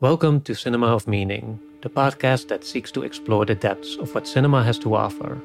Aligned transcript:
Welcome 0.00 0.42
to 0.42 0.54
Cinema 0.54 0.86
of 0.86 1.08
Meaning, 1.08 1.58
the 1.82 1.90
podcast 1.90 2.46
that 2.46 2.62
seeks 2.62 2.92
to 2.92 3.02
explore 3.02 3.44
the 3.44 3.56
depths 3.56 3.96
of 3.96 4.14
what 4.14 4.28
cinema 4.28 4.62
has 4.62 4.78
to 4.78 4.94
offer. 4.94 5.36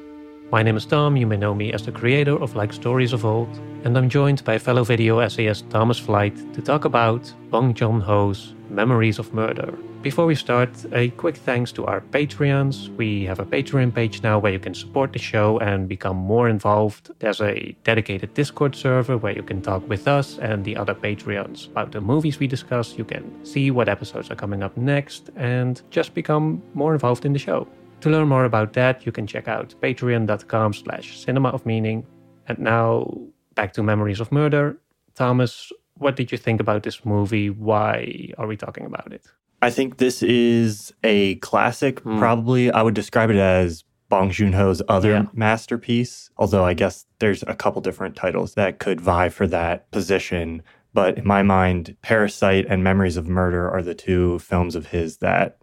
My 0.50 0.62
name 0.62 0.76
is 0.76 0.86
Tom, 0.86 1.16
you 1.16 1.26
may 1.26 1.36
know 1.36 1.54
me 1.54 1.72
as 1.72 1.84
the 1.84 1.90
creator 1.90 2.40
of 2.40 2.54
Like 2.54 2.72
Stories 2.72 3.12
of 3.12 3.24
Old, 3.24 3.48
and 3.82 3.96
I'm 3.96 4.08
joined 4.08 4.44
by 4.44 4.58
fellow 4.58 4.84
video 4.84 5.18
essayist 5.18 5.68
Thomas 5.70 5.98
Flight 5.98 6.36
to 6.54 6.62
talk 6.62 6.84
about 6.84 7.32
Bong 7.50 7.74
Joon 7.74 8.00
Ho's 8.00 8.54
Memories 8.68 9.18
of 9.18 9.32
Murder. 9.32 9.74
Before 10.02 10.26
we 10.26 10.34
start, 10.34 10.68
a 10.92 11.08
quick 11.10 11.36
thanks 11.38 11.72
to 11.72 11.86
our 11.86 12.02
Patreons. 12.02 12.94
We 12.96 13.24
have 13.24 13.40
a 13.40 13.46
Patreon 13.46 13.94
page 13.94 14.22
now 14.22 14.38
where 14.38 14.52
you 14.52 14.58
can 14.58 14.74
support 14.74 15.14
the 15.14 15.18
show 15.18 15.58
and 15.60 15.88
become 15.88 16.16
more 16.16 16.48
involved. 16.48 17.10
There's 17.20 17.40
a 17.40 17.74
dedicated 17.84 18.34
Discord 18.34 18.76
server 18.76 19.16
where 19.16 19.34
you 19.34 19.42
can 19.42 19.62
talk 19.62 19.88
with 19.88 20.06
us 20.06 20.38
and 20.38 20.62
the 20.62 20.76
other 20.76 20.94
Patreons 20.94 21.68
about 21.68 21.90
the 21.90 22.02
movies 22.02 22.38
we 22.38 22.46
discuss. 22.46 22.98
You 22.98 23.04
can 23.06 23.44
see 23.46 23.70
what 23.70 23.88
episodes 23.88 24.30
are 24.30 24.36
coming 24.36 24.62
up 24.62 24.76
next 24.76 25.30
and 25.36 25.80
just 25.90 26.12
become 26.12 26.62
more 26.74 26.92
involved 26.92 27.24
in 27.24 27.32
the 27.32 27.38
show. 27.38 27.66
To 28.04 28.10
learn 28.10 28.28
more 28.28 28.44
about 28.44 28.74
that, 28.74 29.06
you 29.06 29.12
can 29.12 29.26
check 29.26 29.48
out 29.48 29.74
patreon.com 29.80 30.74
slash 30.74 31.18
cinema 31.18 31.48
of 31.48 31.64
meaning. 31.64 32.06
And 32.46 32.58
now 32.58 33.10
back 33.54 33.72
to 33.72 33.82
Memories 33.82 34.20
of 34.20 34.30
Murder. 34.30 34.76
Thomas, 35.14 35.72
what 35.94 36.14
did 36.14 36.30
you 36.30 36.36
think 36.36 36.60
about 36.60 36.82
this 36.82 37.02
movie? 37.06 37.48
Why 37.48 38.28
are 38.36 38.46
we 38.46 38.58
talking 38.58 38.84
about 38.84 39.10
it? 39.10 39.24
I 39.62 39.70
think 39.70 39.96
this 39.96 40.22
is 40.22 40.92
a 41.02 41.36
classic. 41.36 42.00
Hmm. 42.00 42.18
Probably, 42.18 42.70
I 42.70 42.82
would 42.82 42.92
describe 42.92 43.30
it 43.30 43.36
as 43.36 43.84
Bong 44.10 44.30
Joon 44.30 44.52
Ho's 44.52 44.82
other 44.86 45.12
Yeah. 45.12 45.26
masterpiece. 45.32 46.28
Although 46.36 46.64
I 46.66 46.74
guess 46.74 47.06
there's 47.20 47.42
a 47.46 47.54
couple 47.54 47.80
different 47.80 48.16
titles 48.16 48.52
that 48.52 48.80
could 48.80 49.00
vie 49.00 49.30
for 49.30 49.46
that 49.46 49.90
position. 49.92 50.62
But 50.92 51.16
in 51.16 51.26
my 51.26 51.42
mind, 51.42 51.96
Parasite 52.02 52.66
and 52.68 52.84
Memories 52.84 53.16
of 53.16 53.26
Murder 53.28 53.70
are 53.70 53.82
the 53.82 53.94
two 53.94 54.40
films 54.40 54.76
of 54.76 54.88
his 54.88 55.16
that 55.18 55.56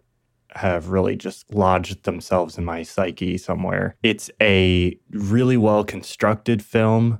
have 0.56 0.88
really 0.88 1.16
just 1.16 1.52
lodged 1.54 2.04
themselves 2.04 2.58
in 2.58 2.64
my 2.64 2.82
psyche 2.82 3.38
somewhere. 3.38 3.96
It's 4.02 4.30
a 4.40 4.96
really 5.10 5.56
well 5.56 5.84
constructed 5.84 6.62
film. 6.62 7.18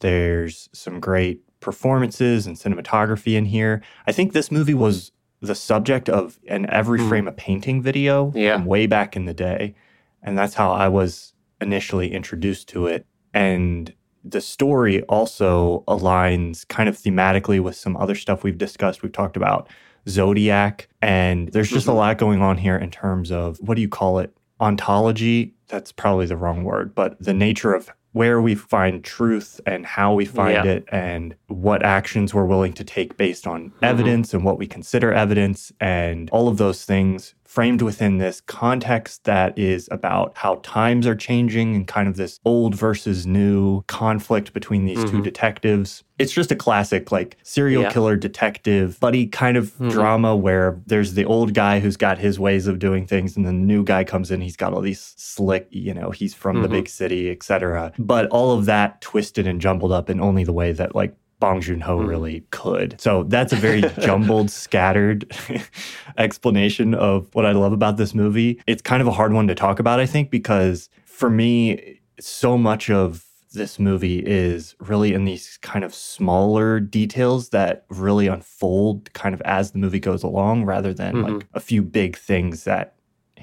There's 0.00 0.68
some 0.72 1.00
great 1.00 1.40
performances 1.60 2.46
and 2.46 2.56
cinematography 2.56 3.34
in 3.36 3.46
here. 3.46 3.82
I 4.06 4.12
think 4.12 4.32
this 4.32 4.50
movie 4.50 4.74
was 4.74 5.10
the 5.40 5.54
subject 5.54 6.08
of 6.08 6.38
an 6.48 6.66
every 6.70 6.98
Hmm. 7.00 7.08
frame 7.08 7.28
a 7.28 7.32
painting 7.32 7.82
video 7.82 8.32
Yeah. 8.34 8.56
from 8.56 8.66
way 8.66 8.86
back 8.86 9.16
in 9.16 9.24
the 9.24 9.34
day. 9.34 9.74
And 10.22 10.36
that's 10.36 10.54
how 10.54 10.70
I 10.72 10.88
was 10.88 11.34
initially 11.60 12.12
introduced 12.12 12.68
to 12.70 12.86
it. 12.86 13.06
And 13.32 13.92
the 14.24 14.40
story 14.40 15.02
also 15.02 15.84
aligns 15.86 16.66
kind 16.68 16.88
of 16.88 16.96
thematically 16.96 17.60
with 17.60 17.76
some 17.76 17.96
other 17.96 18.14
stuff 18.14 18.42
we've 18.42 18.58
discussed. 18.58 19.02
We've 19.02 19.12
talked 19.12 19.36
about 19.36 19.68
Zodiac, 20.08 20.88
and 21.02 21.48
there's 21.52 21.70
just 21.70 21.86
Mhm. 21.86 21.90
a 21.92 21.94
lot 21.94 22.18
going 22.18 22.40
on 22.42 22.58
here 22.58 22.76
in 22.76 22.90
terms 22.90 23.30
of 23.32 23.58
what 23.60 23.74
do 23.76 23.82
you 23.82 23.88
call 23.88 24.18
it? 24.18 24.32
Ontology. 24.60 25.54
That's 25.68 25.92
probably 25.92 26.26
the 26.26 26.36
wrong 26.36 26.64
word, 26.64 26.94
but 26.94 27.16
the 27.20 27.34
nature 27.34 27.74
of 27.74 27.90
where 28.12 28.40
we 28.40 28.54
find 28.54 29.04
truth 29.04 29.60
and 29.66 29.84
how 29.84 30.14
we 30.14 30.24
find 30.24 30.64
Yeah. 30.64 30.72
it 30.72 30.84
and 30.90 31.34
what 31.48 31.82
actions 31.84 32.32
we're 32.32 32.46
willing 32.46 32.72
to 32.72 32.84
take 32.84 33.16
based 33.18 33.46
on 33.46 33.64
Mm-hmm. 33.70 33.84
evidence 33.84 34.32
and 34.32 34.42
what 34.42 34.58
we 34.58 34.66
consider 34.66 35.12
evidence 35.12 35.70
and 35.80 36.30
all 36.30 36.48
of 36.48 36.56
those 36.56 36.84
things 36.84 37.34
framed 37.56 37.80
within 37.80 38.18
this 38.18 38.42
context 38.42 39.24
that 39.24 39.58
is 39.58 39.88
about 39.90 40.30
how 40.36 40.56
times 40.56 41.06
are 41.06 41.14
changing 41.14 41.74
and 41.74 41.86
kind 41.86 42.06
of 42.06 42.16
this 42.16 42.38
old 42.44 42.74
versus 42.74 43.26
new 43.26 43.80
conflict 43.86 44.52
between 44.52 44.84
these 44.84 45.02
two 45.04 45.20
Mhm. 45.20 45.24
detectives. 45.24 46.04
It's 46.18 46.32
just 46.34 46.52
a 46.52 46.54
classic 46.54 47.10
like 47.10 47.38
serial 47.42 47.84
Yeah. 47.84 47.90
killer 47.92 48.14
detective 48.14 49.00
buddy 49.00 49.26
kind 49.26 49.56
of 49.56 49.72
Mhm. 49.78 49.90
drama 49.90 50.36
where 50.36 50.78
there's 50.86 51.14
the 51.14 51.24
old 51.24 51.54
guy 51.54 51.80
who's 51.80 51.96
got 51.96 52.18
his 52.18 52.38
ways 52.38 52.66
of 52.66 52.78
doing 52.78 53.06
things 53.06 53.38
and 53.38 53.46
then 53.46 53.60
the 53.60 53.66
new 53.66 53.82
guy 53.82 54.04
comes 54.04 54.30
in 54.30 54.42
he's 54.42 54.56
got 54.56 54.74
all 54.74 54.82
these 54.82 55.14
slick 55.16 55.66
you 55.70 55.94
know 55.94 56.10
he's 56.10 56.34
from 56.34 56.60
the 56.60 56.68
Mhm. 56.68 56.72
big 56.72 56.88
city 56.90 57.30
etc 57.30 57.90
but 57.98 58.26
all 58.28 58.52
of 58.52 58.66
that 58.66 59.00
twisted 59.00 59.46
and 59.46 59.62
jumbled 59.62 59.92
up 59.92 60.10
in 60.10 60.20
only 60.20 60.44
the 60.44 60.52
way 60.52 60.72
that 60.72 60.94
like 60.94 61.14
Bong 61.38 61.60
Joon 61.60 61.80
Ho 61.82 61.98
Mhm. 61.98 62.08
really 62.08 62.44
could. 62.50 63.00
So 63.00 63.24
that's 63.24 63.52
a 63.52 63.56
very 63.56 63.82
jumbled, 64.00 64.50
scattered 64.50 65.30
explanation 66.18 66.94
of 66.94 67.28
what 67.34 67.46
I 67.46 67.52
love 67.52 67.72
about 67.72 67.96
this 67.96 68.14
movie. 68.14 68.60
It's 68.66 68.82
kind 68.82 69.00
of 69.02 69.06
a 69.08 69.12
hard 69.12 69.32
one 69.32 69.46
to 69.48 69.54
talk 69.54 69.78
about, 69.78 70.00
I 70.00 70.06
think, 70.06 70.30
because 70.30 70.88
for 71.04 71.30
me, 71.30 72.00
so 72.20 72.56
much 72.56 72.90
of 72.90 73.24
this 73.52 73.78
movie 73.78 74.18
is 74.18 74.74
really 74.80 75.14
in 75.14 75.24
these 75.24 75.58
kind 75.62 75.82
of 75.84 75.94
smaller 75.94 76.78
details 76.78 77.50
that 77.50 77.86
really 77.88 78.26
unfold 78.26 79.10
kind 79.14 79.34
of 79.34 79.40
as 79.42 79.70
the 79.70 79.78
movie 79.78 80.00
goes 80.00 80.22
along 80.22 80.64
rather 80.64 80.92
than 80.92 81.14
Mhm. 81.14 81.22
like 81.38 81.46
a 81.54 81.60
few 81.60 81.80
big 81.82 82.16
things 82.18 82.64
that 82.64 82.95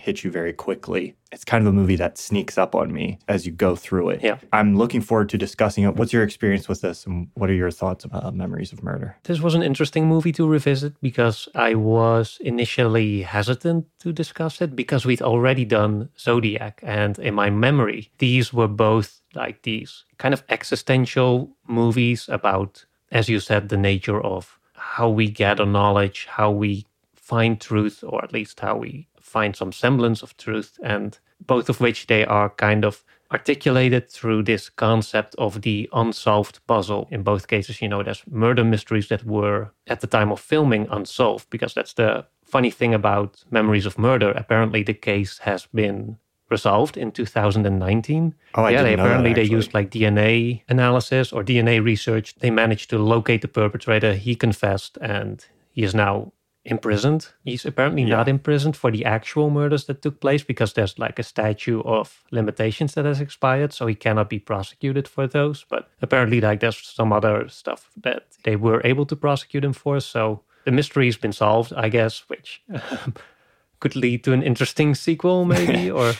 hit 0.03 0.21
you 0.21 0.29
very 0.29 0.51
quickly. 0.51 1.15
It's 1.31 1.45
kind 1.45 1.65
of 1.65 1.73
a 1.73 1.75
movie 1.75 1.95
that 1.95 2.17
sneaks 2.17 2.57
up 2.57 2.75
on 2.75 2.91
me 2.91 3.19
as 3.29 3.45
you 3.45 3.53
go 3.53 3.77
through 3.77 4.09
it. 4.09 4.21
Yeah. 4.21 4.37
I'm 4.51 4.75
looking 4.75 4.99
forward 4.99 5.29
to 5.29 5.37
discussing 5.37 5.85
it. 5.85 5.95
What's 5.95 6.11
your 6.11 6.23
experience 6.23 6.67
with 6.67 6.81
this 6.81 7.05
and 7.05 7.29
what 7.35 7.49
are 7.49 7.53
your 7.53 7.71
thoughts 7.71 8.03
about 8.03 8.25
uh, 8.25 8.31
Memories 8.31 8.73
of 8.73 8.83
Murder? 8.83 9.15
This 9.23 9.39
was 9.39 9.55
an 9.55 9.63
interesting 9.63 10.05
movie 10.05 10.33
to 10.33 10.45
revisit 10.45 10.99
because 11.01 11.47
I 11.55 11.75
was 11.75 12.37
initially 12.41 13.21
hesitant 13.21 13.85
to 13.99 14.11
discuss 14.11 14.61
it 14.61 14.75
because 14.75 15.05
we'd 15.05 15.21
already 15.21 15.63
done 15.63 16.09
Zodiac. 16.19 16.81
And 16.83 17.17
in 17.17 17.33
my 17.33 17.49
memory, 17.49 18.11
these 18.17 18.51
were 18.51 18.67
both 18.67 19.21
like 19.33 19.61
these 19.61 20.03
kind 20.17 20.33
of 20.33 20.43
existential 20.49 21.55
movies 21.65 22.27
about, 22.27 22.85
as 23.09 23.29
you 23.29 23.39
said, 23.39 23.69
the 23.69 23.77
nature 23.77 24.21
of 24.21 24.59
how 24.73 25.07
we 25.07 25.29
gather 25.29 25.65
knowledge, 25.65 26.27
how 26.29 26.51
we 26.51 26.85
find 27.15 27.61
truth, 27.61 28.03
or 28.03 28.21
at 28.21 28.33
least 28.33 28.59
how 28.59 28.75
we 28.75 29.07
find 29.33 29.55
some 29.55 29.71
semblance 29.71 30.23
of 30.23 30.37
truth. 30.37 30.71
And 30.83 31.19
both 31.45 31.69
of 31.69 31.79
which 31.81 32.07
they 32.07 32.23
are 32.25 32.49
kind 32.67 32.85
of 32.85 33.03
articulated 33.31 34.09
through 34.09 34.43
this 34.43 34.69
concept 34.69 35.35
of 35.37 35.61
the 35.61 35.89
unsolved 35.91 36.59
puzzle. 36.67 37.07
In 37.11 37.23
both 37.23 37.47
cases, 37.47 37.81
you 37.81 37.89
know, 37.89 38.03
there's 38.03 38.23
murder 38.29 38.63
mysteries 38.63 39.07
that 39.07 39.23
were 39.25 39.71
at 39.87 39.99
the 40.01 40.07
time 40.07 40.31
of 40.31 40.39
filming 40.39 40.87
unsolved, 40.91 41.49
because 41.49 41.73
that's 41.73 41.93
the 41.93 42.25
funny 42.43 42.71
thing 42.71 42.93
about 42.93 43.43
Memories 43.49 43.87
of 43.87 43.97
Murder. 43.97 44.31
Apparently, 44.35 44.83
the 44.83 44.93
case 44.93 45.39
has 45.39 45.67
been 45.73 46.17
resolved 46.49 46.95
in 46.97 47.11
2019. 47.11 48.35
Oh, 48.53 48.63
I 48.63 48.69
yeah, 48.69 48.77
didn't 48.77 48.83
they 48.83 48.95
know 48.95 49.03
that, 49.03 49.09
apparently 49.09 49.33
they 49.33 49.55
used 49.57 49.73
like 49.73 49.89
DNA 49.89 50.61
analysis 50.69 51.33
or 51.33 51.43
DNA 51.43 51.83
research. 51.83 52.35
They 52.35 52.51
managed 52.51 52.89
to 52.91 52.99
locate 52.99 53.41
the 53.41 53.47
perpetrator. 53.47 54.13
He 54.13 54.35
confessed, 54.35 54.97
and 55.01 55.43
he 55.71 55.81
is 55.81 55.95
now 55.95 56.31
imprisoned. 56.65 57.27
He's 57.43 57.65
apparently 57.65 58.03
Yeah. 58.03 58.17
not 58.17 58.27
imprisoned 58.27 58.75
for 58.77 58.91
the 58.91 59.05
actual 59.05 59.49
murders 59.49 59.85
that 59.85 60.01
took 60.01 60.19
place 60.19 60.43
because 60.43 60.73
there's 60.73 60.97
like 60.99 61.19
a 61.19 61.23
statute 61.23 61.81
of 61.85 62.23
limitations 62.31 62.93
that 62.93 63.05
has 63.05 63.19
expired, 63.21 63.73
so 63.73 63.87
he 63.87 63.95
cannot 63.95 64.29
be 64.29 64.39
prosecuted 64.39 65.07
for 65.07 65.27
those. 65.27 65.65
But 65.69 65.89
apparently, 66.01 66.39
like 66.41 66.59
there's 66.59 66.77
some 66.77 67.11
other 67.15 67.49
stuff 67.49 67.89
that 68.03 68.23
they 68.43 68.55
were 68.55 68.81
able 68.85 69.05
to 69.07 69.15
prosecute 69.15 69.65
him 69.65 69.73
for. 69.73 69.99
So 69.99 70.41
the 70.65 70.71
mystery's 70.71 71.17
been 71.17 71.33
solved, 71.33 71.73
I 71.75 71.89
guess, 71.89 72.23
which 72.29 72.61
um, 72.73 73.13
could 73.79 73.95
lead 73.95 74.23
to 74.23 74.31
an 74.33 74.43
interesting 74.43 74.95
sequel, 74.95 75.45
maybe, 75.45 75.91
or. 75.99 76.13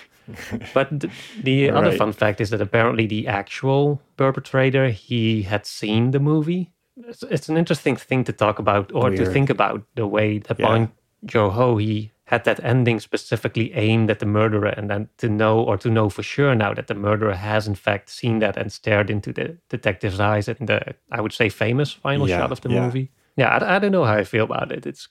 But 0.74 0.88
the, 1.02 1.10
the 1.44 1.70
other 1.70 1.90
Right. 1.90 1.98
fun 1.98 2.14
fact 2.14 2.40
is 2.40 2.50
that 2.50 2.62
apparently 2.62 3.08
the 3.08 3.28
actual 3.28 4.02
perpetrator 4.16 4.90
he 4.90 5.42
had 5.44 5.66
seen 5.66 6.12
the 6.12 6.20
movie. 6.20 6.72
It's, 6.98 7.24
it's 7.24 7.50
an 7.50 7.58
interesting 7.58 7.96
thing 7.96 8.24
to 8.26 8.34
talk 8.34 8.60
about 8.60 8.92
or 8.94 9.10
to 9.10 9.26
think 9.34 9.50
about 9.50 9.84
the 9.96 10.06
way 10.08 10.40
that 10.40 10.60
Yeah. 10.60 10.88
Joon 11.26 11.52
Ho 11.52 11.78
he 11.78 12.12
had 12.26 12.44
that 12.46 12.64
ending 12.64 13.00
specifically 13.00 13.74
aimed 13.74 14.10
at 14.10 14.20
the 14.20 14.26
murderer, 14.26 14.70
and 14.78 14.90
then 14.90 15.10
to 15.18 15.28
know 15.30 15.60
or 15.60 15.78
to 15.78 15.90
know 15.90 16.10
for 16.10 16.24
sure 16.24 16.56
now 16.56 16.74
that 16.74 16.88
the 16.88 16.96
murderer 16.96 17.34
has 17.36 17.68
in 17.68 17.76
fact 17.76 18.10
seen 18.10 18.40
that 18.40 18.58
and 18.58 18.72
stared 18.72 19.10
into 19.10 19.34
the 19.34 19.58
detective's 19.70 20.20
eyes 20.20 20.48
in 20.48 20.66
the 20.66 20.96
I 21.12 21.22
would 21.22 21.34
say 21.34 21.50
famous 21.50 21.92
final 21.92 22.28
Yeah, 22.30 22.40
shot 22.40 22.52
of 22.52 22.62
the 22.62 22.70
yeah. 22.70 22.82
movie. 22.82 23.12
Yeah, 23.36 23.50
I, 23.50 23.76
I 23.76 23.80
don't 23.80 23.92
know 23.92 24.06
how 24.06 24.16
I 24.16 24.24
feel 24.24 24.46
about 24.46 24.72
it. 24.72 24.86
It's 24.86 25.08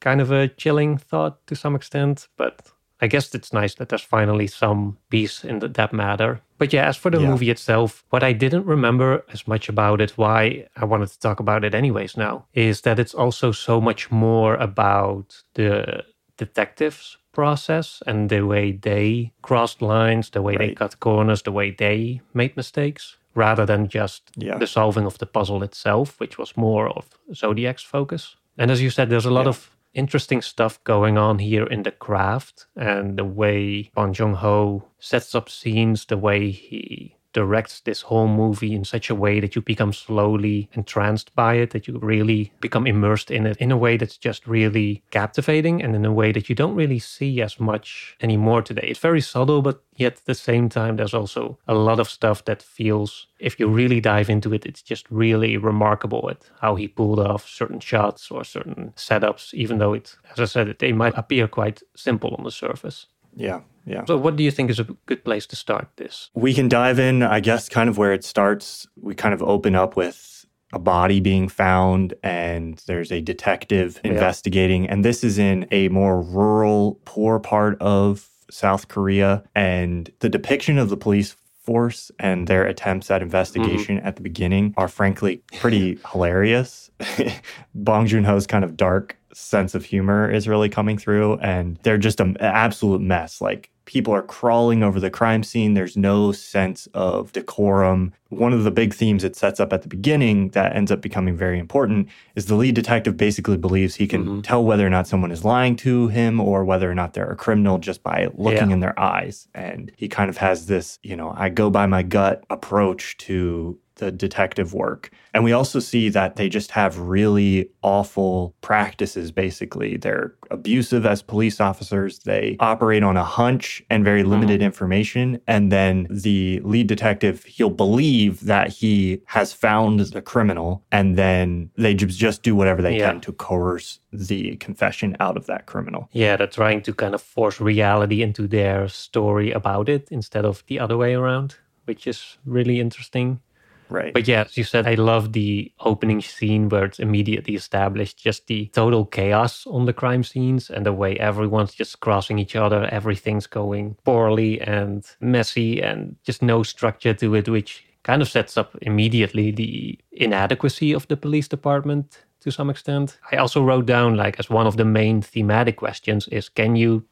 kind 0.00 0.20
of 0.20 0.30
a 0.30 0.48
chilling 0.48 0.96
thought 0.98 1.46
to 1.46 1.54
some 1.56 1.74
extent, 1.74 2.28
but 2.36 2.72
I 3.00 3.06
guess 3.08 3.34
it's 3.34 3.52
nice 3.52 3.74
that 3.74 3.88
there's 3.88 4.02
finally 4.02 4.46
some 4.46 4.96
peace 5.10 5.44
in 5.44 5.58
the, 5.58 5.68
that 5.68 5.92
matter. 5.92 6.40
But 6.58 6.72
yeah, 6.72 6.86
as 6.88 6.96
for 6.96 7.10
the 7.10 7.20
Yeah. 7.20 7.28
movie 7.30 7.50
itself, 7.50 8.04
what 8.10 8.22
I 8.22 8.32
didn't 8.32 8.66
remember 8.66 9.24
as 9.32 9.46
much 9.48 9.68
about 9.68 10.00
it, 10.00 10.12
why 10.16 10.66
I 10.76 10.84
wanted 10.84 11.08
to 11.08 11.18
talk 11.18 11.40
about 11.40 11.64
it 11.64 11.74
anyways 11.74 12.16
now, 12.16 12.46
is 12.54 12.82
that 12.82 12.98
it's 12.98 13.14
also 13.14 13.52
so 13.52 13.80
much 13.80 14.10
more 14.10 14.54
about 14.54 15.42
the 15.54 16.04
detectives 16.36 17.18
process 17.32 18.02
and 18.06 18.28
the 18.30 18.42
way 18.42 18.72
they 18.72 19.32
crossed 19.42 19.82
lines, 19.82 20.30
the 20.30 20.40
way 20.42 20.56
they 20.56 20.74
cut 20.74 21.00
corners, 21.00 21.42
the 21.42 21.52
way 21.52 21.70
they 21.72 22.20
made 22.32 22.56
mistakes, 22.56 23.16
rather 23.34 23.66
than 23.66 23.88
just 23.88 24.22
Yeah. 24.36 24.58
the 24.58 24.66
solving 24.66 25.04
of 25.06 25.18
the 25.18 25.26
puzzle 25.26 25.64
itself, 25.64 26.20
which 26.20 26.38
was 26.38 26.56
more 26.56 26.88
of 26.88 27.04
Zodiac's 27.34 27.82
focus. 27.82 28.36
And 28.56 28.70
as 28.70 28.80
you 28.80 28.90
said, 28.90 29.08
there's 29.10 29.26
a 29.26 29.32
lot 29.32 29.46
Yeah. 29.46 29.50
of 29.50 29.70
interesting 29.94 30.42
stuff 30.42 30.82
going 30.84 31.16
on 31.16 31.38
here 31.38 31.66
in 31.66 31.82
the 31.82 31.90
craft 31.90 32.66
and 32.76 33.16
the 33.16 33.24
way 33.24 33.90
Bong 33.94 34.12
Joon 34.12 34.34
Ho 34.34 34.88
sets 34.98 35.34
up 35.34 35.48
scenes, 35.48 36.04
the 36.06 36.18
way 36.18 36.50
he 36.50 37.16
directs 37.34 37.80
this 37.80 38.00
whole 38.00 38.28
movie 38.28 38.74
in 38.74 38.84
such 38.84 39.10
a 39.10 39.14
way 39.14 39.40
that 39.40 39.54
you 39.54 39.60
become 39.60 39.92
slowly 39.92 40.70
entranced 40.72 41.34
by 41.34 41.54
it, 41.54 41.70
that 41.70 41.86
you 41.86 41.98
really 41.98 42.52
become 42.60 42.86
immersed 42.86 43.30
in 43.30 43.44
it 43.46 43.58
in 43.58 43.70
a 43.70 43.76
way 43.76 43.98
that's 43.98 44.16
just 44.16 44.46
really 44.46 45.02
captivating 45.10 45.82
and 45.82 45.94
in 45.94 46.06
a 46.06 46.12
way 46.12 46.32
that 46.32 46.48
you 46.48 46.54
don't 46.54 46.74
really 46.74 46.98
see 46.98 47.42
as 47.42 47.60
much 47.60 48.16
anymore 48.22 48.62
today. 48.62 48.86
It's 48.88 49.00
very 49.00 49.20
subtle, 49.20 49.60
but 49.60 49.82
yet 49.96 50.14
at 50.14 50.24
the 50.24 50.34
same 50.34 50.68
time, 50.68 50.96
there's 50.96 51.14
also 51.14 51.58
a 51.68 51.74
lot 51.74 52.00
of 52.00 52.08
stuff 52.08 52.44
that 52.46 52.62
feels, 52.62 53.26
if 53.38 53.60
you 53.60 53.68
really 53.68 54.00
dive 54.00 54.30
into 54.30 54.54
it, 54.54 54.64
it's 54.64 54.82
just 54.82 55.10
really 55.10 55.56
remarkable 55.56 56.30
at 56.30 56.48
how 56.60 56.76
he 56.76 56.88
pulled 56.88 57.20
off 57.20 57.46
certain 57.48 57.80
shots 57.80 58.30
or 58.30 58.44
certain 58.44 58.92
setups, 58.96 59.52
even 59.52 59.78
though 59.78 59.92
it, 59.92 60.16
as 60.32 60.40
I 60.40 60.44
said, 60.44 60.76
they 60.78 60.92
might 60.92 61.18
appear 61.18 61.48
quite 61.48 61.82
simple 61.96 62.34
on 62.38 62.44
the 62.44 62.50
surface. 62.50 63.06
Yeah, 63.36 63.60
yeah. 63.86 64.04
So, 64.06 64.16
what 64.16 64.36
do 64.36 64.42
you 64.42 64.50
think 64.50 64.70
is 64.70 64.80
a 64.80 64.84
good 65.06 65.24
place 65.24 65.46
to 65.46 65.56
start 65.56 65.88
this? 65.96 66.30
We 66.34 66.54
can 66.54 66.68
dive 66.68 66.98
in, 66.98 67.22
I 67.22 67.40
guess, 67.40 67.68
kind 67.68 67.88
of 67.88 67.98
where 67.98 68.12
it 68.12 68.24
starts. 68.24 68.86
We 69.00 69.14
kind 69.14 69.34
of 69.34 69.42
open 69.42 69.74
up 69.74 69.96
with 69.96 70.46
a 70.72 70.78
body 70.78 71.20
being 71.20 71.48
found, 71.48 72.14
and 72.22 72.82
there's 72.86 73.12
a 73.12 73.20
detective 73.20 74.00
Yeah. 74.04 74.12
investigating. 74.12 74.88
And 74.88 75.04
this 75.04 75.22
is 75.22 75.38
in 75.38 75.66
a 75.70 75.88
more 75.88 76.20
rural, 76.20 77.00
poor 77.04 77.38
part 77.38 77.80
of 77.80 78.28
South 78.50 78.88
Korea. 78.88 79.44
And 79.54 80.10
the 80.20 80.28
depiction 80.28 80.78
of 80.78 80.88
the 80.88 80.96
police 80.96 81.36
force 81.62 82.10
and 82.18 82.46
their 82.46 82.64
attempts 82.64 83.10
at 83.10 83.16
mm-hmm. 83.16 83.24
investigation 83.24 83.98
at 84.00 84.16
the 84.16 84.22
beginning 84.22 84.74
are 84.76 84.88
frankly 84.88 85.42
pretty 85.58 85.98
hilarious. 86.12 86.90
Bong 87.74 88.06
Joon 88.06 88.24
Ho's 88.24 88.46
kind 88.46 88.64
of 88.64 88.76
dark 88.76 89.16
sense 89.32 89.74
of 89.74 89.84
humor 89.84 90.30
is 90.30 90.46
really 90.46 90.68
coming 90.68 90.98
through, 90.98 91.38
and 91.38 91.78
they're 91.82 91.98
just 91.98 92.20
an 92.20 92.36
absolute 92.38 93.00
mess. 93.00 93.40
Like 93.40 93.70
people 93.86 94.14
are 94.14 94.22
crawling 94.22 94.82
over 94.82 94.98
the 94.98 95.10
crime 95.10 95.42
scene. 95.42 95.74
There's 95.74 95.96
no 95.96 96.32
sense 96.32 96.88
of 96.94 97.32
decorum. 97.32 98.12
One 98.30 98.52
of 98.52 98.64
the 98.64 98.70
big 98.70 98.94
themes 98.94 99.24
it 99.24 99.36
sets 99.36 99.60
up 99.60 99.72
at 99.72 99.82
the 99.82 99.88
beginning 99.88 100.48
that 100.50 100.74
ends 100.74 100.90
up 100.90 101.00
becoming 101.00 101.36
very 101.36 101.58
important 101.58 102.08
is 102.34 102.46
the 102.46 102.54
lead 102.54 102.74
detective 102.74 103.16
basically 103.16 103.56
believes 103.56 103.94
he 103.96 104.06
can 104.06 104.24
Mhm. 104.24 104.42
tell 104.42 104.64
whether 104.64 104.86
or 104.86 104.90
not 104.90 105.06
someone 105.06 105.30
is 105.30 105.44
lying 105.44 105.76
to 105.76 106.08
him 106.08 106.40
or 106.40 106.64
whether 106.64 106.90
or 106.90 106.94
not 106.94 107.12
they're 107.12 107.30
a 107.30 107.36
criminal 107.36 107.78
just 107.78 108.02
by 108.02 108.28
looking 108.34 108.68
Yeah. 108.70 108.74
in 108.74 108.80
their 108.80 108.98
eyes. 108.98 109.48
And 109.54 109.92
he 109.96 110.08
kind 110.08 110.30
of 110.30 110.38
has 110.38 110.66
this, 110.66 110.98
you 111.02 111.14
know, 111.16 111.34
I 111.36 111.48
go 111.50 111.70
by 111.70 111.86
my 111.86 112.02
gut 112.02 112.42
approach 112.50 113.16
to 113.18 113.78
the 113.96 114.10
detective 114.10 114.74
work. 114.74 115.10
And 115.32 115.44
we 115.44 115.52
also 115.52 115.80
see 115.80 116.08
that 116.10 116.36
they 116.36 116.48
just 116.48 116.70
have 116.72 116.98
really 116.98 117.70
awful 117.82 118.54
practices, 118.60 119.30
basically. 119.30 119.96
They're 119.96 120.34
abusive 120.50 121.06
as 121.06 121.22
police 121.22 121.60
officers. 121.60 122.20
They 122.20 122.56
operate 122.60 123.02
on 123.02 123.16
a 123.16 123.24
hunch 123.24 123.82
and 123.90 124.04
very 124.04 124.22
hmm. 124.22 124.30
limited 124.30 124.62
information. 124.62 125.40
And 125.46 125.72
then 125.72 126.06
the 126.10 126.60
lead 126.60 126.86
detective, 126.86 127.44
he'll 127.44 127.70
believe 127.70 128.40
that 128.46 128.68
he 128.68 129.20
has 129.26 129.52
found 129.52 130.00
the 130.00 130.22
criminal, 130.22 130.84
and 130.92 131.16
then 131.16 131.70
they 131.76 131.94
just 131.94 132.42
do 132.42 132.54
whatever 132.54 132.82
they 132.82 132.98
Yeah. 132.98 133.12
can 133.12 133.20
to 133.22 133.32
coerce 133.32 134.00
the 134.12 134.56
confession 134.56 135.16
out 135.18 135.36
of 135.36 135.46
that 135.46 135.66
criminal. 135.66 136.08
Yeah, 136.12 136.36
they're 136.36 136.46
trying 136.46 136.82
to 136.82 136.94
kind 136.94 137.14
of 137.14 137.22
force 137.22 137.60
reality 137.60 138.22
into 138.22 138.46
their 138.46 138.88
story 138.88 139.50
about 139.50 139.88
it 139.88 140.08
instead 140.10 140.44
of 140.44 140.62
the 140.68 140.78
other 140.78 140.96
way 140.96 141.14
around, 141.14 141.56
which 141.84 142.06
is 142.06 142.38
really 142.44 142.80
interesting. 142.80 143.40
Right. 143.88 144.12
But 144.12 144.26
yeah, 144.26 144.42
as 144.42 144.56
you 144.56 144.64
said, 144.64 144.86
I 144.86 144.94
love 144.94 145.32
the 145.32 145.72
opening 145.80 146.20
scene 146.20 146.68
where 146.68 146.84
it's 146.84 146.98
immediately 146.98 147.54
established 147.54 148.18
just 148.18 148.46
the 148.46 148.66
total 148.68 149.04
chaos 149.04 149.66
on 149.66 149.84
the 149.84 149.92
crime 149.92 150.24
scenes 150.24 150.70
and 150.70 150.86
the 150.86 150.92
way 150.92 151.16
everyone's 151.16 151.74
just 151.74 152.00
crossing 152.00 152.38
each 152.38 152.56
other. 152.56 152.86
Everything's 152.86 153.46
going 153.46 153.96
poorly 154.04 154.60
and 154.60 155.04
messy 155.20 155.82
and 155.82 156.16
just 156.24 156.42
no 156.42 156.62
structure 156.62 157.14
to 157.14 157.34
it, 157.34 157.48
which 157.48 157.84
kind 158.02 158.22
of 158.22 158.28
sets 158.28 158.56
up 158.56 158.76
immediately 158.82 159.50
the 159.50 159.98
inadequacy 160.12 160.92
of 160.92 161.08
the 161.08 161.16
police 161.16 161.48
department 161.48 162.24
to 162.40 162.50
some 162.50 162.70
extent. 162.70 163.18
I 163.32 163.36
also 163.36 163.62
wrote 163.64 163.86
down, 163.86 164.16
like, 164.16 164.38
as 164.38 164.50
one 164.50 164.66
of 164.66 164.76
the 164.76 164.84
main 164.84 165.22
thematic 165.22 165.76
questions 165.76 166.28
is 166.28 166.48
can 166.48 166.76
you 166.76 167.04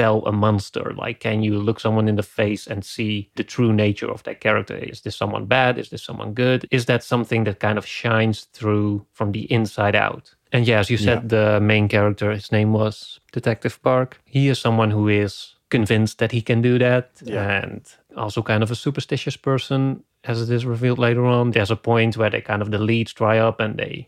tell 0.00 0.16
a 0.26 0.32
monster? 0.32 0.86
Like, 1.04 1.18
can 1.20 1.42
you 1.42 1.54
look 1.66 1.80
someone 1.80 2.08
in 2.10 2.16
the 2.16 2.22
face 2.42 2.66
and 2.70 2.84
see 2.84 3.30
the 3.36 3.44
true 3.44 3.72
nature 3.72 4.10
of 4.10 4.22
that 4.22 4.40
character? 4.40 4.76
Is 4.92 5.00
this 5.02 5.16
someone 5.16 5.46
bad? 5.46 5.78
Is 5.78 5.88
this 5.90 6.02
someone 6.02 6.32
good? 6.34 6.60
Is 6.70 6.84
that 6.86 7.02
something 7.04 7.44
that 7.44 7.58
kind 7.60 7.78
of 7.78 7.86
shines 7.86 8.48
through 8.56 9.06
from 9.12 9.32
the 9.32 9.42
inside 9.52 9.96
out? 9.96 10.34
And 10.52 10.66
yeah, 10.66 10.80
as 10.80 10.90
you 10.90 10.96
said, 10.98 11.28
the 11.28 11.60
main 11.60 11.88
character, 11.88 12.32
his 12.32 12.50
name 12.52 12.72
was 12.72 13.20
Detective 13.32 13.78
Park. 13.82 14.18
He 14.24 14.48
is 14.48 14.58
someone 14.60 14.90
who 14.90 15.08
is 15.08 15.54
convinced 15.68 16.18
that 16.18 16.32
he 16.32 16.42
can 16.42 16.60
do 16.62 16.78
that 16.78 17.06
Yeah. 17.24 17.62
and 17.62 17.80
also 18.16 18.42
kind 18.42 18.62
of 18.62 18.70
a 18.70 18.74
superstitious 18.74 19.36
person, 19.36 20.02
as 20.24 20.42
it 20.42 20.50
is 20.54 20.64
revealed 20.66 20.98
later 20.98 21.24
on. 21.24 21.50
There's 21.52 21.70
a 21.70 21.76
point 21.76 22.16
where 22.16 22.30
they 22.30 22.40
kind 22.40 22.62
of 22.62 22.70
the 22.70 22.78
leads 22.78 23.12
dry 23.14 23.38
up 23.38 23.60
and 23.60 23.76
they 23.78 24.06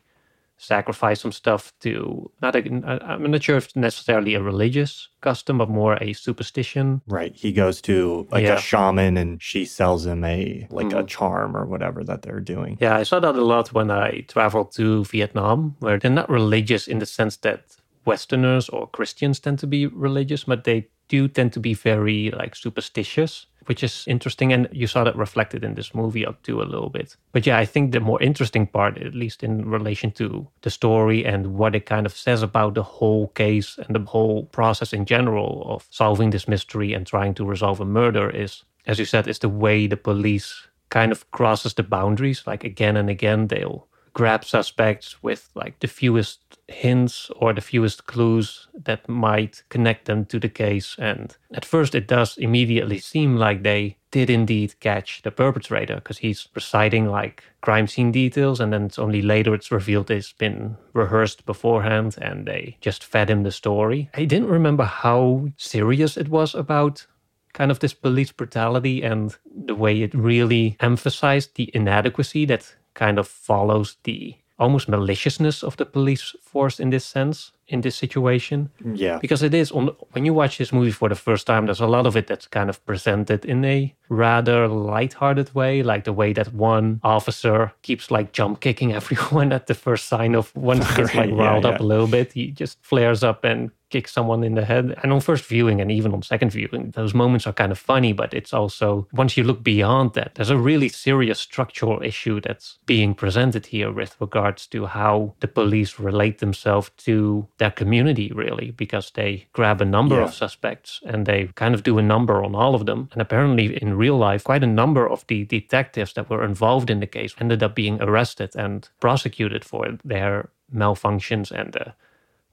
sacrifice 0.63 1.21
some 1.21 1.33
stuff 1.33 1.73
to 1.81 2.31
not 2.41 2.55
a, 2.55 2.61
I'm 3.05 3.31
not 3.31 3.43
sure 3.43 3.57
if 3.57 3.65
it's 3.67 3.77
necessarily 3.77 4.35
a 4.35 4.43
religious 4.43 5.09
custom, 5.21 5.59
but 5.59 5.69
more 5.69 5.99
a 6.01 6.13
superstition. 6.13 7.03
Right. 7.07 7.35
He 7.35 7.53
goes 7.53 7.81
to 7.83 8.27
like 8.31 8.45
Yeah. 8.45 8.55
a 8.55 8.61
shaman 8.61 9.17
and 9.17 9.43
she 9.43 9.65
sells 9.65 10.07
him 10.07 10.23
a 10.25 10.67
like 10.71 10.93
a 10.93 11.03
Mhm. 11.03 11.09
charm 11.09 11.57
or 11.57 11.65
whatever 11.67 12.05
that 12.05 12.23
they're 12.23 12.41
doing. 12.55 12.79
Yeah, 12.81 12.97
I 12.97 13.03
saw 13.05 13.19
that 13.21 13.35
a 13.35 13.45
lot 13.45 13.73
when 13.73 13.91
I 13.91 14.25
traveled 14.29 14.73
to 14.77 15.05
Vietnam, 15.05 15.77
where 15.81 15.99
they're 15.99 16.11
not 16.23 16.31
religious 16.31 16.87
in 16.89 16.99
the 17.01 17.07
sense 17.07 17.37
that 17.39 17.61
Westerners 18.05 18.69
or 18.69 18.87
Christians 18.89 19.41
tend 19.41 19.59
to 19.61 19.67
be 19.67 19.87
religious, 19.87 20.45
but 20.45 20.65
they 20.65 20.89
do 21.09 21.29
tend 21.29 21.53
to 21.53 21.61
be 21.61 21.75
very 21.75 22.31
like 22.31 22.55
superstitious, 22.57 23.47
which 23.67 23.83
is 23.83 24.05
interesting. 24.07 24.53
And 24.53 24.69
you 24.73 24.87
saw 24.87 25.05
that 25.05 25.17
reflected 25.17 25.65
in 25.65 25.75
this 25.75 25.95
movie 25.95 26.27
up 26.27 26.43
to 26.43 26.63
a 26.63 26.65
little 26.65 26.91
bit. 26.91 27.17
But 27.33 27.47
yeah, 27.47 27.59
I 27.59 27.65
think 27.65 27.93
the 27.93 28.01
more 28.01 28.23
interesting 28.23 28.67
part, 28.67 28.99
at 28.99 29.15
least 29.15 29.43
in 29.43 29.69
relation 29.69 30.11
to 30.13 30.47
the 30.63 30.71
story 30.71 31.25
and 31.25 31.55
what 31.55 31.75
it 31.75 31.87
kind 31.87 32.07
of 32.07 32.17
says 32.17 32.43
about 32.43 32.75
the 32.75 32.83
whole 32.83 33.29
case 33.29 33.79
and 33.79 33.95
the 33.95 34.11
whole 34.11 34.47
process 34.47 34.93
in 34.93 35.05
general 35.05 35.65
of 35.67 35.87
solving 35.91 36.31
this 36.31 36.49
mystery 36.49 36.93
and 36.93 37.07
trying 37.07 37.35
to 37.35 37.45
resolve 37.45 37.81
a 37.81 37.85
murder 37.85 38.31
is, 38.31 38.65
as 38.87 38.99
you 38.99 39.05
said, 39.05 39.29
is 39.29 39.39
the 39.39 39.49
way 39.49 39.87
the 39.87 39.97
police 39.97 40.69
kind 40.91 41.13
of 41.13 41.31
crosses 41.31 41.75
the 41.75 41.83
boundaries. 41.83 42.43
Like 42.47 42.65
again 42.65 42.97
and 42.97 43.09
again, 43.09 43.49
they'll 43.49 43.89
grab 44.15 44.45
suspects 44.45 45.23
with 45.23 45.49
like 45.55 45.81
the 45.81 45.89
fewest 45.89 46.59
hints 46.69 47.31
or 47.37 47.53
the 47.53 47.61
fewest 47.61 48.07
clues 48.07 48.69
that 48.75 49.09
might 49.09 49.63
connect 49.69 50.05
them 50.07 50.25
to 50.27 50.39
the 50.39 50.49
case. 50.49 50.97
And 50.99 51.37
at 51.55 51.65
first, 51.65 51.95
it 51.95 52.07
does 52.07 52.37
immediately 52.39 52.99
seem 52.99 53.37
like 53.37 53.63
they 53.63 53.97
did 54.11 54.29
indeed 54.29 54.79
catch 54.81 55.23
the 55.23 55.31
perpetrator 55.31 55.97
because 55.97 56.19
he's 56.19 56.49
reciting 56.55 57.07
like 57.07 57.45
crime 57.63 57.87
scene 57.87 58.13
details. 58.13 58.61
And 58.61 58.73
then 58.73 58.85
it's 58.85 58.99
only 58.99 59.23
later 59.23 59.55
it's 59.55 59.73
revealed 59.73 60.11
it's 60.11 60.33
been 60.33 60.77
rehearsed 60.93 61.47
beforehand 61.47 62.17
and 62.21 62.47
they 62.47 62.77
just 62.81 63.05
fed 63.05 63.31
him 63.31 63.43
the 63.43 63.53
story. 63.53 64.11
I 64.15 64.25
didn't 64.25 64.49
remember 64.49 64.85
how 64.85 65.49
serious 65.57 66.17
it 66.17 66.29
was 66.29 66.55
about 66.55 67.07
kind 67.55 67.71
of 67.71 67.81
this 67.81 67.93
police 67.95 68.33
brutality 68.33 69.03
and 69.03 69.37
the 69.67 69.75
way 69.75 70.03
it 70.03 70.15
really 70.15 70.77
emphasized 70.81 71.55
the 71.55 71.71
inadequacy 71.75 72.47
that 72.47 72.75
kind 72.95 73.19
of 73.19 73.29
follows 73.29 73.97
the 74.05 74.35
almost 74.59 74.89
maliciousness 74.89 75.63
of 75.63 75.77
the 75.77 75.87
police 75.87 76.35
force 76.43 76.79
in 76.79 76.91
this 76.91 77.05
sense 77.05 77.53
in 77.69 77.81
this 77.81 77.97
situation 77.97 78.69
Yeah. 78.95 79.19
because 79.21 79.43
it 79.43 79.55
is 79.55 79.71
on 79.73 79.89
when 80.13 80.25
you 80.27 80.35
watch 80.35 80.59
this 80.59 80.73
movie 80.73 80.91
for 80.91 81.09
the 81.09 81.15
first 81.15 81.47
time 81.47 81.67
there's 81.67 81.81
a 81.81 81.87
lot 81.87 82.07
of 82.07 82.17
it 82.17 82.27
that's 82.27 82.47
kind 82.47 82.69
of 82.69 82.85
presented 82.85 83.45
in 83.45 83.65
a 83.65 83.95
rather 84.09 84.69
light-hearted 84.69 85.55
way 85.55 85.83
like 85.83 86.05
the 86.05 86.13
way 86.13 86.33
that 86.35 86.53
one 86.53 87.01
officer 87.03 87.73
keeps 87.83 88.11
like 88.11 88.33
jump 88.33 88.61
kicking 88.61 88.93
everyone 89.01 89.53
at 89.53 89.67
the 89.67 89.75
first 89.75 90.07
sign 90.09 90.35
of 90.35 90.55
one 90.57 90.79
gets 90.97 90.99
like 91.15 91.15
Right, 91.15 91.29
yeah, 91.31 91.43
riled 91.45 91.65
up 91.67 91.79
yeah. 91.81 91.85
a 91.87 91.89
little 91.93 92.07
bit 92.09 92.33
he 92.33 92.51
just 92.51 92.79
flares 92.83 93.23
up 93.25 93.45
and 93.45 93.71
kicks 93.91 94.13
someone 94.13 94.43
in 94.43 94.55
the 94.55 94.65
head 94.65 94.95
and 95.03 95.13
on 95.13 95.21
first 95.21 95.45
viewing 95.45 95.79
and 95.81 95.91
even 95.93 96.13
on 96.15 96.23
second 96.23 96.51
viewing 96.51 96.91
those 96.93 97.13
moments 97.15 97.47
are 97.47 97.53
kind 97.53 97.71
of 97.73 97.79
funny 97.79 98.13
but 98.15 98.33
it's 98.33 98.55
also 98.55 99.07
once 99.13 99.37
you 99.37 99.45
look 99.45 99.63
beyond 99.63 100.15
that 100.15 100.35
there's 100.35 100.49
a 100.51 100.57
really 100.57 100.89
serious 100.89 101.39
structural 101.39 102.03
issue 102.03 102.41
that's 102.41 102.79
being 102.87 103.15
presented 103.15 103.67
here 103.67 103.93
with 103.93 104.17
regards 104.19 104.67
to 104.67 104.87
how 104.87 105.35
the 105.41 105.49
police 105.49 105.99
relate 105.99 106.39
themselves 106.39 106.91
to 106.97 107.47
their 107.63 107.71
community 107.71 108.29
really 108.35 108.73
because 108.73 109.13
they 109.13 109.47
grab 109.53 109.81
a 109.81 109.85
number 109.85 110.17
Yeah. 110.17 110.25
of 110.25 110.35
suspects 110.35 111.01
and 111.07 111.27
they 111.27 111.49
kind 111.55 111.75
of 111.75 111.83
do 111.83 111.99
a 111.99 112.03
number 112.03 112.45
on 112.45 112.55
all 112.55 112.75
of 112.75 112.85
them 112.87 113.09
and 113.13 113.23
apparently 113.23 113.67
in 113.83 113.97
real 113.99 114.19
life 114.31 114.43
quite 114.45 114.65
a 114.65 114.75
number 114.83 115.09
of 115.13 115.25
the 115.27 115.45
detectives 115.45 116.13
that 116.15 116.29
were 116.31 116.45
involved 116.45 116.91
in 116.91 117.01
the 117.01 117.07
case 117.07 117.35
ended 117.41 117.63
up 117.63 117.75
being 117.75 118.03
arrested 118.03 118.57
and 118.57 118.89
prosecuted 119.01 119.65
for 119.65 119.99
their 120.05 120.49
malfunctions 120.75 121.53
and 121.53 121.73
the 121.73 121.93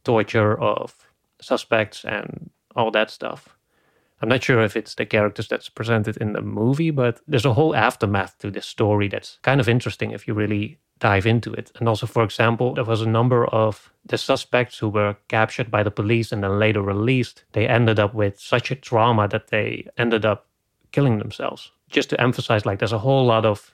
torture 0.04 0.54
of 0.62 0.94
suspects 1.42 2.06
and 2.06 2.50
all 2.75 2.92
that 2.92 3.10
stuff. 3.12 3.59
I'm 4.22 4.30
not 4.30 4.44
sure 4.44 4.62
if 4.62 4.76
it's 4.76 4.96
the 4.96 5.06
characters 5.06 5.48
that's 5.48 5.70
presented 5.70 6.18
in 6.18 6.34
the 6.34 6.42
movie, 6.42 6.92
but 6.92 7.20
there's 7.28 7.46
a 7.46 7.54
whole 7.54 7.76
aftermath 7.76 8.38
to 8.40 8.52
this 8.52 8.66
story 8.66 9.08
that's 9.08 9.40
kind 9.42 9.62
of 9.62 9.70
interesting 9.70 10.12
if 10.12 10.28
you 10.28 10.34
really 10.34 10.78
dive 11.00 11.26
into 11.26 11.54
it. 11.54 11.72
And 11.80 11.88
also, 11.88 12.06
for 12.06 12.24
example, 12.24 12.74
there 12.74 12.84
was 12.84 13.02
a 13.02 13.08
number 13.10 13.46
of 13.46 13.92
the 14.06 14.18
suspects 14.18 14.78
who 14.78 14.90
were 14.90 15.16
captured 15.30 15.72
by 15.72 15.84
the 15.84 15.92
police 15.92 16.32
and 16.34 16.44
then 16.44 16.60
later 16.60 16.82
released. 16.82 17.46
They 17.54 17.68
ended 17.68 18.00
up 18.00 18.14
with 18.14 18.40
such 18.40 18.72
a 18.72 18.76
trauma 18.76 19.28
that 19.30 19.48
they 19.48 19.88
ended 19.98 20.26
up 20.26 20.48
killing 20.92 21.20
themselves 21.20 21.72
just 21.90 22.10
to 22.10 22.22
emphasize, 22.22 22.66
like, 22.66 22.80
there's 22.80 22.92
a 22.94 23.00
whole 23.00 23.26
lot 23.26 23.46
of 23.46 23.74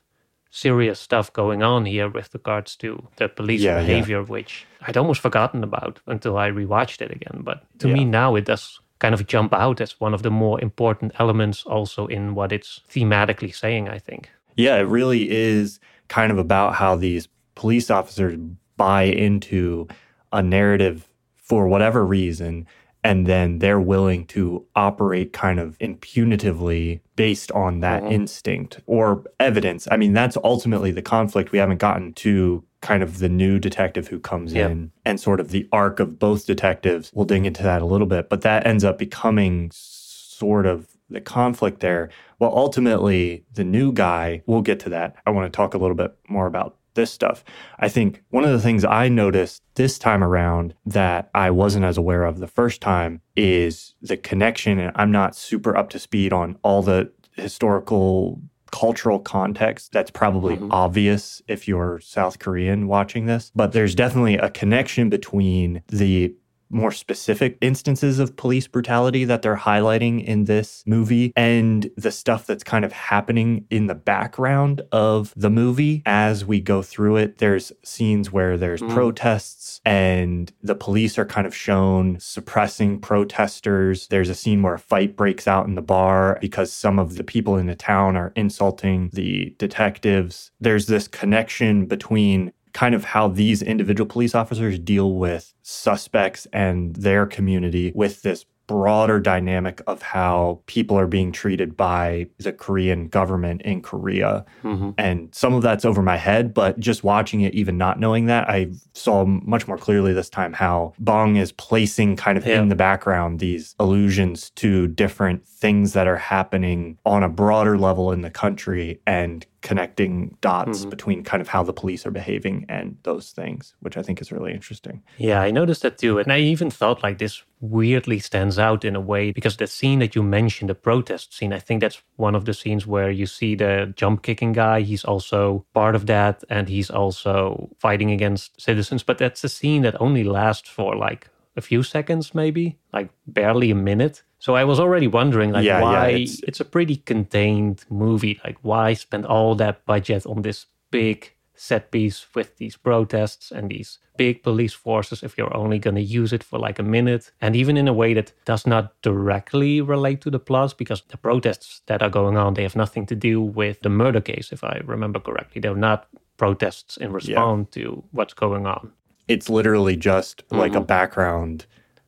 serious 0.51 0.99
stuff 0.99 1.33
going 1.33 1.63
on 1.63 1.85
here 1.85 2.07
with 2.09 2.33
regards 2.33 2.75
to 2.77 3.07
the 3.17 3.27
police 3.27 3.61
Yeah, 3.61 3.79
yeah. 3.79 3.85
behavior, 3.85 4.23
which 4.23 4.65
I'd 4.81 4.95
almost 4.95 5.19
forgotten 5.19 5.63
about 5.63 5.99
until 6.07 6.37
I 6.37 6.49
rewatched 6.49 7.01
it 7.01 7.11
again. 7.11 7.41
But 7.43 7.63
to 7.79 7.87
me 7.89 8.05
now, 8.05 8.35
it 8.35 8.45
does 8.45 8.79
kind 8.99 9.13
of 9.13 9.27
jump 9.27 9.53
out 9.53 9.81
as 9.81 9.99
one 9.99 10.13
of 10.13 10.23
the 10.23 10.31
more 10.31 10.61
important 10.61 11.11
elements 11.19 11.63
also 11.63 12.07
in 12.07 12.35
what 12.35 12.51
it's 12.51 12.81
thematically 12.89 13.53
saying, 13.53 13.89
I 13.89 13.99
think. 13.99 14.29
Yeah, 14.55 14.77
it 14.77 14.87
really 14.87 15.29
is 15.29 15.79
kind 16.07 16.31
of 16.31 16.37
about 16.37 16.75
how 16.75 16.95
these 16.95 17.27
police 17.55 17.89
officers 17.89 18.37
buy 18.77 19.03
into 19.03 19.87
a 20.31 20.41
narrative 20.41 21.07
for 21.35 21.67
whatever 21.67 22.05
reason, 22.05 22.65
and 23.05 23.27
then 23.27 23.59
they're 23.59 23.79
willing 23.79 24.25
to 24.25 24.65
operate 24.75 25.31
kind 25.31 25.59
of 25.59 25.77
impunitively 25.77 27.01
based 27.15 27.51
on 27.51 27.79
that 27.81 28.01
Mhm. 28.03 28.11
instinct 28.11 28.81
or 28.87 29.23
evidence. 29.39 29.87
I 29.91 29.95
mean, 29.97 30.13
that's 30.13 30.37
ultimately 30.43 30.89
the 30.89 31.03
conflict. 31.03 31.51
We 31.51 31.59
haven't 31.59 31.77
gotten 31.79 32.13
to 32.13 32.63
kind 32.81 33.03
of 33.03 33.19
the 33.19 33.29
new 33.29 33.59
detective 33.59 34.07
who 34.07 34.19
comes 34.19 34.53
Yeah. 34.53 34.69
in 34.69 34.91
and 35.05 35.19
sort 35.19 35.39
of 35.39 35.49
the 35.49 35.67
arc 35.71 35.99
of 35.99 36.17
both 36.17 36.47
detectives. 36.47 37.11
We'll 37.13 37.25
dig 37.25 37.45
into 37.45 37.61
that 37.61 37.83
a 37.83 37.85
little 37.85 38.07
bit, 38.07 38.27
but 38.27 38.41
that 38.41 38.65
ends 38.65 38.83
up 38.83 38.97
becoming 38.97 39.69
sort 39.71 40.65
of 40.65 40.87
the 41.07 41.21
conflict 41.21 41.81
there. 41.81 42.09
Well, 42.39 42.51
ultimately, 42.55 43.45
the 43.53 43.63
new 43.63 43.91
guy, 43.91 44.41
we'll 44.47 44.63
get 44.63 44.79
to 44.81 44.89
that. 44.89 45.15
I 45.27 45.29
want 45.29 45.51
to 45.51 45.55
talk 45.55 45.75
a 45.75 45.77
little 45.77 45.95
bit 45.95 46.13
more 46.27 46.47
about 46.47 46.75
this 46.95 47.11
stuff. 47.11 47.43
I 47.79 47.87
think 47.87 48.23
one 48.29 48.43
of 48.43 48.51
the 48.51 48.59
things 48.61 48.83
I 48.83 49.07
noticed 49.07 49.61
this 49.75 49.99
time 49.99 50.23
around 50.23 50.73
that 50.85 51.29
I 51.35 51.51
wasn't 51.51 51.85
as 51.85 51.97
aware 51.97 52.23
of 52.23 52.39
the 52.39 52.47
first 52.47 52.81
time 52.81 53.21
is 53.35 53.95
the 54.01 54.17
connection. 54.17 54.79
And 54.79 54.91
I'm 54.95 55.11
not 55.11 55.35
super 55.35 55.77
up 55.77 55.89
to 55.91 55.99
speed 55.99 56.33
on 56.33 56.57
all 56.63 56.81
the 56.81 57.11
historical 57.33 58.41
cultural 58.71 59.19
context 59.19 59.91
that's 59.93 60.11
probably 60.11 60.57
Mhm. 60.57 60.67
obvious 60.71 61.41
if 61.47 61.65
you're 61.67 61.99
South 61.99 62.39
Korean 62.39 62.87
watching 62.87 63.25
this, 63.25 63.51
but 63.55 63.71
there's 63.71 63.95
definitely 63.95 64.35
a 64.35 64.49
connection 64.49 65.07
between 65.07 65.81
the 65.87 66.35
more 66.69 66.91
specific 66.91 67.57
instances 67.61 68.19
of 68.19 68.35
police 68.35 68.67
brutality 68.67 69.23
that 69.25 69.41
they're 69.41 69.55
highlighting 69.55 70.23
in 70.23 70.45
this 70.45 70.83
movie 70.85 71.31
and 71.35 71.89
the 71.95 72.11
stuff 72.11 72.45
that's 72.47 72.63
kind 72.63 72.83
of 72.83 72.91
happening 72.91 73.65
in 73.69 73.87
the 73.87 73.95
background 73.95 74.81
of 74.91 75.33
the 75.35 75.49
movie 75.49 76.01
as 76.05 76.43
we 76.43 76.59
go 76.59 76.81
through 76.81 77.17
it. 77.17 77.37
There's 77.37 77.71
scenes 77.83 78.31
where 78.31 78.57
there's 78.57 78.81
Mm. 78.81 78.89
protests 78.93 79.79
and 79.85 80.51
the 80.61 80.75
police 80.75 81.17
are 81.17 81.25
kind 81.25 81.47
of 81.47 81.55
shown 81.55 82.17
suppressing 82.19 82.99
protesters. 82.99 84.07
There's 84.07 84.29
a 84.29 84.35
scene 84.35 84.61
where 84.61 84.73
a 84.75 84.79
fight 84.79 85.15
breaks 85.15 85.47
out 85.47 85.67
in 85.67 85.75
the 85.75 85.81
bar 85.81 86.37
because 86.41 86.71
some 86.71 86.99
of 86.99 87.15
the 87.17 87.23
people 87.23 87.57
in 87.57 87.67
the 87.67 87.75
town 87.75 88.15
are 88.15 88.31
insulting 88.35 89.09
the 89.13 89.53
detectives. 89.57 90.51
There's 90.59 90.87
this 90.87 91.07
connection 91.07 91.85
between 91.85 92.51
kind 92.75 92.93
of 92.93 93.03
how 93.05 93.27
these 93.29 93.61
individual 93.61 94.07
police 94.07 94.35
officers 94.35 94.77
deal 94.77 95.13
with 95.15 95.53
suspects 95.63 96.45
and 96.53 96.95
their 96.95 97.25
community 97.25 97.91
with 97.95 98.21
this 98.21 98.45
broader 98.67 99.19
dynamic 99.19 99.79
of 99.85 100.01
how 100.01 100.59
people 100.65 100.97
are 100.97 101.05
being 101.05 101.31
treated 101.31 101.77
by 101.77 102.25
the 102.39 102.51
Korean 102.51 103.07
government 103.07 103.61
in 103.61 103.79
Korea. 103.81 104.43
hmm 104.63 104.89
And 104.97 105.29
some 105.35 105.53
of 105.53 105.61
that's 105.61 105.85
over 105.85 106.01
my 106.01 106.17
head, 106.17 106.51
but 106.51 106.79
just 106.79 107.03
watching 107.03 107.41
it, 107.41 107.53
even 107.53 107.77
not 107.77 107.99
knowing 107.99 108.25
that, 108.25 108.49
I 108.49 108.71
saw 108.93 109.23
much 109.23 109.67
more 109.67 109.77
clearly 109.77 110.13
this 110.13 110.31
time 110.31 110.51
how 110.51 110.93
Bong 110.97 111.35
is 111.35 111.51
placing 111.51 112.15
kind 112.15 112.39
of 112.39 112.45
Yeah. 112.45 112.59
in 112.59 112.69
the 112.69 112.75
background 112.75 113.39
these 113.39 113.75
allusions 113.79 114.49
to 114.61 114.87
different 114.87 115.45
things 115.47 115.93
that 115.93 116.07
are 116.07 116.17
happening 116.17 116.97
on 117.05 117.21
a 117.21 117.29
broader 117.29 117.77
level 117.77 118.11
in 118.11 118.21
the 118.21 118.31
country 118.31 118.99
and 119.05 119.45
connecting 119.69 120.37
dots 120.41 120.85
Mhm. 120.85 120.89
between 120.93 121.23
kind 121.31 121.41
of 121.41 121.47
how 121.55 121.63
the 121.69 121.73
police 121.81 122.05
are 122.07 122.11
behaving 122.21 122.57
and 122.69 122.87
those 123.03 123.25
things, 123.39 123.73
which 123.83 123.97
I 123.99 124.03
think 124.05 124.21
is 124.21 124.31
really 124.31 124.53
interesting. 124.59 125.01
Yeah, 125.17 125.41
I 125.47 125.51
noticed 125.51 125.81
that 125.81 125.97
too. 125.97 126.19
And 126.19 126.31
I 126.31 126.39
even 126.53 126.69
thought 126.79 127.03
like 127.03 127.17
this 127.17 127.43
weirdly 127.61 128.19
stands 128.19 128.57
out 128.59 128.85
in 128.85 128.95
a 128.95 128.99
way 129.01 129.31
because 129.31 129.57
the 129.57 129.67
scene 129.77 129.99
that 129.99 130.13
you 130.15 130.23
mentioned, 130.23 130.69
the 130.69 130.75
protest 130.89 131.33
scene, 131.37 131.53
I 131.59 131.59
think 131.67 131.81
that's 131.81 132.01
one 132.17 132.35
of 132.37 132.43
the 132.45 132.53
scenes 132.53 132.85
where 132.85 133.09
you 133.19 133.25
see 133.25 133.55
the 133.55 133.91
jump 134.01 134.21
kicking 134.21 134.53
guy. 134.53 134.81
He's 134.91 135.05
also 135.11 135.65
part 135.73 135.95
of 135.95 136.05
that 136.05 136.43
and 136.49 136.69
he's 136.69 136.91
also 136.91 137.69
fighting 137.79 138.11
against 138.11 138.61
citizens. 138.61 139.03
But 139.03 139.17
that's 139.17 139.43
a 139.43 139.49
scene 139.49 139.81
that 139.83 139.99
only 139.99 140.23
lasts 140.23 140.69
for 140.69 140.95
like 141.07 141.27
a 141.57 141.61
few 141.61 141.83
seconds, 141.83 142.35
maybe, 142.35 142.77
like 142.93 143.09
barely 143.25 143.71
a 143.71 143.75
minute. 143.91 144.23
So 144.39 144.55
I 144.55 144.63
was 144.63 144.79
already 144.79 145.07
wondering, 145.07 145.51
like, 145.51 145.65
Yeah, 145.65 145.79
yeah, 145.79 145.83
why 145.83 146.07
it's- 146.09 146.41
it's 146.47 146.59
a 146.59 146.65
pretty 146.65 146.97
contained 146.97 147.85
movie. 147.89 148.39
Like, 148.43 148.57
why 148.61 148.93
spend 148.93 149.25
all 149.25 149.55
that 149.55 149.85
budget 149.85 150.25
on 150.25 150.41
this 150.41 150.67
big 150.91 151.31
set 151.57 151.89
piece 151.89 152.25
with 152.35 152.57
these 152.57 152.75
protests 152.77 153.49
and 153.49 153.69
these 153.69 153.97
big 154.17 154.43
police 154.43 154.73
forces 154.73 155.23
if 155.23 155.37
you're 155.37 155.55
only 155.55 155.79
going 155.79 155.95
to 155.95 156.01
use 156.01 156.33
it 156.33 156.43
for 156.43 156.59
like 156.59 156.79
a 156.79 156.83
minute 156.83 157.31
and 157.39 157.55
even 157.55 157.77
in 157.77 157.87
a 157.87 157.93
way 157.93 158.13
that 158.13 158.33
does 158.43 158.67
not 158.67 158.93
directly 159.01 159.79
relate 159.79 160.19
to 160.19 160.29
the 160.29 160.39
plot 160.39 160.75
because 160.77 161.01
the 161.07 161.17
protests 161.17 161.81
that 161.85 162.01
are 162.01 162.09
going 162.09 162.35
on 162.37 162.53
they 162.55 162.63
have 162.63 162.75
nothing 162.75 163.05
to 163.05 163.15
do 163.15 163.39
with 163.41 163.79
the 163.83 163.89
murder 163.89 164.19
case 164.19 164.51
if 164.51 164.65
i 164.65 164.81
remember 164.85 165.17
correctly 165.19 165.61
they're 165.61 165.73
not 165.89 166.07
protests 166.35 166.97
in 166.97 167.13
response 167.13 167.69
to 167.71 168.03
what's 168.11 168.33
going 168.33 168.65
on 168.65 168.91
It's 169.29 169.49
literally 169.49 169.95
just 169.95 170.43
like 170.51 170.75
a 170.75 170.81
Mhm. 170.81 170.87
background 170.87 171.65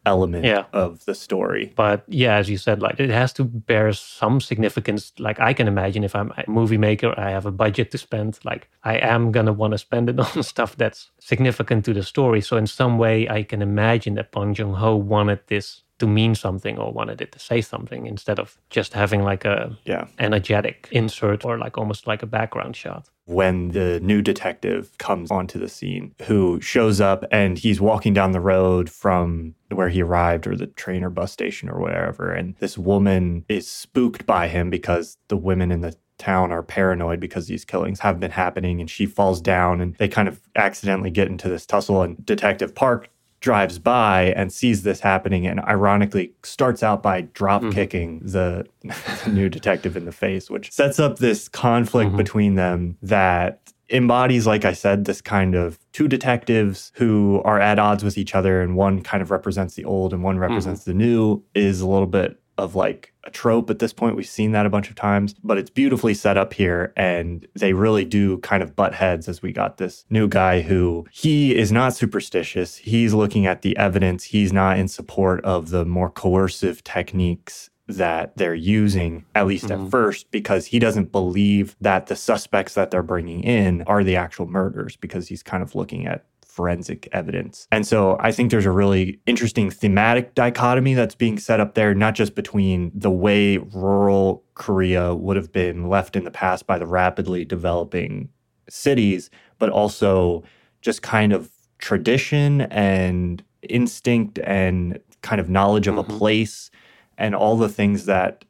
element 0.07 0.45
Yeah. 0.45 0.65
of 0.73 1.05
the 1.05 1.13
story. 1.13 1.73
But 1.75 2.03
yeah, 2.07 2.35
as 2.41 2.49
you 2.49 2.57
said, 2.57 2.81
like 2.81 2.99
it 2.99 3.09
has 3.09 3.33
to 3.33 3.43
bear 3.43 3.93
some 3.93 4.41
significance. 4.41 5.11
Like 5.19 5.39
I 5.49 5.53
can 5.53 5.67
imagine 5.67 6.03
if 6.03 6.15
I'm 6.15 6.31
a 6.37 6.43
movie 6.47 6.77
maker, 6.79 7.13
I 7.17 7.29
have 7.31 7.45
a 7.45 7.51
budget 7.51 7.91
to 7.91 7.97
spend. 7.97 8.39
Like 8.43 8.69
I 8.83 8.95
am 9.13 9.31
gonna 9.31 9.53
want 9.53 9.73
to 9.73 9.77
spend 9.77 10.09
it 10.09 10.19
on 10.25 10.43
stuff 10.43 10.75
that's 10.77 11.11
significant 11.19 11.85
to 11.85 11.93
the 11.93 12.03
story. 12.03 12.41
So 12.41 12.57
in 12.57 12.67
some 12.67 12.97
way, 12.97 13.27
I 13.29 13.43
can 13.43 13.61
imagine 13.61 14.15
that 14.15 14.31
Bong 14.31 14.53
Joon 14.53 14.73
Ho 14.73 14.95
wanted 14.95 15.39
this 15.47 15.83
to 15.99 16.07
mean 16.07 16.35
something 16.35 16.77
or 16.77 16.91
wanted 16.91 17.21
it 17.21 17.31
to 17.31 17.39
say 17.39 17.59
something 17.61 18.05
instead 18.05 18.39
of 18.39 18.57
just 18.69 18.93
having 18.93 19.23
like 19.23 19.45
a 19.45 19.75
Yeah. 19.85 20.05
energetic 20.19 20.87
insert 20.91 21.43
or 21.45 21.57
like 21.57 21.77
almost 21.77 22.07
like 22.07 22.21
a 22.23 22.27
background 22.27 22.75
shot. 22.75 23.09
when 23.25 23.69
the 23.71 23.99
new 23.99 24.21
detective 24.21 24.97
comes 24.99 25.29
onto 25.31 25.59
the 25.59 25.67
scene 25.67 26.13
who 26.27 26.61
shows 26.61 27.01
up 27.01 27.25
and 27.29 27.57
he's 27.57 27.81
walking 27.81 28.13
down 28.13 28.31
the 28.31 28.39
road 28.39 28.89
from 28.89 29.53
where 29.69 29.89
he 29.89 30.01
arrived 30.01 30.47
or 30.47 30.55
the 30.55 30.67
train 30.67 31.03
or 31.03 31.09
bus 31.09 31.29
station 31.33 31.67
or 31.69 31.77
wherever 31.81 32.31
and 32.31 32.55
this 32.59 32.77
woman 32.77 33.43
is 33.49 33.67
spooked 33.67 34.25
by 34.25 34.47
him 34.47 34.69
because 34.69 35.17
the 35.27 35.35
women 35.35 35.71
in 35.73 35.81
the 35.81 35.93
town 36.17 36.51
are 36.53 36.63
paranoid 36.63 37.19
because 37.19 37.47
these 37.47 37.65
killings 37.65 37.99
have 37.99 38.17
been 38.19 38.31
happening 38.31 38.79
and 38.79 38.89
she 38.89 39.05
falls 39.05 39.41
down 39.41 39.81
and 39.81 39.93
they 39.95 40.07
kind 40.07 40.27
of 40.29 40.39
accidentally 40.55 41.11
get 41.11 41.27
into 41.27 41.49
this 41.49 41.65
tussle 41.65 42.01
and 42.01 42.25
detective 42.25 42.73
park 42.73 43.09
drives 43.39 43.77
by 43.79 44.33
and 44.35 44.51
sees 44.51 44.83
this 44.83 44.99
happening 44.99 45.45
and 45.45 45.59
ironically 45.61 46.33
starts 46.43 46.81
out 46.81 47.03
by 47.03 47.21
drop 47.21 47.61
kicking 47.71 48.19
the, 48.23 48.65
the 48.83 49.29
new 49.31 49.47
detective 49.49 49.95
in 49.95 50.05
the 50.05 50.11
face, 50.11 50.49
which 50.49 50.71
sets 50.71 50.99
up 50.99 51.19
this 51.19 51.47
conflict 51.47 52.11
Mhm. 52.13 52.17
between 52.17 52.55
them 52.55 52.97
that 53.03 53.59
embodies, 53.89 54.45
like 54.47 54.65
I 54.65 54.73
said, 54.73 55.05
this 55.05 55.21
kind 55.21 55.55
of 55.55 55.79
two 55.93 56.07
detectives 56.07 56.91
who 56.95 57.41
are 57.45 57.59
at 57.59 57.79
odds 57.79 58.03
with 58.03 58.17
each 58.17 58.35
other, 58.35 58.61
and 58.61 58.75
one 58.75 59.01
kind 59.01 59.21
of 59.21 59.31
represents 59.31 59.75
the 59.75 59.85
old 59.85 60.13
and 60.13 60.23
one 60.23 60.37
represents 60.39 60.83
the 60.83 60.93
new, 60.93 61.41
is 61.55 61.79
a 61.79 61.87
little 61.87 62.07
bit 62.07 62.37
of 62.57 62.75
like 62.75 63.13
a 63.23 63.29
trope 63.29 63.69
at 63.69 63.79
this 63.79 63.93
point. 63.93 64.15
We've 64.15 64.27
seen 64.27 64.51
that 64.51 64.65
a 64.65 64.69
bunch 64.69 64.89
of 64.89 64.95
times, 64.95 65.33
but 65.43 65.57
it's 65.57 65.69
beautifully 65.69 66.13
set 66.13 66.37
up 66.37 66.53
here. 66.53 66.93
And 66.95 67.45
they 67.55 67.73
really 67.73 68.05
do 68.05 68.37
kind 68.39 68.63
of 68.63 68.75
butt 68.75 68.93
heads 68.95 69.27
as 69.27 69.41
we 69.41 69.51
got 69.51 69.77
this 69.77 70.05
new 70.09 70.27
guy 70.27 70.61
who 70.61 71.05
he 71.11 71.55
is 71.55 71.71
not 71.71 71.93
superstitious. 71.95 72.77
He's 72.77 73.13
looking 73.13 73.45
at 73.45 73.61
the 73.61 73.75
evidence. 73.77 74.23
He's 74.25 74.51
not 74.53 74.79
in 74.79 74.87
support 74.87 75.43
of 75.43 75.69
the 75.69 75.85
more 75.85 76.09
coercive 76.09 76.83
techniques 76.83 77.69
that 77.89 78.35
they're 78.35 78.53
using, 78.53 79.23
at 79.33 79.47
least 79.47 79.65
Mhm. 79.67 79.85
at 79.85 79.91
first, 79.91 80.29
because 80.29 80.65
he 80.67 80.77
doesn't 80.79 81.11
believe 81.13 81.75
that 81.79 82.07
the 82.07 82.17
suspects 82.17 82.73
that 82.73 82.91
they're 82.91 83.01
bringing 83.01 83.41
in 83.43 83.81
are 83.87 84.03
the 84.03 84.15
actual 84.17 84.45
murders, 84.45 84.97
because 84.97 85.29
he's 85.29 85.41
kind 85.41 85.63
of 85.63 85.73
looking 85.73 86.05
at 86.05 86.25
forensic 86.57 87.07
evidence. 87.11 87.67
And 87.71 87.85
so 87.85 88.17
I 88.19 88.31
think 88.31 88.49
there's 88.49 88.65
a 88.65 88.71
really 88.71 89.19
interesting 89.27 89.69
thematic 89.69 90.33
dichotomy 90.33 90.95
that's 90.95 91.13
being 91.13 91.37
set 91.37 91.59
up 91.59 91.75
there, 91.75 91.93
not 91.93 92.15
just 92.15 92.33
between 92.33 92.91
the 92.95 93.11
way 93.11 93.57
rural 93.57 94.43
Korea 94.55 95.13
would 95.13 95.37
have 95.37 95.51
been 95.51 95.87
left 95.87 96.15
in 96.15 96.23
the 96.23 96.31
past 96.31 96.65
by 96.65 96.79
the 96.79 96.87
rapidly 96.87 97.45
developing 97.45 98.29
cities, 98.67 99.29
but 99.59 99.69
also 99.69 100.43
just 100.81 101.03
kind 101.03 101.31
of 101.31 101.51
tradition 101.77 102.61
and 102.61 103.43
instinct 103.61 104.39
and 104.43 104.99
kind 105.21 105.39
of 105.39 105.49
knowledge 105.49 105.87
of 105.87 105.93
Mhm. 105.95 105.99
a 105.99 106.03
place 106.17 106.71
and 107.19 107.35
all 107.35 107.55
the 107.55 107.69
things 107.69 108.05
that 108.05 108.45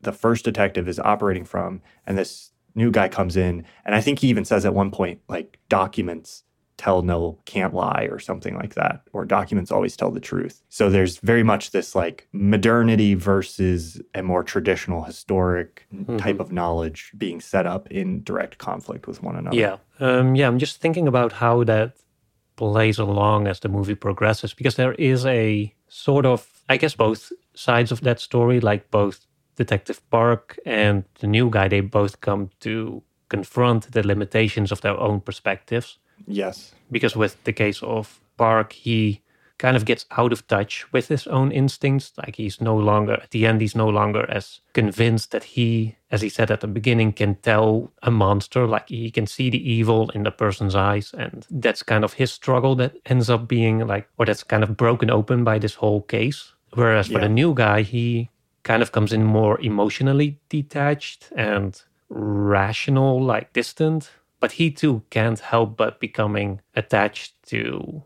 the 0.00 0.12
first 0.12 0.46
detective 0.46 0.88
is 0.88 0.98
operating 0.98 1.44
from. 1.44 1.82
And 2.06 2.16
this 2.16 2.52
new 2.74 2.90
guy 2.90 3.08
comes 3.08 3.36
in, 3.36 3.64
and 3.84 3.94
I 3.94 4.00
think 4.00 4.20
he 4.20 4.28
even 4.28 4.46
says 4.46 4.64
at 4.64 4.72
one 4.72 4.90
point, 4.90 5.20
like, 5.28 5.58
documents 5.68 6.44
tell 6.80 7.02
no 7.02 7.38
can't 7.44 7.74
lie 7.74 8.08
or 8.10 8.18
something 8.18 8.54
like 8.56 8.74
that 8.74 9.02
or 9.12 9.26
documents 9.26 9.70
always 9.70 9.94
tell 9.96 10.10
the 10.10 10.26
truth 10.32 10.62
so 10.70 10.88
there's 10.88 11.18
very 11.18 11.42
much 11.42 11.72
this 11.72 11.94
like 11.94 12.26
modernity 12.32 13.12
versus 13.14 14.00
a 14.14 14.22
more 14.22 14.42
traditional 14.42 15.02
historic 15.02 15.86
mm-hmm. 15.94 16.16
type 16.16 16.40
of 16.40 16.50
knowledge 16.50 17.12
being 17.18 17.38
set 17.40 17.66
up 17.66 17.90
in 17.90 18.22
direct 18.22 18.56
conflict 18.56 19.06
with 19.06 19.22
one 19.22 19.36
another 19.36 19.56
yeah 19.56 19.76
um, 20.00 20.34
yeah 20.34 20.46
i'm 20.48 20.58
just 20.58 20.80
thinking 20.80 21.06
about 21.06 21.32
how 21.32 21.62
that 21.64 21.92
plays 22.56 22.98
along 22.98 23.46
as 23.46 23.60
the 23.60 23.68
movie 23.68 23.94
progresses 23.94 24.54
because 24.54 24.76
there 24.76 24.94
is 24.94 25.26
a 25.26 25.74
sort 25.88 26.24
of 26.24 26.48
i 26.70 26.78
guess 26.78 26.94
both 26.94 27.30
sides 27.52 27.92
of 27.92 28.00
that 28.00 28.18
story 28.18 28.58
like 28.58 28.90
both 28.90 29.26
detective 29.56 30.00
park 30.10 30.58
and 30.64 31.04
the 31.20 31.26
new 31.26 31.50
guy 31.50 31.68
they 31.68 31.80
both 31.80 32.22
come 32.22 32.48
to 32.60 33.02
confront 33.30 33.92
the 33.92 34.06
limitations 34.06 34.70
of 34.70 34.82
their 34.82 34.98
own 34.98 35.20
perspectives. 35.20 35.98
Yes. 36.26 36.74
Because 36.90 37.16
with 37.16 37.42
the 37.44 37.52
case 37.52 37.82
of 37.82 38.20
Park, 38.36 38.72
he 38.72 39.22
kind 39.58 39.76
of 39.76 39.84
gets 39.84 40.06
out 40.12 40.32
of 40.32 40.46
touch 40.46 40.90
with 40.90 41.08
his 41.08 41.26
own 41.26 41.52
instincts. 41.52 42.12
Like 42.16 42.36
he's 42.36 42.60
no 42.62 42.74
longer, 42.76 43.14
at 43.14 43.30
the 43.30 43.46
end, 43.46 43.60
he's 43.60 43.76
no 43.76 43.88
longer 43.88 44.24
as 44.30 44.60
convinced 44.72 45.32
that 45.32 45.44
he, 45.44 45.96
as 46.10 46.22
he 46.22 46.30
said 46.30 46.50
at 46.50 46.60
the 46.60 46.66
beginning, 46.66 47.12
can 47.12 47.34
tell 47.36 47.92
a 48.02 48.10
monster. 48.10 48.66
Like 48.66 48.88
he 48.88 49.10
can 49.10 49.26
see 49.26 49.50
the 49.50 49.70
evil 49.70 50.08
in 50.10 50.22
the 50.22 50.30
person's 50.30 50.74
eyes. 50.74 51.12
And 51.12 51.46
that's 51.50 51.82
kind 51.82 52.04
of 52.04 52.14
his 52.14 52.32
struggle 52.32 52.74
that 52.76 52.96
ends 53.04 53.28
up 53.28 53.46
being 53.46 53.86
like, 53.86 54.08
or 54.16 54.24
that's 54.24 54.42
kind 54.42 54.62
of 54.62 54.78
broken 54.78 55.10
open 55.10 55.44
by 55.44 55.58
this 55.58 55.74
whole 55.74 56.00
case. 56.00 56.54
Whereas 56.72 57.08
for 57.08 57.14
yeah. 57.14 57.20
the 57.20 57.28
new 57.28 57.52
guy, 57.52 57.82
he 57.82 58.30
kind 58.62 58.82
of 58.82 58.92
comes 58.92 59.12
in 59.12 59.24
more 59.24 59.60
emotionally 59.60 60.38
detached 60.48 61.28
and 61.36 61.82
rational, 62.08 63.22
like 63.22 63.52
distant, 63.52 64.10
but 64.40 64.52
he 64.52 64.70
too 64.70 65.02
can't 65.10 65.38
help 65.38 65.76
but 65.76 66.00
becoming 66.00 66.60
attached 66.74 67.34
to 67.46 68.02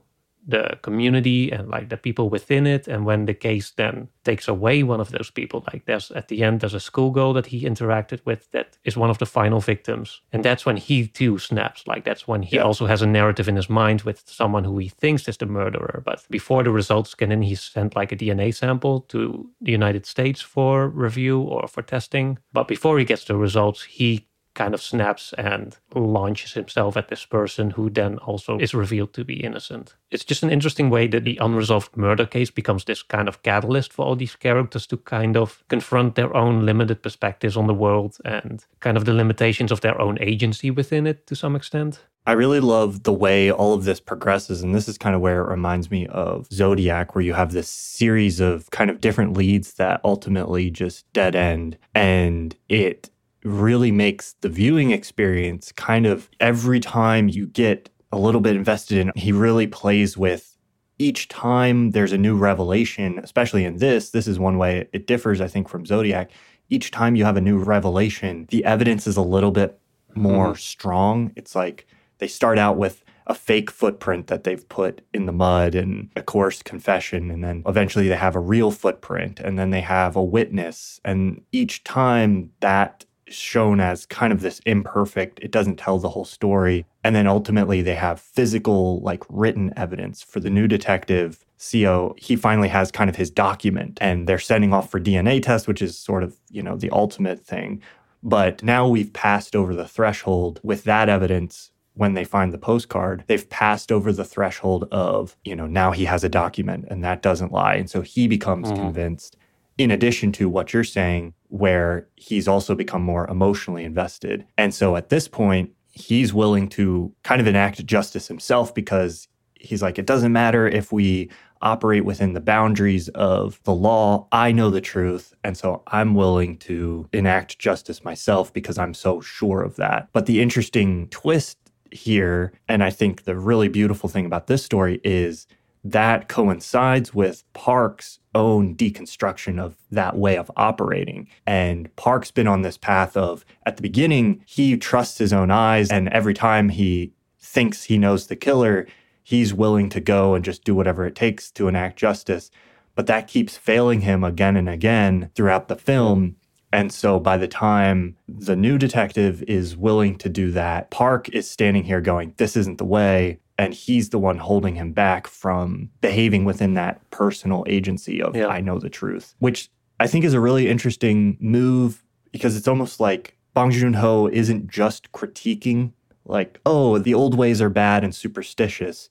the 0.47 0.79
community 0.83 1.51
and 1.51 1.69
like 1.69 1.89
the 1.89 1.97
people 1.97 2.29
within 2.29 2.67
it. 2.67 2.87
And 2.87 3.05
when 3.05 3.27
the 3.27 3.35
case 3.35 3.71
then 3.71 4.09
takes 4.25 4.49
away 4.49 4.83
one 4.83 5.01
of 5.01 5.11
those 5.11 5.31
people, 5.31 5.65
like 5.73 5.87
there's 5.87 6.11
at 6.11 6.29
the 6.29 6.43
end, 6.43 6.61
there's 6.61 6.75
a 6.75 6.81
schoolgirl 6.81 7.33
that 7.35 7.47
he 7.47 7.65
interacted 7.65 8.21
with 8.25 8.51
that 8.51 8.77
is 8.85 8.97
one 8.97 9.11
of 9.11 9.19
the 9.19 9.27
final 9.27 9.61
victims. 9.61 10.21
And 10.33 10.45
that's 10.45 10.67
when 10.67 10.77
he 10.77 11.07
too 11.07 11.39
snaps. 11.39 11.87
Like 11.87 12.05
that's 12.05 12.29
when 12.29 12.43
he 12.43 12.57
yeah. 12.57 12.63
also 12.63 12.87
has 12.87 13.03
a 13.03 13.07
narrative 13.07 13.49
in 13.49 13.57
his 13.57 13.71
mind 13.71 14.03
with 14.03 14.23
someone 14.27 14.65
who 14.65 14.79
he 14.79 14.89
thinks 14.89 15.29
is 15.29 15.37
the 15.39 15.47
murderer. 15.47 16.03
But 16.05 16.25
before 16.31 16.63
the 16.63 16.71
results 16.71 17.15
get 17.15 17.33
in, 17.33 17.43
he 17.43 17.55
sent 17.55 17.97
like 17.97 18.13
a 18.13 18.17
DNA 18.17 18.55
sample 18.55 19.01
to 19.09 19.49
the 19.61 19.73
United 19.73 20.07
States 20.07 20.41
for 20.41 20.89
review 20.89 21.41
or 21.41 21.67
for 21.69 21.83
testing. 21.83 22.39
But 22.53 22.69
before 22.69 22.99
he 22.99 23.05
gets 23.05 23.25
the 23.25 23.37
results, 23.37 23.83
he 23.83 24.27
kind 24.55 24.75
of 24.75 24.83
snaps 24.83 25.33
and 25.37 25.77
launches 25.95 26.53
himself 26.53 26.97
at 26.97 27.09
this 27.09 27.25
person 27.25 27.71
who 27.71 27.91
then 27.91 28.19
also 28.19 28.59
is 28.59 28.75
revealed 28.75 29.13
to 29.15 29.25
be 29.25 29.45
innocent. 29.45 29.95
It's 30.11 30.25
just 30.25 30.43
an 30.43 30.51
interesting 30.51 30.91
way 30.91 31.07
that 31.09 31.25
the 31.25 31.39
unresolved 31.41 31.97
murder 31.97 32.27
case 32.27 32.51
becomes 32.51 32.85
this 32.85 33.03
kind 33.03 33.29
of 33.29 33.43
catalyst 33.43 33.93
for 33.93 34.05
all 34.05 34.17
these 34.17 34.37
characters 34.37 34.87
to 34.89 34.97
kind 34.97 35.37
of 35.37 35.65
confront 35.69 36.15
their 36.15 36.35
own 36.37 36.65
limited 36.65 37.03
perspectives 37.03 37.57
on 37.57 37.67
the 37.67 37.75
world 37.75 38.19
and 38.25 38.65
kind 38.81 38.97
of 38.97 39.05
the 39.05 39.13
limitations 39.13 39.73
of 39.73 39.81
their 39.81 40.01
own 40.01 40.19
agency 40.21 40.71
within 40.71 41.07
it 41.07 41.27
to 41.27 41.35
some 41.35 41.57
extent. 41.57 42.01
I 42.27 42.33
really 42.33 42.61
love 42.61 43.03
the 43.03 43.13
way 43.13 43.53
all 43.53 43.75
of 43.75 43.85
this 43.85 44.01
progresses. 44.01 44.63
And 44.63 44.75
this 44.75 44.89
is 44.89 44.97
kind 44.97 45.15
of 45.15 45.21
where 45.21 45.43
it 45.43 45.51
reminds 45.51 45.91
me 45.91 46.07
of 46.07 46.47
Zodiac, 46.51 47.15
where 47.15 47.25
you 47.25 47.35
have 47.35 47.53
this 47.53 47.69
series 47.69 48.41
of 48.41 48.71
kind 48.71 48.89
of 48.89 49.01
different 49.01 49.37
leads 49.37 49.75
that 49.75 50.01
ultimately 50.05 50.71
just 50.71 51.13
dead 51.13 51.37
end. 51.37 51.77
And 51.95 52.57
it 52.69 53.11
really 53.45 53.93
makes 53.93 54.35
the 54.41 54.49
viewing 54.49 54.91
experience 54.91 55.71
kind 55.73 56.07
of 56.07 56.31
every 56.41 56.81
time 56.81 57.29
you 57.29 57.47
get 57.47 57.91
a 58.11 58.19
little 58.19 58.41
bit 58.41 58.57
invested 58.57 58.99
in, 58.99 59.13
he 59.15 59.33
really 59.33 59.67
plays 59.67 60.17
with 60.17 60.57
each 60.99 61.29
time 61.29 61.91
there's 61.91 62.13
a 62.13 62.19
new 62.19 62.37
revelation, 62.37 63.19
especially 63.23 63.65
in 63.65 63.79
this, 63.79 64.11
this 64.11 64.29
is 64.29 64.39
one 64.39 64.59
way 64.59 64.89
it 64.93 65.07
differs, 65.07 65.41
I 65.41 65.49
think, 65.49 65.69
from 65.69 65.85
Zodiac. 65.85 66.31
Each 66.71 66.91
time 66.91 67.17
you 67.17 67.25
have 67.25 67.37
a 67.37 67.41
new 67.41 67.59
revelation, 67.59 68.47
the 68.51 68.65
evidence 68.65 69.07
is 69.07 69.17
a 69.17 69.23
little 69.23 69.51
bit 69.51 69.79
more 70.15 70.49
mm-hmm. 70.49 70.59
strong. 70.59 71.33
It's 71.37 71.55
like 71.55 71.87
they 72.19 72.29
start 72.29 72.59
out 72.59 72.77
with 72.77 73.05
a 73.27 73.35
fake 73.35 73.71
footprint 73.71 74.27
that 74.27 74.45
they've 74.45 74.69
put 74.69 75.01
in 75.13 75.27
the 75.27 75.33
mud 75.33 75.75
and 75.75 76.11
a 76.15 76.23
coerced 76.23 76.65
confession. 76.65 77.31
And 77.31 77.43
then 77.43 77.63
eventually 77.67 78.09
they 78.09 78.17
have 78.17 78.37
a 78.37 78.41
real 78.41 78.71
footprint 78.71 79.41
and 79.41 79.59
then 79.59 79.71
they 79.71 79.81
have 79.81 80.15
a 80.15 80.23
witness. 80.23 81.01
And 81.05 81.43
each 81.51 81.85
time 81.85 82.51
that 82.61 83.05
shown 83.29 83.81
as 83.81 84.07
kind 84.07 84.33
of 84.33 84.41
this 84.41 84.61
imperfect, 84.67 85.39
it 85.41 85.51
doesn't 85.51 85.77
tell 85.77 85.99
the 85.99 86.11
whole 86.11 86.25
story. 86.25 86.87
And 87.03 87.15
then 87.15 87.27
ultimately 87.27 87.83
they 87.83 87.95
have 87.95 88.21
physical, 88.21 89.01
like 89.01 89.23
written 89.29 89.73
evidence 89.77 90.23
for 90.23 90.41
the 90.41 90.51
new 90.51 90.69
detective, 90.69 91.45
Seo. 91.59 92.19
He 92.19 92.37
finally 92.37 92.69
has 92.69 92.91
kind 92.91 93.11
of 93.11 93.17
his 93.17 93.31
document 93.31 93.99
and 94.01 94.27
they're 94.27 94.39
sending 94.39 94.73
off 94.73 94.91
for 94.91 95.01
DNA 95.01 95.43
test, 95.43 95.69
which 95.69 95.83
is 95.83 95.99
sort 95.99 96.23
of, 96.23 96.37
you 96.51 96.63
know, 96.63 96.77
the 96.77 96.91
ultimate 96.91 97.41
thing. 97.41 97.83
But 98.23 98.63
now 98.63 98.89
we've 98.89 99.13
passed 99.13 99.55
over 99.55 99.75
the 99.75 99.89
threshold 99.89 100.61
with 100.63 100.85
that 100.85 101.09
evidence 101.09 101.71
when 101.95 102.15
they 102.15 102.25
find 102.25 102.53
the 102.53 102.59
postcard, 102.59 103.25
they've 103.29 103.49
passed 103.51 103.93
over 103.93 104.13
the 104.13 104.25
threshold 104.25 104.89
of, 104.91 105.37
you 105.45 105.55
know, 105.55 105.67
now 105.67 105.93
he 105.93 106.05
has 106.05 106.25
a 106.25 106.29
document 106.29 106.85
and 106.89 107.05
that 107.05 107.23
doesn't 107.23 107.53
lie. 107.53 107.75
And 107.75 107.89
so 107.89 108.01
he 108.03 108.27
becomes 108.27 108.69
mm-hmm. 108.69 108.83
convinced 108.83 109.37
in 109.79 109.91
addition 109.91 110.33
to 110.33 110.49
what 110.49 110.73
you're 110.73 110.85
saying, 110.85 111.35
where 111.55 112.09
he's 112.17 112.49
also 112.49 112.75
become 112.75 113.01
more 113.01 113.31
emotionally 113.31 113.85
invested. 113.85 114.45
And 114.59 114.75
so 114.75 114.97
at 114.97 115.09
this 115.09 115.29
point, 115.29 115.71
he's 115.93 116.35
willing 116.35 116.69
to 116.69 117.15
kind 117.23 117.41
of 117.41 117.47
enact 117.47 117.87
justice 117.87 118.27
himself 118.27 118.75
because 118.75 119.29
he's 119.55 119.81
like, 119.81 119.97
it 119.97 120.05
doesn't 120.05 120.33
matter 120.33 120.67
if 120.67 120.91
we 120.91 121.31
operate 121.63 122.05
within 122.05 122.33
the 122.33 122.41
boundaries 122.41 123.09
of 123.11 123.61
the 123.63 123.73
law. 123.73 124.27
I 124.33 124.51
know 124.51 124.69
the 124.69 124.81
truth. 124.81 125.33
And 125.45 125.57
so 125.57 125.85
I'm 125.87 126.17
willing 126.17 126.57
to 126.59 127.09
enact 127.13 127.61
justice 127.61 128.03
myself 128.03 128.53
because 128.53 128.77
I'm 128.77 128.93
so 128.93 129.21
sure 129.21 129.63
of 129.63 129.77
that. 129.77 130.09
But 130.13 130.27
the 130.27 130.43
interesting 130.43 131.07
twist 131.11 131.57
here, 131.93 132.53
and 132.69 132.83
I 132.83 132.91
think 132.91 133.23
the 133.23 133.37
really 133.37 133.69
beautiful 133.69 134.09
thing 134.09 134.27
about 134.27 134.49
this 134.49 134.65
story 134.65 135.01
is 135.05 135.47
that 135.85 136.29
coincides 136.29 137.13
with 137.13 137.45
Park's 137.53 138.19
own 138.35 138.75
deconstruction 138.75 139.61
of 139.61 139.77
that 139.91 140.17
way 140.17 140.37
of 140.37 140.51
operating. 140.57 141.29
And 141.47 141.95
Park's 141.97 142.31
been 142.31 142.49
on 142.49 142.63
this 142.63 142.79
path 142.79 143.17
of, 143.17 143.45
at 143.67 143.77
the 143.77 143.83
beginning, 143.83 144.43
he 144.47 144.77
trusts 144.79 145.19
his 145.19 145.33
own 145.33 145.51
eyes, 145.51 145.91
and 145.91 146.09
every 146.09 146.35
time 146.35 146.71
he 146.71 147.13
thinks 147.39 147.85
he 147.85 147.99
knows 147.99 148.27
the 148.27 148.37
killer, 148.37 148.87
he's 149.23 149.53
willing 149.53 149.91
to 149.91 150.01
go 150.01 150.35
and 150.35 150.45
just 150.45 150.65
do 150.65 150.75
whatever 150.75 151.07
it 151.07 151.15
takes 151.15 151.51
to 151.53 151.69
enact 151.69 151.99
justice. 151.99 152.51
But 152.95 153.07
that 153.07 153.29
keeps 153.29 153.57
failing 153.57 154.01
him 154.01 154.25
again 154.25 154.57
and 154.57 154.69
again 154.69 155.31
throughout 155.35 155.69
the 155.69 155.77
film. 155.77 156.37
And 156.73 156.93
so 156.93 157.21
by 157.21 157.37
the 157.37 157.49
time 157.49 158.17
the 158.27 158.57
new 158.57 158.79
detective 158.79 159.43
is 159.45 159.77
willing 159.77 160.17
to 160.19 160.29
do 160.29 160.51
that, 160.53 160.91
Park 160.91 161.29
is 161.29 161.49
standing 161.49 161.85
here 161.85 162.01
going, 162.01 162.35
This 162.37 162.57
isn't 162.57 162.79
the 162.79 162.85
way 162.85 163.39
and 163.59 163.73
he's 163.73 164.11
the 164.11 164.19
one 164.19 164.39
holding 164.39 164.75
him 164.75 164.93
back 164.93 165.27
from 165.27 165.91
behaving 166.01 166.45
within 166.45 166.75
that 166.75 167.09
personal 167.11 167.65
agency 167.69 168.21
of 168.21 168.35
yeah. 168.35 168.49
I 168.49 168.61
know 168.61 168.79
the 168.79 168.91
truth, 168.91 169.35
which 169.39 169.71
I 170.01 170.07
think 170.07 170.25
is 170.25 170.35
a 170.35 170.41
really 170.41 170.69
interesting 170.69 171.37
move 171.41 172.03
because 172.33 172.57
it's 172.57 172.69
almost 172.69 172.99
like 172.99 173.37
Bong 173.55 173.71
Joon-ho 173.71 174.29
isn't 174.29 174.69
just 174.69 175.13
critiquing 175.13 175.93
like, 176.25 176.61
oh, 176.67 176.99
the 176.99 177.15
old 177.15 177.37
ways 177.37 177.63
are 177.63 177.71
bad 177.71 178.03
and 178.03 178.15
superstitious. 178.15 179.09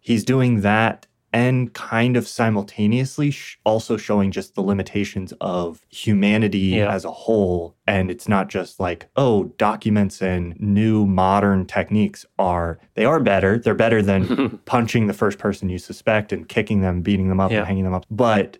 He's 0.00 0.24
doing 0.24 0.60
that 0.60 1.06
and 1.32 1.72
kind 1.74 2.16
of 2.16 2.26
simultaneously 2.26 3.30
sh- 3.30 3.58
also 3.64 3.96
showing 3.96 4.30
just 4.30 4.54
the 4.54 4.62
limitations 4.62 5.32
of 5.40 5.84
humanity 5.90 6.58
yeah. 6.58 6.92
as 6.92 7.04
a 7.04 7.10
whole. 7.10 7.76
And 7.86 8.10
it's 8.10 8.28
not 8.28 8.48
just 8.48 8.80
like, 8.80 9.08
oh, 9.16 9.44
documents 9.58 10.22
and 10.22 10.58
new 10.58 11.06
modern 11.06 11.66
techniques 11.66 12.24
are, 12.38 12.78
they 12.94 13.04
are 13.04 13.20
better. 13.20 13.58
They're 13.58 13.74
better 13.74 14.00
than 14.00 14.58
punching 14.64 15.06
the 15.06 15.12
first 15.12 15.38
person 15.38 15.68
you 15.68 15.78
suspect 15.78 16.32
and 16.32 16.48
kicking 16.48 16.80
them, 16.80 17.02
beating 17.02 17.28
them 17.28 17.40
up, 17.40 17.50
yeah. 17.50 17.58
and 17.58 17.66
hanging 17.66 17.84
them 17.84 17.94
up. 17.94 18.06
But 18.10 18.58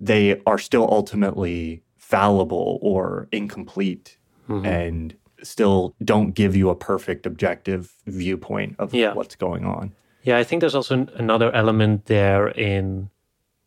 they 0.00 0.40
are 0.46 0.58
still 0.58 0.88
ultimately 0.90 1.82
fallible 1.96 2.78
or 2.82 3.28
incomplete 3.32 4.18
mm-hmm. 4.48 4.64
and 4.64 5.16
still 5.42 5.94
don't 6.04 6.32
give 6.32 6.54
you 6.56 6.70
a 6.70 6.74
perfect 6.74 7.26
objective 7.26 7.94
viewpoint 8.06 8.76
of 8.78 8.94
yeah. 8.94 9.14
what's 9.14 9.36
going 9.36 9.64
on. 9.64 9.92
Yeah, 10.24 10.38
I 10.38 10.44
think 10.44 10.60
there's 10.60 10.74
also 10.74 11.06
another 11.14 11.52
element 11.52 12.06
there 12.06 12.48
in 12.48 13.10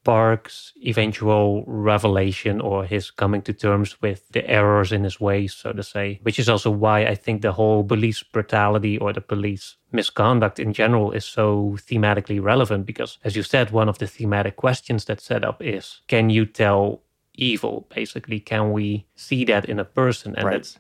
Park's 0.04 0.74
eventual 0.84 1.64
revelation 1.68 2.62
or 2.62 2.86
his 2.86 3.12
coming 3.12 3.42
to 3.44 3.54
terms 3.54 4.02
with 4.02 4.28
the 4.30 4.50
errors 4.50 4.92
in 4.92 5.04
his 5.04 5.20
ways, 5.20 5.54
so 5.54 5.72
to 5.74 5.84
say, 5.84 6.20
which 6.24 6.40
is 6.40 6.50
also 6.50 6.72
why 6.72 7.06
I 7.06 7.14
think 7.14 7.42
the 7.42 7.52
whole 7.52 7.84
police 7.84 8.24
brutality 8.24 8.98
or 8.98 9.14
the 9.14 9.22
police 9.22 9.76
misconduct 9.92 10.60
in 10.60 10.74
general 10.74 11.12
is 11.12 11.26
so 11.26 11.76
thematically 11.78 12.42
relevant 12.42 12.86
because, 12.86 13.20
as 13.24 13.36
you 13.36 13.44
said, 13.44 13.72
one 13.72 13.90
of 13.90 14.00
the 14.00 14.08
thematic 14.08 14.56
questions 14.56 15.06
that's 15.06 15.26
set 15.26 15.44
up 15.46 15.62
is 15.62 16.02
can 16.08 16.30
you 16.30 16.46
tell 16.46 17.04
evil? 17.36 17.86
Basically, 17.94 18.40
can 18.40 18.72
we 18.72 19.06
see 19.16 19.46
that 19.46 19.66
in 19.66 19.78
a 19.78 19.86
person? 19.86 20.36
And 20.36 20.46
right. 20.46 20.54
that's 20.54 20.80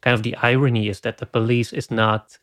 kind 0.00 0.14
of 0.14 0.22
the 0.22 0.36
irony 0.36 0.88
is 0.88 1.00
that 1.00 1.18
the 1.18 1.26
police 1.26 1.72
is 1.72 1.90
not 1.90 2.38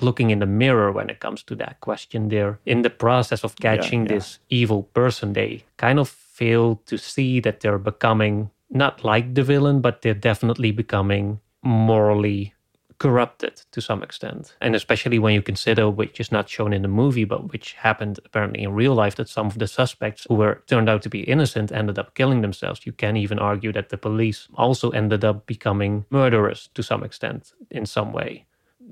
looking 0.00 0.30
in 0.30 0.40
the 0.40 0.46
mirror 0.46 0.92
when 0.92 1.10
it 1.10 1.20
comes 1.20 1.42
to 1.44 1.54
that 1.56 1.80
question. 1.80 2.28
They're 2.28 2.58
in 2.66 2.82
the 2.82 2.90
process 2.90 3.44
of 3.44 3.56
catching 3.56 4.02
yeah. 4.02 4.14
this 4.14 4.38
evil 4.50 4.84
person. 4.84 5.32
They 5.32 5.64
kind 5.76 5.98
of 5.98 6.08
fail 6.08 6.80
to 6.86 6.98
see 6.98 7.40
that 7.40 7.60
they're 7.60 7.78
becoming 7.78 8.50
not 8.68 9.04
like 9.04 9.34
the 9.34 9.42
villain, 9.42 9.80
but 9.80 10.02
they're 10.02 10.14
definitely 10.14 10.72
becoming 10.72 11.40
morally 11.62 12.54
corrupted 12.98 13.62
to 13.72 13.80
some 13.80 14.02
extent. 14.02 14.56
And 14.60 14.74
especially 14.74 15.18
when 15.18 15.34
you 15.34 15.42
consider, 15.42 15.90
which 15.90 16.18
is 16.18 16.32
not 16.32 16.48
shown 16.48 16.72
in 16.72 16.82
the 16.82 16.88
movie, 16.88 17.24
but 17.24 17.52
which 17.52 17.74
happened 17.74 18.20
apparently 18.24 18.62
in 18.62 18.72
real 18.72 18.94
life, 18.94 19.16
that 19.16 19.28
some 19.28 19.46
of 19.46 19.58
the 19.58 19.66
suspects 19.66 20.26
who 20.28 20.34
were 20.34 20.62
turned 20.66 20.88
out 20.88 21.02
to 21.02 21.10
be 21.10 21.20
innocent 21.20 21.72
ended 21.72 21.98
up 21.98 22.14
killing 22.14 22.40
themselves. 22.40 22.86
You 22.86 22.92
can 22.92 23.16
even 23.16 23.38
argue 23.38 23.72
that 23.72 23.90
the 23.90 23.98
police 23.98 24.48
also 24.54 24.90
ended 24.90 25.24
up 25.24 25.46
becoming 25.46 26.06
murderers 26.10 26.70
to 26.74 26.82
some 26.82 27.04
extent 27.04 27.52
in 27.70 27.86
some 27.86 28.12
way. 28.12 28.46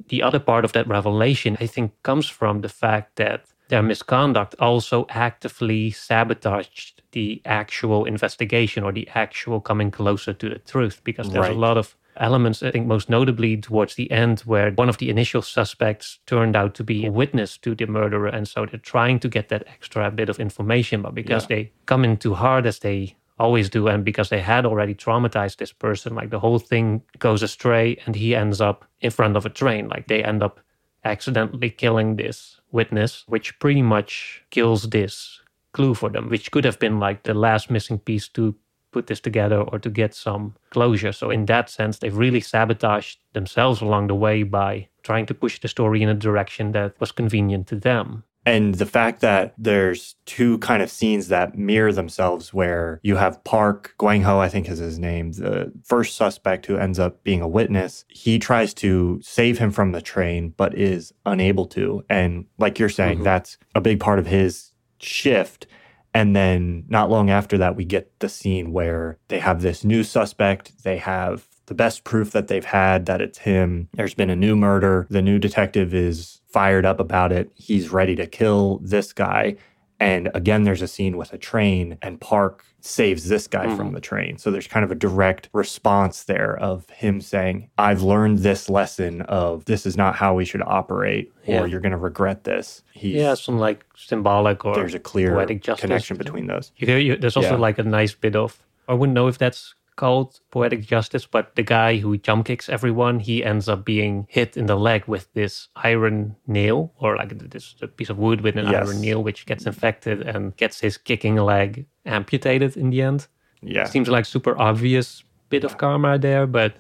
The 0.09 0.23
other 0.23 0.41
part 0.41 0.65
of 0.65 0.73
that 0.73 0.89
revelation, 0.89 1.57
I 1.61 1.67
think, 1.67 1.93
comes 2.03 2.29
from 2.29 2.61
the 2.61 2.69
fact 2.69 3.17
that 3.17 3.45
their 3.69 3.83
misconduct 3.83 4.55
also 4.59 5.07
actively 5.09 5.91
sabotaged 5.91 7.03
the 7.13 7.41
actual 7.45 8.05
investigation 8.05 8.85
or 8.85 8.93
the 8.93 9.09
actual 9.15 9.61
coming 9.61 9.91
closer 9.91 10.33
to 10.33 10.49
the 10.49 10.59
truth 10.59 11.01
because 11.05 11.31
there's 11.31 11.49
right. 11.49 11.57
a 11.57 11.59
lot 11.59 11.79
of 11.79 11.97
elements, 12.17 12.63
I 12.63 12.71
think 12.71 12.87
most 12.87 13.09
notably 13.09 13.57
towards 13.57 13.95
the 13.95 14.11
end, 14.11 14.41
where 14.41 14.71
one 14.73 14.89
of 14.89 14.99
the 14.99 15.11
initial 15.11 15.43
suspects 15.43 16.19
turned 16.27 16.57
out 16.57 16.75
to 16.75 16.85
be 16.85 17.07
a 17.07 17.11
witness 17.11 17.57
to 17.59 17.75
the 17.75 17.87
murderer. 17.87 18.29
And 18.29 18.47
so 18.47 18.67
they're 18.67 18.79
trying 18.79 19.21
to 19.21 19.29
get 19.29 19.49
that 19.49 19.65
extra 19.67 20.11
bit 20.11 20.29
of 20.29 20.39
information. 20.39 21.03
But 21.03 21.15
because 21.15 21.45
yeah. 21.45 21.57
they 21.57 21.73
come 21.87 22.05
in 22.05 22.17
too 22.17 22.35
hard, 22.35 22.67
as 22.67 22.81
they 22.81 23.17
always 23.39 23.69
do, 23.69 23.89
and 23.89 24.05
because 24.05 24.29
they 24.29 24.41
had 24.41 24.65
already 24.65 24.95
traumatized 24.95 25.57
this 25.57 25.73
person, 25.73 26.15
like 26.15 26.31
the 26.31 26.41
whole 26.41 26.59
thing 26.59 27.03
goes 27.19 27.43
astray 27.43 27.99
and 28.07 28.15
he 28.15 28.35
ends 28.35 28.61
up 28.61 28.85
in 29.01 29.11
front 29.11 29.37
of 29.37 29.45
a 29.45 29.51
train. 29.51 29.89
Like 29.89 30.07
they 30.07 30.23
end 30.23 30.43
up 30.43 30.61
accidentally 31.05 31.71
killing 31.71 32.17
this 32.17 32.61
witness, 32.71 33.25
which 33.27 33.59
pretty 33.59 33.83
much 33.83 34.45
kills 34.51 34.85
this 34.91 35.41
clue 35.73 35.95
for 35.95 36.09
them, 36.09 36.29
which 36.29 36.51
could 36.51 36.65
have 36.65 36.79
been 36.79 36.99
like 36.99 37.25
the 37.25 37.35
last 37.35 37.71
missing 37.71 37.99
piece 37.99 38.29
to 38.29 38.55
put 38.93 39.09
this 39.09 39.21
together 39.21 39.61
or 39.61 39.79
to 39.81 39.91
get 39.91 40.15
some 40.15 40.55
closure. 40.71 41.13
So, 41.13 41.31
in 41.31 41.47
that 41.47 41.69
sense, 41.69 41.99
they've 41.99 42.17
really 42.17 42.41
sabotaged 42.41 43.19
themselves 43.33 43.83
along 43.83 44.07
the 44.07 44.15
way 44.15 44.45
by 44.45 44.89
trying 45.03 45.27
to 45.27 45.35
push 45.35 45.61
the 45.61 45.69
story 45.69 46.03
in 46.03 46.09
a 46.09 46.15
direction 46.15 46.73
that 46.73 46.99
was 47.01 47.11
convenient 47.13 47.67
to 47.67 47.77
them. 47.77 48.23
And 48.47 48.75
the 48.75 48.87
fact 48.87 49.21
that 49.21 49.55
there's 49.57 50.17
two 50.27 50.59
kind 50.59 50.83
of 50.83 50.91
scenes 50.91 51.29
that 51.29 51.57
mirror 51.57 51.93
themselves, 51.93 52.53
where 52.53 53.01
you 53.03 53.17
have 53.17 53.43
Park, 53.45 53.95
Gwang 53.99 54.23
Ho, 54.23 54.39
I 54.39 54.49
think 54.49 54.69
is 54.69 54.79
his 54.79 54.99
name, 54.99 55.33
the 55.33 55.73
first 55.85 56.17
suspect 56.17 56.67
who 56.67 56.77
ends 56.77 56.99
up 56.99 57.23
being 57.25 57.41
a 57.41 57.49
witness. 57.49 58.05
He 58.09 58.39
tries 58.39 58.75
to 58.75 59.21
save 59.23 59.59
him 59.59 59.71
from 59.71 59.93
the 59.93 60.03
train, 60.03 60.55
but 60.57 60.77
is 60.77 61.13
unable 61.25 61.67
to. 61.69 62.05
And 62.11 62.47
like 62.59 62.79
you're 62.79 62.89
saying, 62.89 63.17
mm-hmm. 63.17 63.25
that's 63.25 63.57
a 63.75 63.81
big 63.81 64.01
part 64.01 64.19
of 64.19 64.27
his 64.27 64.73
shift 64.99 65.67
and 66.15 66.35
then 66.35 66.85
not 66.89 67.11
long 67.11 67.29
after 67.29 67.59
that, 67.59 67.75
we 67.75 67.85
get 67.85 68.21
the 68.21 68.29
scene 68.29 68.73
where 68.73 69.19
they 69.29 69.41
have 69.41 69.61
this 69.61 69.85
new 69.85 70.05
suspect. 70.05 70.85
They 70.85 70.99
have 70.99 71.49
the 71.67 71.75
best 71.75 72.05
proof 72.05 72.31
that 72.31 72.47
they've 72.47 72.65
had 72.65 73.07
that 73.07 73.21
it's 73.21 73.39
him. 73.39 73.89
There's 73.95 74.15
been 74.15 74.31
a 74.31 74.37
new 74.37 74.55
murder. 74.55 75.09
The 75.11 75.23
new 75.23 75.41
detective 75.41 75.93
is 75.93 76.41
fired 76.55 76.87
up 76.87 77.01
about 77.01 77.33
it. 77.33 77.51
He's 77.57 77.91
ready 77.91 78.15
to 78.15 78.29
kill 78.29 78.79
this 78.79 79.13
guy. 79.13 79.57
And 79.99 80.31
again, 80.35 80.63
there's 80.63 80.83
a 80.83 80.89
scene 80.89 81.17
with 81.17 81.33
a 81.33 81.39
train, 81.39 81.99
and 82.03 82.21
Park 82.21 82.65
saves 82.81 83.29
this 83.29 83.47
guy 83.49 83.67
mm. 83.67 83.77
from 83.77 83.93
the 83.93 84.01
train. 84.01 84.39
So 84.39 84.51
there's 84.51 84.67
kind 84.67 84.85
of 84.85 84.91
a 84.91 84.95
direct 84.95 85.49
response 85.53 86.25
there 86.25 86.57
of 86.59 86.89
him 86.91 87.21
saying, 87.21 87.71
I've 87.79 88.03
learned 88.03 88.41
this 88.41 88.69
lesson 88.69 89.23
of 89.23 89.65
this 89.65 89.87
is 89.87 89.97
not 89.97 90.15
how 90.15 90.35
we 90.35 90.45
should 90.45 90.63
operate, 90.63 91.33
yeah. 91.45 91.61
or 91.61 91.67
you're 91.67 91.81
going 91.81 91.93
to 91.93 91.99
regret 91.99 92.45
this. 92.45 92.83
He's, 92.93 93.15
yeah, 93.15 93.35
some 93.35 93.59
like 93.59 93.85
symbolic 93.97 94.65
or 94.65 94.75
there's 94.75 94.95
a 94.95 95.01
clear 95.01 95.33
poetic 95.33 95.63
connection 95.63 96.17
between 96.17 96.47
those. 96.47 96.71
You, 96.77 96.95
you, 96.97 97.17
there's 97.17 97.37
also 97.37 97.57
yeah. 97.57 97.67
like 97.67 97.79
a 97.79 97.85
nice 97.85 98.15
bit 98.15 98.37
of, 98.37 98.63
I 98.89 98.95
wouldn't 98.95 99.15
know 99.15 99.29
if 99.29 99.39
that's 99.39 99.75
called 99.97 100.41
poetic 100.51 100.83
justice, 100.83 101.27
but 101.27 101.55
the 101.57 101.63
guy 101.63 101.97
who 101.97 102.17
jump 102.17 102.47
kicks 102.47 102.69
everyone, 102.69 103.21
he 103.21 103.45
ends 103.45 103.69
up 103.69 103.85
being 103.85 104.27
hit 104.29 104.57
in 104.57 104.67
the 104.67 104.77
leg 104.77 105.05
with 105.07 105.33
this 105.35 105.69
iron 105.77 106.37
nail 106.47 106.93
or 106.99 107.17
like 107.17 107.39
this 107.51 107.75
piece 107.97 108.11
of 108.11 108.19
wood 108.19 108.41
with 108.41 108.57
an 108.57 108.67
yes. 108.67 108.87
iron 108.87 109.01
nail, 109.01 109.23
which 109.23 109.47
gets 109.47 109.67
infected 109.67 110.23
and 110.23 110.57
gets 110.57 110.81
his 110.81 110.97
kicking 110.97 111.37
leg 111.37 111.87
amputated 112.05 112.77
in 112.77 112.91
the 112.91 113.03
end. 113.03 113.27
Yeah. 113.63 113.85
Seems 113.85 114.09
like 114.09 114.27
super 114.27 114.61
obvious 114.61 115.25
bit 115.49 115.65
of 115.65 115.79
karma 115.79 116.19
there, 116.19 116.47
but 116.47 116.75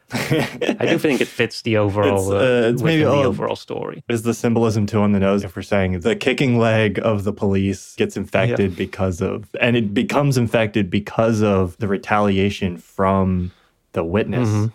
I 0.12 0.86
do 0.86 0.98
think 0.98 1.20
it 1.20 1.28
fits 1.28 1.62
the 1.62 1.76
overall 1.78 2.18
it's, 2.18 2.30
uh, 2.30 2.36
uh 2.36 2.70
it's 2.72 2.82
maybe 2.82 3.04
the 3.04 3.10
overall 3.10 3.56
story. 3.56 4.04
Is 4.08 4.22
the 4.22 4.34
symbolism 4.34 4.86
too 4.86 5.00
on 5.00 5.12
the 5.12 5.20
nose 5.20 5.44
if 5.44 5.56
we're 5.56 5.62
saying 5.62 6.00
the 6.00 6.14
kicking 6.14 6.58
leg 6.58 7.00
of 7.02 7.24
the 7.24 7.32
police 7.32 7.94
gets 7.96 8.16
infected 8.16 8.72
yeah. 8.72 8.76
because 8.76 9.20
of 9.20 9.54
and 9.60 9.76
it 9.76 9.94
becomes 9.94 10.36
infected 10.36 10.90
because 10.90 11.42
of 11.42 11.76
the 11.78 11.88
retaliation 11.88 12.76
from 12.76 13.50
the 13.92 14.04
witness 14.04 14.48
mm-hmm. 14.48 14.66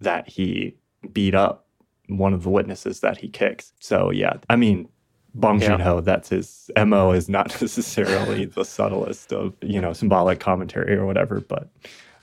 that 0.00 0.28
he 0.28 0.76
beat 1.12 1.34
up 1.34 1.66
one 2.06 2.32
of 2.32 2.42
the 2.42 2.50
witnesses 2.50 3.00
that 3.00 3.18
he 3.18 3.28
kicks. 3.28 3.72
So 3.80 4.10
yeah, 4.10 4.34
I 4.48 4.56
mean 4.56 4.88
Bong 5.34 5.60
Joon 5.60 5.80
Ho, 5.80 6.00
that's 6.00 6.28
his 6.28 6.70
MO 6.76 7.12
is 7.12 7.28
not 7.28 7.48
necessarily 7.60 8.44
the 8.44 8.64
subtlest 8.64 9.32
of, 9.32 9.54
you 9.60 9.80
know, 9.80 9.92
symbolic 9.92 10.40
commentary 10.40 10.96
or 10.96 11.06
whatever, 11.06 11.40
but 11.40 11.68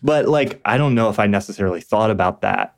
but 0.01 0.27
like, 0.27 0.61
I 0.65 0.77
don't 0.77 0.95
know 0.95 1.09
if 1.09 1.19
I 1.19 1.27
necessarily 1.27 1.81
thought 1.81 2.11
about 2.11 2.41
that 2.41 2.75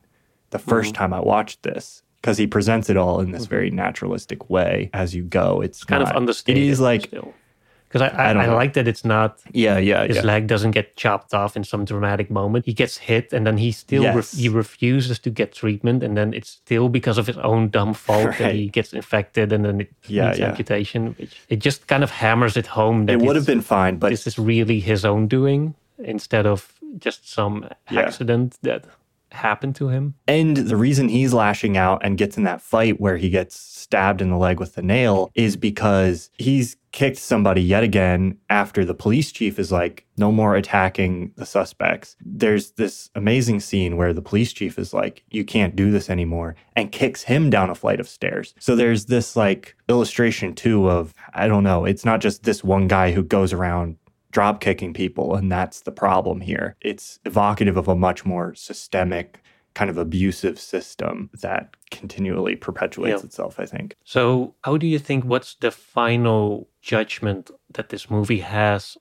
the 0.52 0.60
1st 0.60 0.64
mm-hmm. 0.64 0.92
time 0.94 1.14
I 1.14 1.20
watched 1.20 1.64
this 1.64 2.04
because 2.22 2.38
he 2.38 2.48
presents 2.48 2.90
it 2.90 2.98
all 2.98 3.20
in 3.22 3.32
this 3.32 3.44
mm-hmm. 3.44 3.50
very 3.50 3.72
naturalistic 3.72 4.50
way 4.50 4.90
as 4.94 5.16
you 5.16 5.24
go. 5.24 5.62
It's 5.62 5.84
kind 5.84 6.04
not, 6.04 6.12
of 6.12 6.18
understated. 6.18 6.64
It 6.64 6.68
is 6.68 6.80
like. 6.80 7.12
Because 7.12 8.04
I, 8.04 8.10
I, 8.10 8.32
I, 8.34 8.44
I 8.44 8.54
like 8.54 8.74
that 8.74 8.88
it's 8.88 9.04
not. 9.04 9.40
Yeah, 9.52 9.80
yeah. 9.80 10.06
His 10.06 10.18
yeah. 10.18 10.22
leg 10.22 10.46
doesn't 10.46 10.72
get 10.72 10.96
chopped 10.96 11.34
off 11.34 11.56
in 11.56 11.64
some 11.64 11.86
dramatic 11.86 12.30
moment. 12.30 12.66
He 12.66 12.74
gets 12.74 12.98
hit, 12.98 13.34
and 13.34 13.48
then 13.48 13.58
he 13.58 13.72
still 13.72 14.04
yes. 14.04 14.36
re- 14.36 14.42
he 14.42 14.48
refuses 14.48 15.18
to 15.20 15.32
get 15.32 15.54
treatment, 15.54 16.04
and 16.04 16.16
then 16.16 16.32
it's 16.36 16.50
still 16.50 16.88
because 16.88 17.18
of 17.18 17.26
his 17.26 17.40
own 17.40 17.70
dumb 17.70 17.96
fault 17.96 18.28
right. 18.28 18.38
that 18.38 18.54
he 18.54 18.68
gets 18.70 18.94
infected, 18.94 19.52
and 19.52 19.66
then 19.66 19.82
it 19.82 19.92
yeah, 20.06 20.28
needs 20.28 20.40
yeah. 20.40 20.50
amputation. 20.50 21.16
Which 21.18 21.42
it 21.50 21.58
just 21.58 21.88
kind 21.88 22.04
of 22.04 22.12
hammers 22.12 22.58
it 22.58 22.68
home 22.68 23.08
that 23.08 23.14
it 23.14 23.22
would 23.22 23.36
have 23.36 23.48
been 23.48 23.62
fine, 23.62 23.98
but 23.98 24.10
this 24.10 24.28
is 24.28 24.38
really 24.38 24.80
his 24.80 25.04
own 25.04 25.28
doing 25.28 25.74
instead 25.98 26.46
of 26.46 26.72
just 26.97 27.30
some 27.30 27.69
yeah. 27.89 28.02
accident 28.02 28.58
that 28.63 28.86
happened 29.32 29.75
to 29.75 29.89
him. 29.89 30.15
And 30.28 30.58
the 30.58 30.75
reason 30.75 31.10
he's 31.10 31.34
lashing 31.34 31.78
out 31.78 32.02
and 32.04 32.17
gets 32.17 32.38
in 32.38 32.43
that 32.43 32.62
fight 32.62 32.99
where 32.99 33.17
he 33.17 33.30
gets 33.30 33.56
stabbed 33.56 34.21
in 34.21 34.30
the 34.30 34.38
leg 34.38 34.60
with 34.60 34.75
the 34.75 34.82
nail 34.82 35.32
is 35.36 35.56
because 35.56 36.30
he's 36.38 36.78
kicked 36.91 37.17
somebody 37.17 37.62
yet 37.62 37.84
again 37.84 38.38
after 38.49 38.84
the 38.84 38.95
police 38.95 39.32
chief 39.32 39.60
is 39.60 39.71
like, 39.71 40.08
no 40.17 40.32
more 40.32 40.56
attacking 40.56 41.32
the 41.36 41.45
suspects. 41.45 42.15
There's 42.25 42.71
this 42.71 43.12
amazing 43.13 43.60
scene 43.60 43.95
where 43.95 44.13
the 44.13 44.21
police 44.21 44.52
chief 44.52 44.80
is 44.80 44.93
like, 44.93 45.23
you 45.30 45.45
can't 45.45 45.75
do 45.75 45.91
this 45.91 46.10
anymore, 46.10 46.56
and 46.75 46.91
kicks 46.91 47.23
him 47.23 47.49
down 47.49 47.69
a 47.69 47.75
flight 47.75 47.99
of 47.99 48.10
stairs. 48.10 48.56
So 48.60 48.75
there's 48.75 49.06
this 49.06 49.36
like 49.36 49.75
illustration 49.88 50.56
too 50.56 50.89
of, 50.89 51.13
I 51.34 51.47
don't 51.47 51.63
know, 51.63 51.86
it's 51.86 52.06
not 52.06 52.21
just 52.21 52.43
this 52.43 52.63
one 52.63 52.88
guy 52.88 53.12
who 53.12 53.23
goes 53.23 53.54
around 53.54 53.97
drop 54.32 54.62
kicking 54.62 54.94
people. 54.94 55.36
And 55.36 55.52
that's 55.52 55.82
the 55.82 55.92
problem 55.92 56.42
here. 56.42 56.76
It's 56.82 57.20
evocative 57.26 57.78
of 57.78 57.88
a 57.88 57.96
much 57.96 58.26
more 58.26 58.54
systemic, 58.56 59.42
kind 59.74 59.89
of 59.89 59.98
abusive 59.98 60.60
system 60.60 61.30
that 61.42 61.76
continually 61.92 62.56
perpetuates 62.56 63.22
yeah. 63.22 63.26
itself, 63.26 63.60
I 63.60 63.65
think. 63.65 63.96
So, 64.04 64.56
how 64.63 64.78
do 64.78 64.88
you 64.88 65.00
think 65.00 65.24
what's 65.24 65.56
the 65.56 65.72
final 65.72 66.68
judgment 66.82 67.52
that 67.74 67.89
this 67.89 68.10
movie 68.10 68.39
has? 68.39 68.98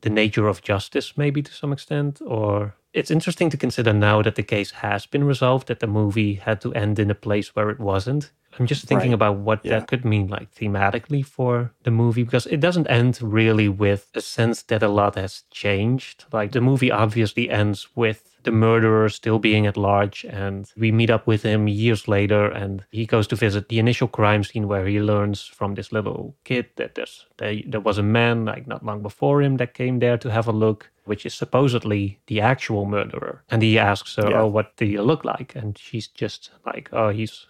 The 0.00 0.10
nature 0.10 0.48
of 0.48 0.60
justice, 0.60 1.16
maybe 1.16 1.40
to 1.42 1.52
some 1.52 1.72
extent, 1.72 2.20
or 2.26 2.74
it's 2.92 3.10
interesting 3.10 3.50
to 3.50 3.56
consider 3.56 3.92
now 3.92 4.22
that 4.22 4.36
the 4.36 4.42
case 4.42 4.70
has 4.70 5.06
been 5.06 5.24
resolved, 5.24 5.68
that 5.68 5.80
the 5.80 5.86
movie 5.86 6.34
had 6.34 6.60
to 6.60 6.72
end 6.74 6.98
in 6.98 7.10
a 7.10 7.14
place 7.14 7.56
where 7.56 7.70
it 7.70 7.80
wasn't. 7.80 8.30
I'm 8.58 8.66
just 8.66 8.84
thinking 8.86 9.10
right. 9.10 9.14
about 9.14 9.36
what 9.36 9.64
yeah. 9.64 9.78
that 9.78 9.88
could 9.88 10.04
mean, 10.04 10.28
like 10.28 10.54
thematically 10.54 11.24
for 11.24 11.72
the 11.82 11.90
movie, 11.90 12.22
because 12.22 12.46
it 12.46 12.60
doesn't 12.60 12.86
end 12.86 13.20
really 13.20 13.68
with 13.68 14.10
a 14.14 14.20
sense 14.20 14.62
that 14.62 14.82
a 14.82 14.88
lot 14.88 15.16
has 15.16 15.44
changed. 15.50 16.24
Like 16.32 16.52
the 16.52 16.60
movie 16.60 16.90
obviously 16.90 17.50
ends 17.50 17.88
with 17.94 18.30
the 18.44 18.52
murderer 18.52 19.08
still 19.08 19.38
being 19.38 19.66
at 19.66 19.76
large, 19.76 20.24
and 20.24 20.70
we 20.76 20.92
meet 20.92 21.10
up 21.10 21.26
with 21.26 21.42
him 21.42 21.66
years 21.66 22.06
later, 22.06 22.46
and 22.46 22.84
he 22.90 23.06
goes 23.06 23.26
to 23.28 23.36
visit 23.36 23.68
the 23.68 23.78
initial 23.78 24.08
crime 24.08 24.44
scene 24.44 24.68
where 24.68 24.86
he 24.86 25.00
learns 25.00 25.42
from 25.42 25.74
this 25.74 25.92
little 25.92 26.36
kid 26.44 26.66
that 26.76 26.94
there's 26.94 27.26
there, 27.38 27.56
there 27.66 27.80
was 27.80 27.98
a 27.98 28.02
man 28.02 28.44
like 28.44 28.66
not 28.66 28.84
long 28.84 29.02
before 29.02 29.42
him 29.42 29.56
that 29.56 29.74
came 29.74 29.98
there 29.98 30.18
to 30.18 30.30
have 30.30 30.46
a 30.46 30.52
look 30.52 30.90
which 31.04 31.26
is 31.26 31.34
supposedly 31.34 32.18
the 32.26 32.40
actual 32.40 32.86
murderer. 32.86 33.42
And 33.50 33.62
he 33.62 33.78
asks 33.78 34.16
her, 34.16 34.30
yeah. 34.30 34.40
Oh, 34.40 34.46
what 34.46 34.76
do 34.76 34.86
you 34.86 35.02
look 35.02 35.24
like? 35.24 35.54
And 35.54 35.76
she's 35.76 36.08
just 36.08 36.50
like, 36.64 36.88
Oh, 36.92 37.10
he's 37.10 37.46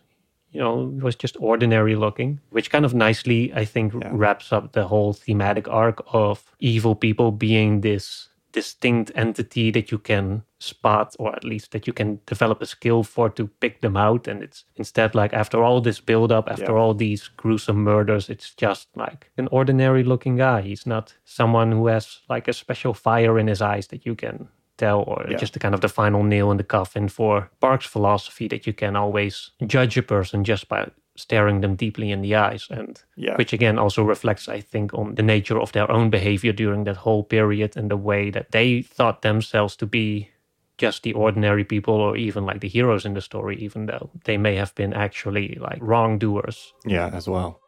you 0.54 0.60
know, 0.60 0.90
was 1.02 1.16
just 1.16 1.36
ordinary 1.40 1.96
looking, 1.96 2.40
which 2.50 2.70
kind 2.70 2.84
of 2.84 2.94
nicely, 2.94 3.52
I 3.52 3.64
think, 3.64 3.92
yeah. 3.92 4.10
wraps 4.12 4.52
up 4.52 4.72
the 4.72 4.86
whole 4.86 5.12
thematic 5.12 5.68
arc 5.68 6.02
of 6.12 6.44
evil 6.60 6.94
people 6.94 7.32
being 7.32 7.80
this 7.80 8.28
distinct 8.52 9.10
entity 9.16 9.72
that 9.72 9.90
you 9.90 9.98
can 9.98 10.44
spot 10.60 11.16
or 11.18 11.34
at 11.34 11.42
least 11.42 11.72
that 11.72 11.88
you 11.88 11.92
can 11.92 12.20
develop 12.24 12.62
a 12.62 12.66
skill 12.66 13.02
for 13.02 13.28
to 13.28 13.48
pick 13.48 13.80
them 13.80 13.96
out 13.96 14.28
and 14.28 14.44
it's 14.44 14.64
instead 14.76 15.12
like 15.12 15.32
after 15.32 15.64
all 15.64 15.80
this 15.80 16.00
build 16.00 16.30
up 16.30 16.48
after 16.48 16.70
yeah. 16.70 16.78
all 16.78 16.94
these 16.94 17.26
gruesome 17.36 17.82
murders 17.82 18.30
it's 18.30 18.54
just 18.54 18.86
like 18.94 19.28
an 19.36 19.48
ordinary 19.50 20.04
looking 20.04 20.36
guy 20.36 20.62
he's 20.62 20.86
not 20.86 21.14
someone 21.24 21.72
who 21.72 21.88
has 21.88 22.20
like 22.28 22.46
a 22.46 22.52
special 22.52 22.94
fire 22.94 23.40
in 23.40 23.48
his 23.48 23.60
eyes 23.60 23.88
that 23.88 24.06
you 24.06 24.14
can 24.14 24.48
tell 24.76 25.02
or 25.02 25.26
yeah. 25.30 25.36
just 25.36 25.52
the 25.52 25.58
kind 25.58 25.74
of 25.74 25.80
the 25.80 25.88
final 25.88 26.22
nail 26.22 26.50
in 26.50 26.56
the 26.56 26.64
coffin 26.64 27.08
for 27.08 27.50
Park's 27.60 27.86
philosophy 27.86 28.48
that 28.48 28.66
you 28.66 28.72
can 28.72 28.96
always 28.96 29.50
judge 29.66 29.96
a 29.96 30.02
person 30.02 30.44
just 30.44 30.68
by 30.68 30.90
staring 31.16 31.60
them 31.60 31.76
deeply 31.76 32.10
in 32.10 32.22
the 32.22 32.34
eyes 32.34 32.66
and 32.70 33.02
yeah. 33.16 33.36
which 33.36 33.52
again 33.52 33.78
also 33.78 34.02
reflects 34.02 34.48
i 34.48 34.60
think 34.60 34.92
on 34.94 35.14
the 35.14 35.22
nature 35.22 35.60
of 35.60 35.70
their 35.72 35.88
own 35.90 36.10
behavior 36.10 36.52
during 36.52 36.84
that 36.84 36.96
whole 36.96 37.22
period 37.22 37.76
and 37.76 37.90
the 37.90 37.96
way 37.96 38.30
that 38.30 38.50
they 38.50 38.82
thought 38.82 39.22
themselves 39.22 39.76
to 39.76 39.86
be 39.86 40.28
just 40.76 41.04
the 41.04 41.12
ordinary 41.12 41.62
people 41.62 41.94
or 41.94 42.16
even 42.16 42.44
like 42.44 42.60
the 42.60 42.68
heroes 42.68 43.06
in 43.06 43.14
the 43.14 43.20
story 43.20 43.56
even 43.56 43.86
though 43.86 44.10
they 44.24 44.36
may 44.36 44.56
have 44.56 44.74
been 44.74 44.92
actually 44.92 45.56
like 45.60 45.78
wrongdoers 45.80 46.72
yeah 46.84 47.10
as 47.12 47.28
well 47.28 47.60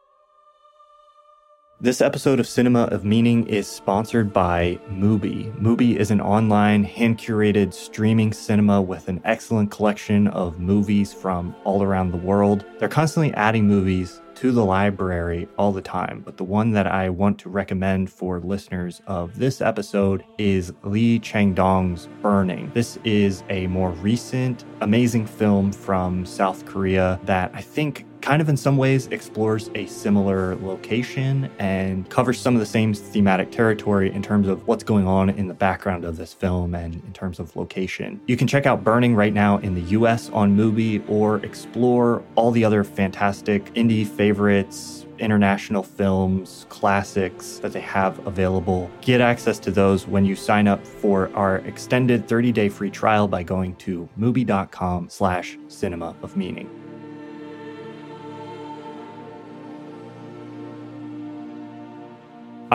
this 1.78 2.00
episode 2.00 2.40
of 2.40 2.46
Cinema 2.46 2.84
of 2.84 3.04
Meaning 3.04 3.46
is 3.48 3.66
sponsored 3.66 4.32
by 4.32 4.80
Mubi. 4.90 5.54
Mubi 5.60 5.96
is 5.96 6.10
an 6.10 6.22
online, 6.22 6.82
hand 6.84 7.18
curated 7.18 7.74
streaming 7.74 8.32
cinema 8.32 8.80
with 8.80 9.08
an 9.08 9.20
excellent 9.24 9.70
collection 9.70 10.26
of 10.28 10.58
movies 10.58 11.12
from 11.12 11.54
all 11.64 11.82
around 11.82 12.12
the 12.12 12.16
world. 12.16 12.64
They're 12.78 12.88
constantly 12.88 13.34
adding 13.34 13.66
movies 13.66 14.22
to 14.36 14.52
the 14.52 14.64
library 14.64 15.48
all 15.58 15.70
the 15.70 15.82
time, 15.82 16.22
but 16.24 16.38
the 16.38 16.44
one 16.44 16.70
that 16.70 16.86
I 16.86 17.10
want 17.10 17.38
to 17.40 17.50
recommend 17.50 18.10
for 18.10 18.40
listeners 18.40 19.02
of 19.06 19.38
this 19.38 19.60
episode 19.60 20.24
is 20.38 20.72
Lee 20.82 21.18
Chang-dong's 21.18 22.08
Burning. 22.22 22.70
This 22.72 22.98
is 23.04 23.42
a 23.50 23.66
more 23.66 23.90
recent, 23.92 24.64
amazing 24.80 25.26
film 25.26 25.72
from 25.72 26.24
South 26.24 26.64
Korea 26.64 27.20
that 27.24 27.50
I 27.54 27.60
think 27.60 28.06
kind 28.26 28.42
of 28.42 28.48
in 28.48 28.56
some 28.56 28.76
ways 28.76 29.06
explores 29.12 29.70
a 29.76 29.86
similar 29.86 30.56
location 30.56 31.48
and 31.60 32.10
covers 32.10 32.40
some 32.40 32.54
of 32.54 32.60
the 32.60 32.66
same 32.66 32.92
thematic 32.92 33.52
territory 33.52 34.12
in 34.12 34.20
terms 34.20 34.48
of 34.48 34.66
what's 34.66 34.82
going 34.82 35.06
on 35.06 35.30
in 35.30 35.46
the 35.46 35.54
background 35.54 36.04
of 36.04 36.16
this 36.16 36.32
film 36.32 36.74
and 36.74 36.96
in 36.96 37.12
terms 37.12 37.38
of 37.38 37.54
location. 37.54 38.20
You 38.26 38.36
can 38.36 38.48
check 38.48 38.66
out 38.66 38.82
Burning 38.82 39.14
right 39.14 39.32
now 39.32 39.58
in 39.58 39.76
the 39.76 39.82
US 39.92 40.28
on 40.30 40.56
Mubi 40.56 41.08
or 41.08 41.36
explore 41.44 42.24
all 42.34 42.50
the 42.50 42.64
other 42.64 42.82
fantastic 42.82 43.72
indie 43.74 44.04
favorites 44.04 45.04
international 45.18 45.82
films, 45.82 46.66
classics 46.68 47.58
that 47.60 47.72
they 47.72 47.80
have 47.80 48.26
available. 48.26 48.90
Get 49.00 49.22
access 49.22 49.58
to 49.60 49.70
those 49.70 50.06
when 50.06 50.26
you 50.26 50.36
sign 50.36 50.68
up 50.68 50.86
for 50.86 51.34
our 51.34 51.58
extended 51.58 52.28
30-day 52.28 52.68
free 52.68 52.90
trial 52.90 53.26
by 53.26 53.42
going 53.42 53.76
to 53.76 54.06
mubi.com 54.18 55.08
slash 55.08 55.56
cinema 55.68 56.14
of 56.22 56.36
meaning. 56.36 56.68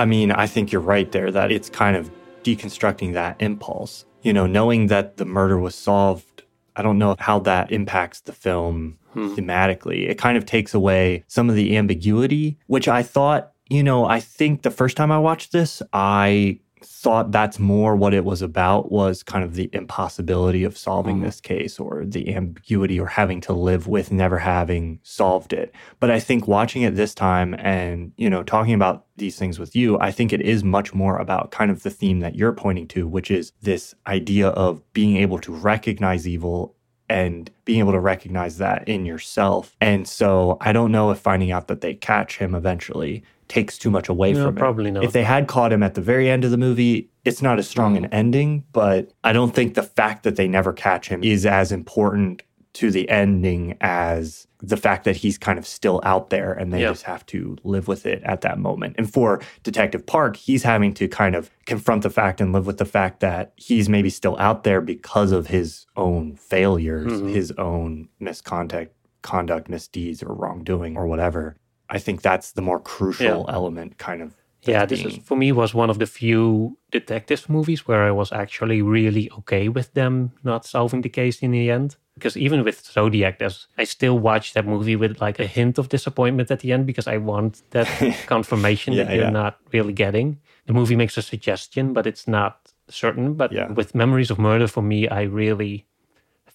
I 0.01 0.05
mean, 0.05 0.31
I 0.31 0.47
think 0.47 0.71
you're 0.71 0.81
right 0.81 1.11
there 1.11 1.29
that 1.29 1.51
it's 1.51 1.69
kind 1.69 1.95
of 1.95 2.09
deconstructing 2.41 3.13
that 3.13 3.39
impulse. 3.39 4.03
You 4.23 4.33
know, 4.33 4.47
knowing 4.47 4.87
that 4.87 5.17
the 5.17 5.25
murder 5.25 5.59
was 5.59 5.75
solved, 5.75 6.41
I 6.75 6.81
don't 6.81 6.97
know 6.97 7.15
how 7.19 7.37
that 7.41 7.71
impacts 7.71 8.21
the 8.21 8.33
film 8.33 8.97
hmm. 9.13 9.35
thematically. 9.35 10.09
It 10.09 10.17
kind 10.17 10.39
of 10.39 10.47
takes 10.47 10.73
away 10.73 11.23
some 11.27 11.51
of 11.51 11.55
the 11.55 11.77
ambiguity, 11.77 12.57
which 12.65 12.87
I 12.87 13.03
thought, 13.03 13.51
you 13.69 13.83
know, 13.83 14.05
I 14.05 14.19
think 14.19 14.63
the 14.63 14.71
first 14.71 14.97
time 14.97 15.11
I 15.11 15.19
watched 15.19 15.51
this, 15.51 15.83
I 15.93 16.61
thought 16.83 17.31
that's 17.31 17.59
more 17.59 17.95
what 17.95 18.13
it 18.13 18.25
was 18.25 18.41
about 18.41 18.91
was 18.91 19.23
kind 19.23 19.43
of 19.43 19.55
the 19.55 19.69
impossibility 19.73 20.63
of 20.63 20.77
solving 20.77 21.19
mm. 21.19 21.23
this 21.23 21.39
case 21.39 21.79
or 21.79 22.03
the 22.05 22.33
ambiguity 22.33 22.99
or 22.99 23.07
having 23.07 23.39
to 23.41 23.53
live 23.53 23.87
with 23.87 24.11
never 24.11 24.39
having 24.39 24.99
solved 25.03 25.53
it 25.53 25.73
but 25.99 26.09
i 26.09 26.19
think 26.19 26.47
watching 26.47 26.81
it 26.81 26.95
this 26.95 27.13
time 27.13 27.53
and 27.55 28.11
you 28.17 28.29
know 28.29 28.43
talking 28.43 28.73
about 28.73 29.05
these 29.17 29.37
things 29.37 29.59
with 29.59 29.75
you 29.75 29.99
i 29.99 30.11
think 30.11 30.33
it 30.33 30.41
is 30.41 30.63
much 30.63 30.93
more 30.93 31.17
about 31.17 31.51
kind 31.51 31.69
of 31.69 31.83
the 31.83 31.89
theme 31.89 32.19
that 32.19 32.35
you're 32.35 32.53
pointing 32.53 32.87
to 32.87 33.07
which 33.07 33.29
is 33.29 33.53
this 33.61 33.93
idea 34.07 34.49
of 34.49 34.81
being 34.93 35.17
able 35.17 35.39
to 35.39 35.53
recognize 35.53 36.27
evil 36.27 36.75
and 37.11 37.51
being 37.65 37.79
able 37.79 37.91
to 37.91 37.99
recognize 37.99 38.57
that 38.57 38.87
in 38.87 39.05
yourself. 39.05 39.75
And 39.81 40.07
so 40.07 40.57
I 40.61 40.71
don't 40.71 40.93
know 40.93 41.11
if 41.11 41.19
finding 41.19 41.51
out 41.51 41.67
that 41.67 41.81
they 41.81 41.93
catch 41.93 42.37
him 42.37 42.55
eventually 42.55 43.21
takes 43.51 43.77
too 43.77 43.91
much 43.91 44.07
away 44.07 44.31
no, 44.31 44.45
from 44.45 44.55
probably 44.55 44.85
it. 44.85 44.87
Probably 44.87 44.91
not. 44.91 45.03
If 45.03 45.11
they 45.11 45.23
had 45.23 45.47
caught 45.47 45.73
him 45.73 45.83
at 45.83 45.93
the 45.93 46.01
very 46.01 46.29
end 46.29 46.45
of 46.45 46.51
the 46.51 46.57
movie, 46.57 47.09
it's 47.25 47.41
not 47.41 47.59
as 47.59 47.67
strong 47.67 47.97
an 47.97 48.05
ending, 48.05 48.63
but 48.71 49.11
I 49.25 49.33
don't 49.33 49.53
think 49.53 49.73
the 49.73 49.83
fact 49.83 50.23
that 50.23 50.37
they 50.37 50.47
never 50.47 50.71
catch 50.71 51.09
him 51.09 51.21
is 51.21 51.45
as 51.45 51.71
important 51.71 52.43
to 52.73 52.89
the 52.89 53.09
ending 53.09 53.77
as 53.81 54.47
the 54.61 54.77
fact 54.77 55.03
that 55.03 55.17
he's 55.17 55.37
kind 55.37 55.59
of 55.59 55.67
still 55.67 55.99
out 56.03 56.29
there 56.29 56.53
and 56.53 56.71
they 56.71 56.79
just 56.79 57.03
have 57.03 57.25
to 57.25 57.57
live 57.65 57.89
with 57.89 58.05
it 58.05 58.23
at 58.23 58.39
that 58.41 58.57
moment. 58.57 58.95
And 58.97 59.11
for 59.11 59.41
Detective 59.63 60.05
Park, 60.05 60.37
he's 60.37 60.63
having 60.63 60.93
to 60.93 61.09
kind 61.09 61.35
of 61.35 61.49
confront 61.65 62.03
the 62.03 62.09
fact 62.09 62.39
and 62.39 62.53
live 62.53 62.65
with 62.65 62.77
the 62.77 62.85
fact 62.85 63.19
that 63.19 63.51
he's 63.57 63.89
maybe 63.89 64.09
still 64.09 64.37
out 64.39 64.63
there 64.63 64.79
because 64.79 65.33
of 65.33 65.47
his 65.47 65.85
own 65.97 66.35
failures, 66.35 67.11
mm-hmm. 67.11 67.27
his 67.27 67.51
own 67.57 68.07
misconduct, 68.21 68.95
conduct, 69.21 69.67
misdeeds, 69.67 70.23
or 70.23 70.33
wrongdoing, 70.33 70.95
or 70.95 71.07
whatever. 71.07 71.57
I 71.91 71.99
think 71.99 72.21
that's 72.21 72.53
the 72.53 72.61
more 72.61 72.79
crucial 72.79 73.45
yeah. 73.47 73.53
element, 73.53 73.97
kind 73.97 74.21
of. 74.21 74.33
Yeah, 74.63 74.85
this 74.85 75.03
is 75.03 75.17
for 75.17 75.35
me 75.35 75.51
was 75.51 75.73
one 75.73 75.89
of 75.89 75.97
the 75.97 76.05
few 76.05 76.77
detective 76.91 77.49
movies 77.49 77.87
where 77.87 78.03
I 78.03 78.11
was 78.11 78.31
actually 78.31 78.81
really 78.81 79.29
okay 79.39 79.69
with 79.69 79.93
them 79.93 80.31
not 80.43 80.65
solving 80.65 81.01
the 81.01 81.09
case 81.09 81.39
in 81.39 81.51
the 81.51 81.71
end. 81.71 81.95
Because 82.13 82.37
even 82.37 82.63
with 82.63 82.85
Zodiac, 82.85 83.39
there's, 83.39 83.67
I 83.77 83.85
still 83.85 84.19
watch 84.19 84.53
that 84.53 84.67
movie 84.67 84.95
with 84.95 85.19
like 85.19 85.39
a 85.39 85.47
hint 85.47 85.79
of 85.79 85.89
disappointment 85.89 86.51
at 86.51 86.59
the 86.59 86.71
end 86.73 86.85
because 86.85 87.07
I 87.07 87.17
want 87.17 87.63
that 87.71 87.87
confirmation 88.27 88.93
yeah, 88.93 89.03
that 89.03 89.15
you're 89.15 89.23
yeah. 89.23 89.29
not 89.31 89.57
really 89.73 89.93
getting. 89.93 90.39
The 90.67 90.73
movie 90.73 90.95
makes 90.95 91.17
a 91.17 91.23
suggestion, 91.23 91.93
but 91.93 92.05
it's 92.05 92.27
not 92.27 92.71
certain. 92.87 93.33
But 93.33 93.51
yeah. 93.51 93.71
with 93.71 93.95
Memories 93.95 94.29
of 94.29 94.37
Murder, 94.37 94.67
for 94.67 94.83
me, 94.83 95.07
I 95.07 95.23
really 95.23 95.87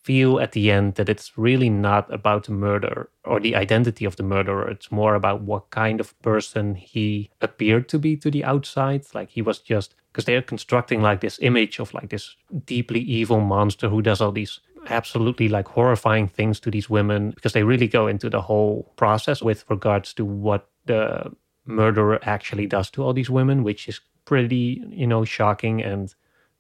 feel 0.07 0.39
at 0.39 0.53
the 0.53 0.71
end 0.71 0.95
that 0.95 1.09
it's 1.09 1.37
really 1.37 1.69
not 1.69 2.13
about 2.15 2.45
the 2.45 2.53
murder 2.53 3.11
or 3.25 3.41
the 3.41 3.57
identity 3.57 4.05
of 4.05 4.15
the 4.15 4.23
murderer. 4.23 4.71
It's 4.71 4.93
more 4.93 5.17
about 5.17 5.41
what 5.41 5.71
kind 5.71 6.01
of 6.01 6.17
person 6.23 6.77
he 6.77 7.29
appeared 7.41 7.89
to 7.89 7.99
be 7.99 8.17
to 8.19 8.31
the 8.31 8.45
outside. 8.45 9.05
Like 9.15 9.31
he 9.31 9.43
was 9.43 9.59
just 9.59 9.97
because 10.13 10.25
they're 10.25 10.43
constructing 10.43 11.03
like 11.03 11.21
this 11.21 11.41
image 11.43 11.81
of 11.81 11.93
like 11.93 12.11
this 12.11 12.37
deeply 12.65 13.01
evil 13.01 13.41
monster 13.41 13.89
who 13.89 14.01
does 14.01 14.21
all 14.21 14.31
these 14.31 14.61
absolutely 14.89 15.49
like 15.49 15.67
horrifying 15.67 16.29
things 16.29 16.61
to 16.61 16.71
these 16.71 16.89
women 16.89 17.33
because 17.33 17.53
they 17.53 17.65
really 17.65 17.89
go 17.89 18.07
into 18.07 18.31
the 18.31 18.43
whole 18.43 18.93
process 18.95 19.43
with 19.43 19.65
regards 19.69 20.15
to 20.15 20.25
what 20.25 20.69
the 20.85 21.33
murderer 21.65 22.21
actually 22.23 22.69
does 22.69 22.91
to 22.91 23.03
all 23.03 23.13
these 23.13 23.29
women, 23.29 23.65
which 23.65 23.89
is 23.89 24.01
pretty, 24.25 24.85
you 24.89 25.07
know, 25.09 25.25
shocking 25.25 25.83
and 25.83 26.15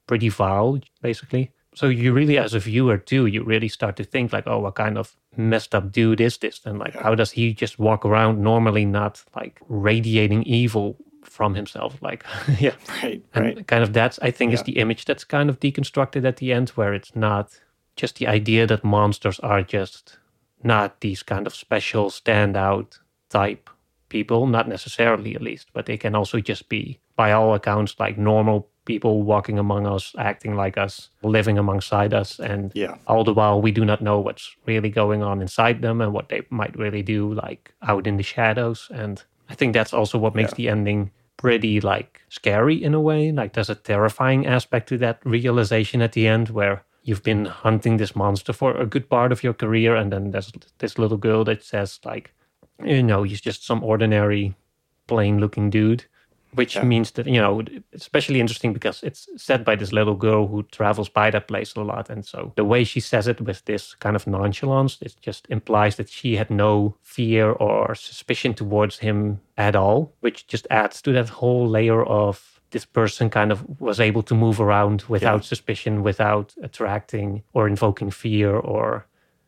pretty 0.09 0.28
vile, 0.28 0.80
basically 1.00 1.52
so 1.76 1.88
you 1.88 2.12
really 2.12 2.38
as 2.38 2.54
a 2.54 2.58
viewer 2.58 2.96
too 2.96 3.26
you 3.26 3.44
really 3.44 3.68
start 3.68 3.96
to 3.96 4.02
think 4.04 4.32
like 4.32 4.46
oh 4.46 4.58
what 4.58 4.74
kind 4.74 4.98
of 4.98 5.14
messed 5.36 5.74
up 5.74 5.92
dude 5.92 6.20
is 6.20 6.38
this 6.38 6.60
and 6.64 6.78
like 6.78 6.94
yeah. 6.94 7.02
how 7.02 7.14
does 7.14 7.30
he 7.30 7.52
just 7.52 7.78
walk 7.78 8.04
around 8.04 8.42
normally 8.42 8.84
not 8.84 9.22
like 9.36 9.60
radiating 9.68 10.42
evil 10.44 10.96
from 11.22 11.54
himself 11.54 12.00
like 12.02 12.24
yeah 12.58 12.74
right 13.02 13.22
and 13.34 13.44
right 13.44 13.66
kind 13.66 13.82
of 13.84 13.92
that's 13.92 14.18
i 14.20 14.30
think 14.30 14.50
yeah. 14.50 14.54
is 14.54 14.62
the 14.64 14.78
image 14.78 15.04
that's 15.04 15.24
kind 15.24 15.50
of 15.50 15.60
deconstructed 15.60 16.24
at 16.24 16.38
the 16.38 16.52
end 16.52 16.70
where 16.70 16.94
it's 16.94 17.14
not 17.14 17.60
just 17.94 18.16
the 18.16 18.26
idea 18.26 18.66
that 18.66 18.82
monsters 18.82 19.38
are 19.40 19.62
just 19.62 20.18
not 20.62 21.00
these 21.00 21.22
kind 21.22 21.46
of 21.46 21.54
special 21.54 22.10
standout 22.10 22.98
type 23.28 23.68
people 24.08 24.46
not 24.46 24.68
necessarily 24.68 25.34
at 25.34 25.42
least 25.42 25.68
but 25.72 25.84
they 25.86 25.96
can 25.96 26.14
also 26.14 26.40
just 26.40 26.68
be 26.68 26.98
by 27.16 27.32
all 27.32 27.54
accounts 27.54 27.96
like 27.98 28.16
normal 28.16 28.68
people 28.87 29.22
walking 29.22 29.59
among 29.59 29.87
us, 29.87 30.14
acting 30.18 30.55
like 30.55 30.79
us, 30.79 31.11
living 31.22 31.59
alongside 31.59 32.14
us. 32.14 32.38
And 32.38 32.72
yeah. 32.75 32.96
all 33.07 33.25
the 33.25 33.35
while, 33.35 33.61
we 33.61 33.72
do 33.72 33.85
not 33.85 34.01
know 34.01 34.18
what's 34.18 34.57
really 34.64 34.88
going 34.88 35.22
on 35.22 35.42
inside 35.42 35.83
them 35.83 36.01
and 36.01 36.14
what 36.14 36.31
they 36.31 36.42
might 36.49 36.79
really 36.79 37.03
do, 37.03 37.35
like 37.35 37.75
out 37.83 38.07
in 38.07 38.16
the 38.16 38.22
shadows. 38.22 38.88
And 38.94 39.22
I 39.51 39.55
think 39.55 39.75
that's 39.75 39.92
also 39.92 40.16
what 40.16 40.35
makes 40.35 40.53
yeah. 40.53 40.57
the 40.57 40.68
ending 40.70 41.11
pretty 41.37 41.81
like 41.83 42.22
scary 42.31 42.83
in 42.83 42.94
a 42.94 43.01
way. 43.01 43.31
Like 43.31 43.53
there's 43.53 43.70
a 43.70 43.75
terrifying 43.75 44.46
aspect 44.46 44.88
to 44.88 44.99
that 44.99 45.20
realization 45.25 46.01
at 46.01 46.12
the 46.12 46.27
end 46.27 46.49
where 46.49 46.83
you've 47.03 47.22
been 47.22 47.44
hunting 47.44 47.99
this 47.99 48.16
monster 48.16 48.53
for 48.53 48.75
a 48.77 48.87
good 48.87 49.11
part 49.11 49.33
of 49.33 49.42
your 49.42 49.53
career. 49.53 49.94
And 49.94 50.12
then 50.12 50.31
there's 50.31 50.51
this 50.79 50.99
little 50.99 51.18
girl 51.18 51.44
that 51.44 51.62
says, 51.62 52.01
like, 52.05 52.33
you 52.83 53.03
know, 53.03 53.25
he's 53.25 53.40
just 53.40 53.66
some 53.66 53.85
ordinary, 53.85 54.55
plain 55.07 55.38
looking 55.38 55.70
dude 55.70 56.05
which 56.57 56.75
yeah. 56.77 56.83
means 56.85 57.11
that 57.12 57.27
you 57.27 57.40
know 57.40 57.62
especially 57.92 58.40
interesting 58.40 58.73
because 58.73 59.03
it's 59.03 59.29
said 59.37 59.64
by 59.64 59.77
this 59.77 59.92
little 59.92 60.14
girl 60.16 60.47
who 60.49 60.62
travels 60.79 61.09
by 61.09 61.31
that 61.31 61.47
place 61.49 61.75
a 61.77 61.81
lot 61.81 62.11
and 62.11 62.25
so 62.25 62.53
the 62.57 62.64
way 62.64 62.85
she 62.85 63.01
says 63.01 63.29
it 63.29 63.40
with 63.40 63.64
this 63.64 63.95
kind 63.95 64.16
of 64.16 64.27
nonchalance 64.27 64.99
it 65.03 65.14
just 65.21 65.47
implies 65.51 65.97
that 65.97 66.09
she 66.09 66.37
had 66.37 66.51
no 66.51 66.97
fear 67.03 67.51
or 67.53 67.95
suspicion 67.95 68.55
towards 68.55 68.99
him 68.99 69.40
at 69.57 69.77
all 69.77 70.12
which 70.21 70.47
just 70.47 70.66
adds 70.71 71.01
to 71.03 71.12
that 71.12 71.29
whole 71.29 71.69
layer 71.69 72.03
of 72.05 72.53
this 72.71 72.85
person 72.85 73.31
kind 73.31 73.53
of 73.53 73.81
was 73.81 74.01
able 74.01 74.23
to 74.25 74.35
move 74.35 74.61
around 74.61 75.05
without 75.09 75.42
Yeah. 75.42 75.49
suspicion, 75.49 76.03
without 76.03 76.55
attracting 76.62 77.42
or 77.55 77.69
invoking 77.69 78.11
fear 78.11 78.57
or 78.57 79.07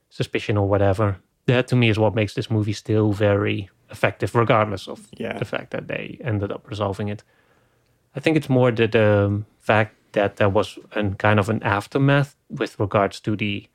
suspicion 0.08 0.56
or 0.56 0.68
whatever. 0.68 1.16
That 1.46 1.66
to 1.68 1.76
me 1.76 1.88
is 1.90 1.98
what 1.98 2.14
makes 2.14 2.34
this 2.34 2.48
movie 2.50 2.72
still 2.74 3.12
very 3.12 3.70
effective, 3.90 4.34
regardless 4.34 4.88
of 4.88 5.08
Yeah. 5.18 5.38
the 5.38 5.44
fact 5.44 5.70
that 5.70 5.88
they 5.88 6.18
ended 6.24 6.52
up 6.52 6.68
resolving 6.70 7.08
it. 7.08 7.22
I 8.16 8.20
think 8.20 8.36
it's 8.36 8.48
more 8.48 8.70
the, 8.72 8.86
the 8.88 9.42
fact 9.58 9.94
that 10.12 10.36
there 10.36 10.48
was 10.48 10.78
a 10.92 11.10
kind 11.18 11.38
of 11.38 11.48
an 11.48 11.62
aftermath 11.62 12.36
with 12.48 12.78
regards 12.80 13.20
to 13.20 13.36
the 13.36 13.66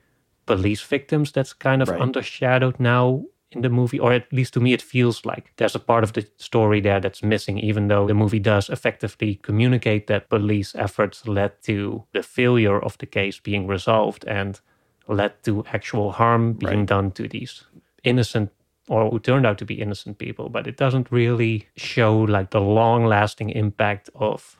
police 0.45 0.81
victims 0.81 1.31
that's 1.31 1.53
kind 1.53 1.81
of 1.81 1.89
Right. 1.89 2.01
undershadowed 2.01 2.79
now 2.79 3.23
in 3.51 3.61
the 3.61 3.69
movie, 3.69 3.99
or 3.99 4.11
at 4.11 4.33
least 4.33 4.53
to 4.53 4.59
me, 4.59 4.73
it 4.73 4.81
feels 4.81 5.25
like 5.25 5.51
there's 5.57 5.75
a 5.75 5.79
part 5.79 6.03
of 6.03 6.13
the 6.13 6.27
story 6.37 6.81
there 6.81 6.99
that's 6.99 7.21
missing, 7.23 7.59
even 7.59 7.87
though 7.87 8.07
the 8.07 8.13
movie 8.15 8.39
does 8.39 8.67
effectively 8.69 9.35
communicate 9.35 10.07
that 10.07 10.27
police 10.29 10.73
efforts 10.75 11.27
led 11.27 11.51
to 11.61 12.03
the 12.13 12.23
failure 12.23 12.79
of 12.83 12.97
the 12.97 13.05
case 13.05 13.39
being 13.39 13.67
resolved 13.67 14.25
and 14.27 14.59
led 15.07 15.31
to 15.43 15.63
actual 15.71 16.11
harm 16.13 16.53
being 16.53 16.79
Right. 16.79 16.87
done 16.87 17.11
to 17.11 17.27
these 17.27 17.63
innocent 18.03 18.49
or 18.89 19.09
who 19.09 19.19
turned 19.19 19.45
out 19.45 19.57
to 19.59 19.65
be 19.65 19.81
innocent 19.81 20.17
people, 20.17 20.49
but 20.49 20.67
it 20.67 20.77
doesn't 20.77 21.11
really 21.11 21.67
show 21.77 22.17
like 22.17 22.49
the 22.51 22.61
long 22.61 23.05
lasting 23.05 23.49
impact 23.51 24.09
of 24.15 24.57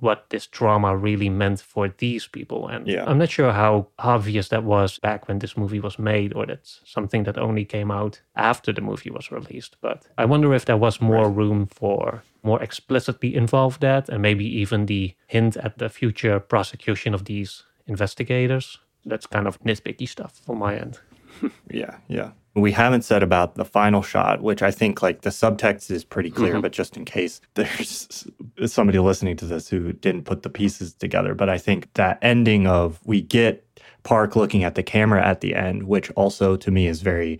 what 0.00 0.30
this 0.30 0.48
trauma 0.48 0.96
really 0.96 1.28
meant 1.28 1.60
for 1.60 1.88
these 1.98 2.26
people. 2.26 2.66
And 2.66 2.88
Yeah. 2.88 3.04
I'm 3.08 3.18
not 3.18 3.30
sure 3.30 3.52
how 3.52 3.86
obvious 4.00 4.48
that 4.48 4.64
was 4.64 4.98
back 4.98 5.28
when 5.28 5.38
this 5.38 5.56
movie 5.56 5.78
was 5.78 5.96
made, 5.96 6.34
or 6.34 6.44
that's 6.44 6.80
something 6.84 7.22
that 7.24 7.38
only 7.38 7.64
came 7.64 7.92
out 7.92 8.20
after 8.34 8.72
the 8.72 8.80
movie 8.80 9.10
was 9.10 9.30
released. 9.30 9.76
But 9.80 10.08
I 10.18 10.24
wonder 10.24 10.52
if 10.54 10.64
there 10.64 10.76
was 10.76 11.00
more 11.00 11.30
room 11.30 11.66
for 11.66 12.24
more 12.42 12.60
explicitly 12.60 13.36
involve 13.36 13.78
that, 13.78 14.08
and 14.08 14.20
maybe 14.20 14.44
even 14.60 14.86
the 14.86 15.14
hint 15.28 15.56
at 15.56 15.78
the 15.78 15.88
future 15.88 16.40
prosecution 16.40 17.14
of 17.14 17.24
these 17.26 17.62
investigators. 17.86 18.78
That's 19.04 19.26
kind 19.26 19.46
of 19.46 19.60
nitpicky 19.62 20.08
stuff 20.08 20.40
from 20.44 20.58
my 20.58 20.76
end. 20.76 20.98
Yeah, 21.70 21.98
yeah. 22.08 22.30
We 22.54 22.72
haven't 22.72 23.02
said 23.02 23.22
about 23.22 23.54
the 23.54 23.64
final 23.64 24.02
shot, 24.02 24.42
which 24.42 24.62
I 24.62 24.70
think 24.70 25.00
like 25.00 25.22
the 25.22 25.30
subtext 25.30 25.90
is 25.90 26.04
pretty 26.04 26.30
clear, 26.30 26.54
mm-hmm. 26.54 26.60
but 26.60 26.72
just 26.72 26.96
in 26.96 27.04
case 27.04 27.40
there's 27.54 28.26
somebody 28.66 28.98
listening 28.98 29.36
to 29.38 29.46
this 29.46 29.68
who 29.68 29.92
didn't 29.92 30.24
put 30.24 30.42
the 30.42 30.50
pieces 30.50 30.92
together. 30.92 31.34
But 31.34 31.48
I 31.48 31.56
think 31.56 31.92
that 31.94 32.18
ending 32.20 32.66
of 32.66 33.00
we 33.04 33.22
get 33.22 33.66
Park 34.02 34.36
looking 34.36 34.64
at 34.64 34.74
the 34.74 34.82
camera 34.82 35.24
at 35.24 35.40
the 35.40 35.54
end, 35.54 35.84
which 35.84 36.10
also 36.12 36.56
to 36.56 36.70
me 36.70 36.86
is 36.86 37.02
very 37.02 37.38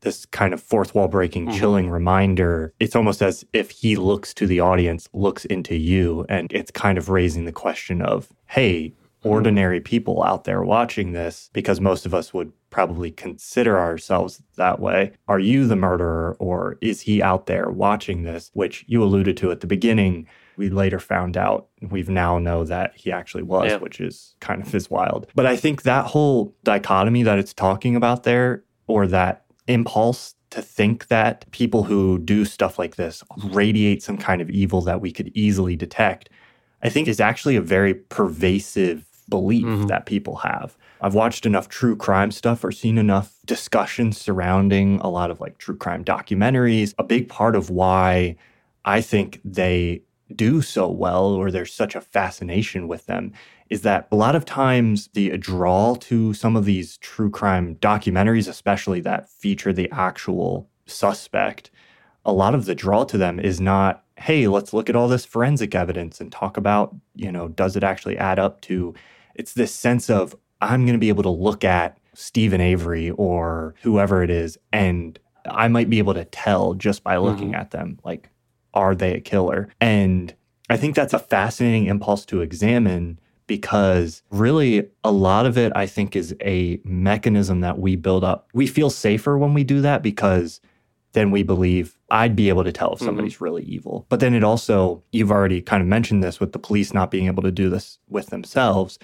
this 0.00 0.26
kind 0.26 0.54
of 0.54 0.62
fourth 0.62 0.94
wall 0.94 1.08
breaking, 1.08 1.46
mm-hmm. 1.46 1.58
chilling 1.58 1.90
reminder. 1.90 2.72
It's 2.80 2.96
almost 2.96 3.22
as 3.22 3.44
if 3.52 3.70
he 3.70 3.96
looks 3.96 4.32
to 4.34 4.46
the 4.46 4.60
audience, 4.60 5.08
looks 5.12 5.44
into 5.46 5.76
you, 5.76 6.24
and 6.28 6.52
it's 6.52 6.70
kind 6.70 6.98
of 6.98 7.08
raising 7.08 7.44
the 7.44 7.52
question 7.52 8.02
of, 8.02 8.28
hey, 8.46 8.90
mm-hmm. 8.90 9.28
ordinary 9.28 9.80
people 9.80 10.22
out 10.22 10.44
there 10.44 10.62
watching 10.62 11.12
this, 11.12 11.50
because 11.52 11.80
most 11.80 12.06
of 12.06 12.14
us 12.14 12.32
would 12.32 12.52
probably 12.70 13.10
consider 13.10 13.78
ourselves 13.78 14.42
that 14.56 14.78
way. 14.80 15.12
Are 15.26 15.38
you 15.38 15.66
the 15.66 15.76
murderer, 15.76 16.36
or 16.38 16.76
is 16.80 17.00
he 17.02 17.22
out 17.22 17.46
there 17.46 17.70
watching 17.70 18.22
this? 18.22 18.50
Which 18.54 18.84
you 18.88 19.02
alluded 19.02 19.36
to 19.38 19.50
at 19.50 19.60
the 19.60 19.66
beginning. 19.66 20.26
We 20.56 20.68
later 20.70 20.98
found 20.98 21.36
out, 21.36 21.68
we've 21.80 22.08
now 22.08 22.38
know 22.38 22.64
that 22.64 22.92
he 22.96 23.12
actually 23.12 23.44
was, 23.44 23.70
Yeah. 23.70 23.76
which 23.78 24.00
is 24.00 24.34
kind 24.40 24.60
of 24.60 24.74
is 24.74 24.90
wild. 24.90 25.28
But 25.34 25.46
I 25.46 25.56
think 25.56 25.82
that 25.82 26.06
whole 26.06 26.54
dichotomy 26.64 27.22
that 27.22 27.38
it's 27.38 27.54
talking 27.54 27.94
about 27.96 28.24
there, 28.24 28.64
or 28.86 29.06
that 29.06 29.44
impulse 29.68 30.34
to 30.50 30.60
think 30.62 31.08
that 31.08 31.44
people 31.52 31.84
who 31.84 32.18
do 32.18 32.44
stuff 32.44 32.78
like 32.78 32.96
this 32.96 33.22
radiate 33.50 34.02
some 34.02 34.16
kind 34.16 34.40
of 34.42 34.50
evil 34.50 34.80
that 34.80 35.00
we 35.00 35.12
could 35.12 35.30
easily 35.34 35.76
detect, 35.76 36.28
I 36.82 36.88
think 36.88 37.06
is 37.06 37.20
actually 37.20 37.54
a 37.56 37.60
very 37.60 37.94
pervasive 37.94 39.04
belief 39.28 39.66
Mhm. 39.66 39.88
that 39.88 40.06
people 40.06 40.36
have. 40.36 40.76
I've 41.00 41.14
watched 41.14 41.46
enough 41.46 41.68
true 41.68 41.96
crime 41.96 42.30
stuff 42.30 42.64
or 42.64 42.72
seen 42.72 42.98
enough 42.98 43.38
discussions 43.46 44.18
surrounding 44.18 45.00
a 45.00 45.08
lot 45.08 45.30
of 45.30 45.40
like 45.40 45.58
true 45.58 45.76
crime 45.76 46.04
documentaries. 46.04 46.94
A 46.98 47.04
big 47.04 47.28
part 47.28 47.54
of 47.54 47.70
why 47.70 48.36
I 48.84 49.00
think 49.00 49.40
they 49.44 50.02
do 50.34 50.60
so 50.60 50.90
well 50.90 51.26
or 51.26 51.50
there's 51.50 51.72
such 51.72 51.94
a 51.94 52.00
fascination 52.00 52.88
with 52.88 53.06
them 53.06 53.32
is 53.70 53.82
that 53.82 54.08
a 54.10 54.16
lot 54.16 54.34
of 54.34 54.44
times 54.44 55.08
the 55.14 55.36
draw 55.38 55.94
to 55.94 56.34
some 56.34 56.56
of 56.56 56.64
these 56.64 56.96
true 56.98 57.30
crime 57.30 57.76
documentaries, 57.76 58.48
especially 58.48 59.00
that 59.00 59.28
feature 59.28 59.72
the 59.72 59.90
actual 59.90 60.68
suspect, 60.86 61.70
a 62.24 62.32
lot 62.32 62.54
of 62.54 62.64
the 62.64 62.74
draw 62.74 63.04
to 63.04 63.16
them 63.16 63.38
is 63.38 63.60
not, 63.60 64.04
hey, 64.16 64.48
let's 64.48 64.72
look 64.72 64.90
at 64.90 64.96
all 64.96 65.08
this 65.08 65.24
forensic 65.24 65.74
evidence 65.74 66.20
and 66.20 66.32
talk 66.32 66.56
about, 66.56 66.94
you 67.14 67.30
know, 67.30 67.48
does 67.48 67.76
it 67.76 67.84
actually 67.84 68.18
add 68.18 68.38
up 68.38 68.60
to? 68.62 68.94
It's 69.34 69.52
this 69.52 69.74
sense 69.74 70.10
of, 70.10 70.34
I'm 70.60 70.84
going 70.84 70.94
to 70.94 70.98
be 70.98 71.08
able 71.08 71.22
to 71.24 71.30
look 71.30 71.64
at 71.64 71.98
Steven 72.14 72.60
Avery 72.60 73.10
or 73.10 73.74
whoever 73.82 74.22
it 74.22 74.30
is, 74.30 74.58
and 74.72 75.18
I 75.48 75.68
might 75.68 75.88
be 75.88 75.98
able 75.98 76.14
to 76.14 76.24
tell 76.24 76.74
just 76.74 77.02
by 77.04 77.16
looking 77.16 77.48
mm-hmm. 77.48 77.60
at 77.60 77.70
them, 77.70 77.98
like, 78.04 78.30
are 78.74 78.94
they 78.94 79.14
a 79.14 79.20
killer? 79.20 79.68
And 79.80 80.34
I 80.68 80.76
think 80.76 80.94
that's 80.94 81.14
a 81.14 81.18
fascinating 81.18 81.86
impulse 81.86 82.24
to 82.26 82.40
examine 82.40 83.18
because 83.46 84.22
really 84.30 84.88
a 85.02 85.10
lot 85.10 85.46
of 85.46 85.56
it, 85.56 85.72
I 85.74 85.86
think, 85.86 86.14
is 86.14 86.36
a 86.42 86.80
mechanism 86.84 87.60
that 87.60 87.78
we 87.78 87.96
build 87.96 88.22
up. 88.22 88.48
We 88.52 88.66
feel 88.66 88.90
safer 88.90 89.38
when 89.38 89.54
we 89.54 89.64
do 89.64 89.80
that 89.80 90.02
because 90.02 90.60
then 91.12 91.30
we 91.30 91.42
believe 91.42 91.98
I'd 92.10 92.36
be 92.36 92.50
able 92.50 92.64
to 92.64 92.72
tell 92.72 92.92
if 92.92 93.00
somebody's 93.00 93.34
mm-hmm. 93.34 93.44
really 93.44 93.64
evil. 93.64 94.06
But 94.10 94.20
then 94.20 94.34
it 94.34 94.44
also, 94.44 95.02
you've 95.10 95.32
already 95.32 95.62
kind 95.62 95.80
of 95.80 95.88
mentioned 95.88 96.22
this 96.22 96.38
with 96.38 96.52
the 96.52 96.58
police 96.58 96.92
not 96.92 97.10
being 97.10 97.26
able 97.26 97.42
to 97.42 97.50
do 97.50 97.70
this 97.70 97.98
with 98.08 98.26
themselves, 98.26 98.98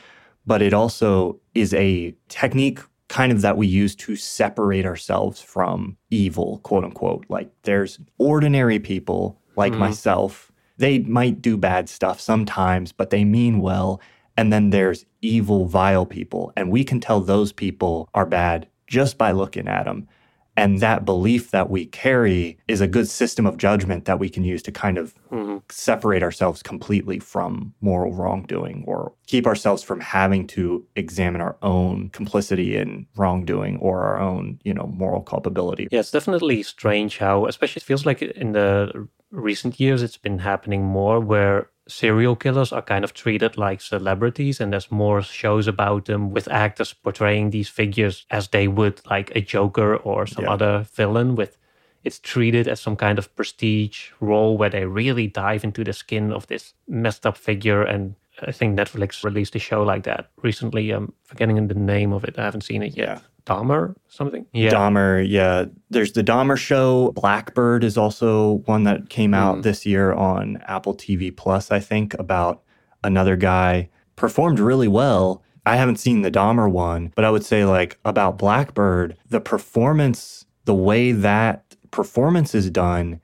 but 0.46 0.62
it 0.62 0.72
also 0.74 1.38
is 1.54 1.72
a 1.74 2.14
technique 2.28 2.80
kind 3.09 3.30
of 3.33 3.42
that 3.42 3.57
we 3.57 3.66
use 3.66 3.94
to 3.94 4.16
separate 4.16 4.87
ourselves 4.87 5.40
from 5.40 5.96
evil, 6.11 6.59
quote 6.64 6.85
unquote. 6.85 7.24
Like 7.28 7.50
there's 7.62 8.00
ordinary 8.18 8.78
people 8.78 9.38
like 9.57 9.72
Mhm. 9.74 9.78
myself. 9.78 10.50
They 10.78 10.98
might 11.00 11.40
do 11.40 11.57
bad 11.57 11.88
stuff 11.88 12.20
sometimes, 12.20 12.92
but 12.92 13.11
they 13.11 13.24
mean 13.24 13.61
well. 13.61 14.00
And 14.37 14.52
then 14.52 14.70
there's 14.70 15.04
evil, 15.22 15.66
vile 15.66 16.07
people. 16.07 16.52
And 16.57 16.70
we 16.72 16.83
can 16.83 16.98
tell 16.98 17.20
those 17.20 17.52
people 17.52 18.09
are 18.14 18.26
bad 18.26 18.66
just 18.88 19.16
by 19.16 19.30
looking 19.30 19.68
at 19.68 19.85
them. 19.85 20.09
And 20.57 20.81
that 20.81 21.05
belief 21.05 21.51
that 21.51 21.69
we 21.69 21.87
carry 21.87 22.59
is 22.69 22.81
a 22.81 22.87
good 22.87 23.09
system 23.09 23.45
of 23.47 23.57
judgment 23.57 24.05
that 24.05 24.19
we 24.21 24.29
can 24.29 24.45
use 24.45 24.62
to 24.62 24.73
kind 24.73 24.99
of 24.99 25.14
Mhm. 25.33 25.62
separate 25.71 26.23
ourselves 26.23 26.62
completely 26.62 27.19
from 27.19 27.75
moral 27.81 28.12
wrongdoing 28.12 28.85
or 28.87 29.12
keep 29.27 29.47
ourselves 29.47 29.83
from 29.83 30.01
having 30.01 30.47
to 30.49 30.85
examine 30.95 31.40
our 31.40 31.57
own 31.62 32.09
complicity 32.11 32.77
in 32.77 33.07
wrongdoing 33.17 33.79
or 33.79 34.03
our 34.03 34.21
own, 34.21 34.59
you 34.64 34.73
know, 34.73 34.87
moral 34.87 35.23
culpability. 35.23 35.88
Yeah, 35.90 36.01
it's 36.01 36.11
definitely 36.12 36.62
strange 36.62 37.19
how, 37.19 37.47
especially 37.47 37.81
it 37.81 37.85
feels 37.85 38.07
like 38.07 38.23
in 38.23 38.53
the 38.53 39.09
recent 39.33 39.81
years, 39.81 40.03
it's 40.03 40.17
been 40.17 40.38
happening 40.38 40.85
more 40.85 41.19
where 41.19 41.69
serial 41.88 42.35
killers 42.37 42.73
are 42.73 42.83
kind 42.83 43.05
of 43.05 43.12
treated 43.12 43.57
like 43.59 43.81
celebrities 43.81 44.61
and 44.61 44.73
there's 44.73 44.90
more 44.90 45.20
shows 45.23 45.66
about 45.66 46.07
them 46.07 46.31
with 46.31 46.49
actors 46.49 46.94
portraying 46.94 47.51
these 47.51 47.68
figures 47.68 48.25
as 48.31 48.49
they 48.49 48.66
would 48.68 49.01
like 49.11 49.31
a 49.37 49.40
Joker 49.40 49.97
or 49.97 50.27
some 50.27 50.44
Yeah. 50.44 50.53
other 50.53 50.87
villain 50.94 51.37
with 51.37 51.59
it's 52.03 52.18
treated 52.18 52.68
as 52.68 52.81
some 52.81 52.97
kind 52.97 53.18
of 53.18 53.35
prestige 53.35 54.11
role 54.20 54.59
where 54.59 54.68
they 54.70 54.85
really 54.85 55.27
dive 55.27 55.64
into 55.64 55.85
the 55.85 55.92
skin 55.92 56.33
of 56.33 56.47
this 56.47 56.75
messed 56.87 57.27
up 57.27 57.37
figure 57.37 57.83
and 57.83 58.14
I 58.42 58.53
think 58.53 58.79
Netflix 58.79 59.23
released 59.25 59.55
a 59.55 59.59
show 59.59 59.83
like 59.83 60.03
that 60.05 60.29
recently. 60.42 60.90
I'm 60.90 61.12
forgetting 61.23 61.66
the 61.68 61.75
name 61.75 62.12
of 62.12 62.25
it. 62.25 62.38
I 62.38 62.42
haven't 62.44 62.62
seen 62.62 62.83
it 62.83 62.97
yet. 62.97 63.09
Yeah. 63.09 63.18
Dahmer, 63.46 63.94
something. 64.09 64.46
Yeah. 64.52 64.70
Dahmer, 64.70 65.24
yeah. 65.28 65.66
There's 65.90 66.12
the 66.12 66.24
Dahmer 66.24 66.57
show. 66.57 67.12
Black 67.12 67.54
Bird 67.54 67.85
is 67.85 67.98
also 67.98 68.62
one 68.64 68.85
that 68.85 69.11
came 69.11 69.35
out 69.35 69.59
Mm. 69.59 69.62
this 69.62 69.85
year 69.85 70.12
on 70.12 70.59
Apple 70.66 70.94
TV 70.94 71.30
Plus, 71.30 71.70
I 71.70 71.78
think, 71.80 72.14
about 72.14 72.62
another 73.02 73.37
guy. 73.37 73.90
Performed 74.16 74.59
really 74.61 74.88
well. 74.88 75.42
I 75.66 75.76
haven't 75.76 75.96
seen 75.98 76.22
the 76.22 76.30
Dahmer 76.30 76.70
one, 76.70 77.12
but 77.16 77.24
I 77.24 77.30
would 77.30 77.44
say, 77.44 77.64
like, 77.64 77.98
about 78.04 78.38
Black 78.38 78.74
Bird, 78.74 79.16
the 79.28 79.40
performance, 79.40 80.46
the 80.64 80.74
way 80.74 81.12
that 81.12 81.76
performance 81.90 82.54
is 82.54 82.70
done, 82.70 83.20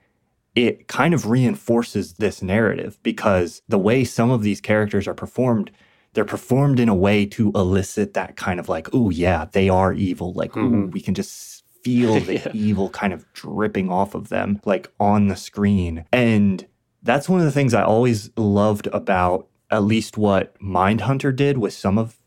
it 0.55 0.87
kind 0.87 1.13
of 1.13 1.27
reinforces 1.29 2.13
this 2.13 2.41
narrative 2.41 2.99
because 3.03 3.61
the 3.67 3.77
way 3.79 4.03
some 4.03 4.29
of 4.31 4.43
these 4.43 4.59
characters 4.61 5.07
are 5.07 5.13
performed, 5.13 5.71
they're 6.13 6.25
performed 6.25 6.79
in 6.79 6.89
a 6.89 6.95
way 6.95 7.25
to 7.25 7.51
elicit 7.55 8.13
that 8.13 8.35
kind 8.35 8.59
of 8.59 8.67
like, 8.69 8.89
oh 8.93 9.09
yeah, 9.09 9.45
they 9.51 9.69
are 9.69 9.93
evil. 9.93 10.33
Like, 10.33 10.55
ooh, 10.57 10.69
Mhm. 10.87 10.91
we 10.91 10.99
can 11.01 11.13
just 11.13 11.63
feel 11.83 12.19
the 12.19 12.33
Yeah. 12.35 12.51
evil 12.53 12.89
kind 12.89 13.13
of 13.13 13.25
dripping 13.33 13.89
off 13.89 14.13
of 14.13 14.29
them, 14.29 14.59
like 14.65 14.91
on 14.99 15.27
the 15.29 15.35
screen. 15.35 16.05
And 16.11 16.65
that's 17.03 17.27
one 17.29 17.39
of 17.39 17.45
the 17.45 17.51
things 17.51 17.73
I 17.73 17.83
always 17.83 18.29
loved 18.37 18.87
about 18.87 19.47
at 19.71 19.83
least 19.83 20.17
what 20.17 20.53
Mindhunter 20.61 21.33
did 21.35 21.57
with 21.57 21.73
some 21.73 21.97
of 21.97 22.17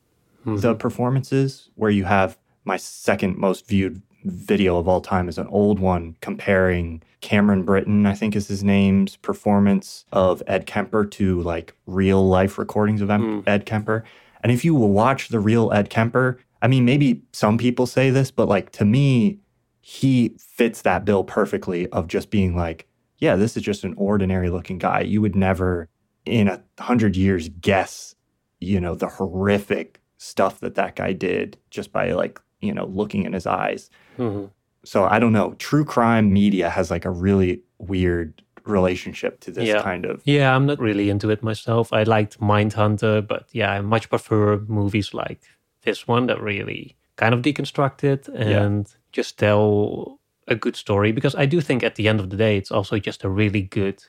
Mhm. 0.47 0.61
the 0.63 0.75
performances, 0.75 1.71
where 1.75 1.91
you 1.91 2.05
have 2.05 2.39
my 2.65 2.77
second 2.79 3.37
most 3.37 3.69
viewed 3.69 4.01
video 4.25 4.79
of 4.79 4.89
all 4.89 5.01
time 5.01 5.29
is 5.29 5.39
an 5.39 5.47
old 5.49 5.79
one 5.79 6.16
comparing 6.20 7.03
Cameron 7.20 7.62
Britton, 7.62 8.07
I 8.07 8.14
think 8.14 8.35
is 8.37 8.49
his 8.49 8.64
name's 8.64 9.16
performance 9.16 10.05
of 10.12 10.43
Ed 10.47 10.66
Kemper 10.66 11.05
to 11.07 11.41
like 11.43 11.75
real 11.87 12.27
life 12.27 12.59
recordings 12.59 13.01
of 13.01 13.09
Mm. 13.09 13.47
Ed 13.47 13.66
Kemper. 13.66 14.05
And 14.43 14.53
if 14.53 14.64
you 14.64 14.75
will 14.75 14.91
watch 14.91 15.29
the 15.29 15.41
real 15.41 15.72
Ed 15.72 15.89
Kemper, 15.89 16.39
I 16.61 16.68
mean, 16.68 16.85
maybe 16.85 17.22
some 17.33 17.59
people 17.59 17.87
say 17.87 18.11
this, 18.11 18.31
but 18.31 18.49
like 18.49 18.70
to 18.72 18.85
me, 18.85 19.39
he 19.81 20.35
fits 20.39 20.83
that 20.83 21.05
bill 21.05 21.25
perfectly 21.25 21.89
of 21.89 22.09
just 22.09 22.31
being 22.31 22.57
like, 22.57 22.87
yeah, 23.18 23.37
this 23.37 23.57
is 23.57 23.62
just 23.62 23.85
an 23.85 23.95
ordinary 23.97 24.51
looking 24.51 24.79
guy. 24.79 25.01
You 25.01 25.20
would 25.20 25.37
never 25.37 25.89
in 26.25 26.49
a 26.49 26.62
hundred 26.81 27.16
years 27.16 27.49
guess, 27.61 28.14
you 28.61 28.81
know, 28.81 28.95
the 28.95 29.09
horrific 29.09 30.01
stuff 30.16 30.61
that 30.61 30.75
that 30.75 30.97
guy 30.97 31.12
did 31.12 31.59
just 31.70 31.93
by 31.93 32.12
like, 32.12 32.41
you 32.61 32.72
know, 32.72 32.87
looking 32.87 33.25
in 33.25 33.33
his 33.35 33.47
eyes. 33.47 33.91
Mhm. 34.19 34.51
So 34.85 35.05
I 35.05 35.19
don't 35.19 35.33
know. 35.33 35.55
True 35.59 35.85
crime 35.85 36.33
media 36.33 36.69
has 36.71 36.91
like 36.91 37.05
a 37.05 37.11
really 37.11 37.62
weird 37.79 38.43
relationship 38.67 39.41
to 39.41 39.51
this 39.51 39.69
Yeah. 39.69 39.83
kind 39.83 40.05
of. 40.07 40.23
Yeah, 40.25 40.55
I'm 40.55 40.67
not 40.67 40.79
really 40.79 41.11
into 41.11 41.31
it 41.31 41.43
myself. 41.43 41.93
I 41.93 42.03
liked 42.03 42.41
Mindhunter, 42.41 43.27
but 43.27 43.47
yeah, 43.53 43.71
I 43.73 43.81
much 43.81 44.09
prefer 44.09 44.59
movies 44.69 45.12
like 45.15 45.41
this 45.83 46.09
one 46.09 46.27
that 46.27 46.41
really 46.41 46.97
kind 47.17 47.35
of 47.35 47.43
deconstruct 47.43 48.03
it 48.05 48.29
and 48.29 48.87
just 49.12 49.39
tell 49.39 50.19
a 50.49 50.55
good 50.55 50.77
story. 50.77 51.12
Because 51.12 51.35
I 51.35 51.47
do 51.47 51.61
think 51.61 51.83
at 51.83 51.95
the 51.97 52.09
end 52.09 52.21
of 52.21 52.31
the 52.31 52.37
day, 52.37 52.57
it's 52.57 52.71
also 52.73 52.99
just 52.99 53.25
a 53.25 53.29
really 53.29 53.62
good 53.62 54.03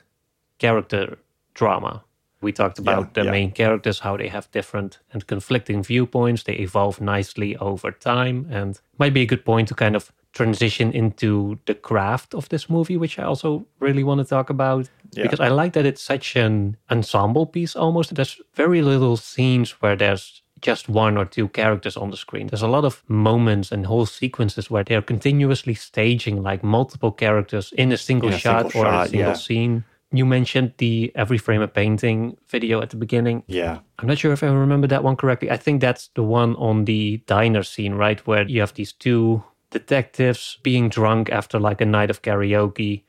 character 0.58 1.18
drama. 1.54 2.02
We 2.46 2.52
talked 2.52 2.78
about 2.78 3.14
the 3.14 3.24
yeah. 3.24 3.32
main 3.32 3.50
characters, 3.50 3.98
how 3.98 4.16
they 4.16 4.28
have 4.28 4.48
different 4.52 5.00
and 5.12 5.26
conflicting 5.26 5.82
viewpoints. 5.82 6.44
They 6.44 6.52
evolve 6.52 7.00
nicely 7.00 7.56
over 7.56 7.90
time, 7.90 8.46
and 8.48 8.80
might 8.98 9.12
be 9.12 9.22
a 9.22 9.26
good 9.26 9.44
point 9.44 9.66
to 9.68 9.74
kind 9.74 9.96
of 9.96 10.12
transition 10.32 10.92
into 10.92 11.58
the 11.66 11.74
craft 11.74 12.34
of 12.34 12.48
this 12.48 12.70
movie, 12.70 12.96
which 12.96 13.18
I 13.18 13.24
also 13.24 13.66
really 13.80 14.04
want 14.04 14.20
to 14.20 14.24
talk 14.24 14.48
about 14.50 14.88
Yeah. 15.12 15.24
because 15.24 15.40
I 15.40 15.48
like 15.48 15.72
that 15.72 15.86
it's 15.86 16.02
such 16.02 16.36
an 16.36 16.76
ensemble 16.88 17.46
piece 17.46 17.74
almost. 17.74 18.14
There's 18.14 18.40
very 18.54 18.80
little 18.82 19.16
scenes 19.16 19.70
where 19.80 19.96
there's 19.96 20.42
just 20.60 20.88
one 20.88 21.18
or 21.18 21.24
two 21.24 21.48
characters 21.48 21.96
on 21.96 22.10
the 22.10 22.16
screen. 22.16 22.46
There's 22.46 22.68
a 22.70 22.74
lot 22.76 22.84
of 22.84 23.02
moments 23.08 23.72
and 23.72 23.86
whole 23.86 24.06
sequences 24.06 24.70
where 24.70 24.84
they're 24.84 25.02
continuously 25.02 25.74
staging 25.74 26.42
like 26.44 26.62
multiple 26.62 27.12
characters 27.12 27.72
in 27.76 27.92
a 27.92 27.96
single 27.96 28.30
shot 28.30 28.70
single 28.70 28.92
or 28.92 29.02
a 29.02 29.08
single 29.08 29.28
yeah. 29.28 29.46
scene. 29.46 29.84
You 30.12 30.24
mentioned 30.24 30.74
the 30.78 31.10
every 31.14 31.38
frame 31.38 31.62
a 31.62 31.68
painting 31.68 32.36
video 32.48 32.80
at 32.80 32.90
the 32.90 32.96
beginning. 32.96 33.42
Yeah. 33.48 33.80
I'm 33.98 34.06
not 34.06 34.18
sure 34.18 34.32
if 34.32 34.42
I 34.42 34.46
remember 34.48 34.86
that 34.86 35.02
one 35.02 35.16
correctly. 35.16 35.50
I 35.50 35.56
think 35.56 35.80
that's 35.80 36.08
the 36.14 36.22
one 36.22 36.54
on 36.56 36.84
the 36.84 37.22
diner 37.26 37.62
scene, 37.62 37.94
right? 37.94 38.24
Where 38.26 38.46
you 38.46 38.60
have 38.60 38.74
these 38.74 38.92
two 38.92 39.42
detectives 39.70 40.58
being 40.62 40.88
drunk 40.88 41.30
after 41.30 41.58
like 41.58 41.80
a 41.80 41.86
night 41.86 42.10
of 42.10 42.22
karaoke. 42.22 43.02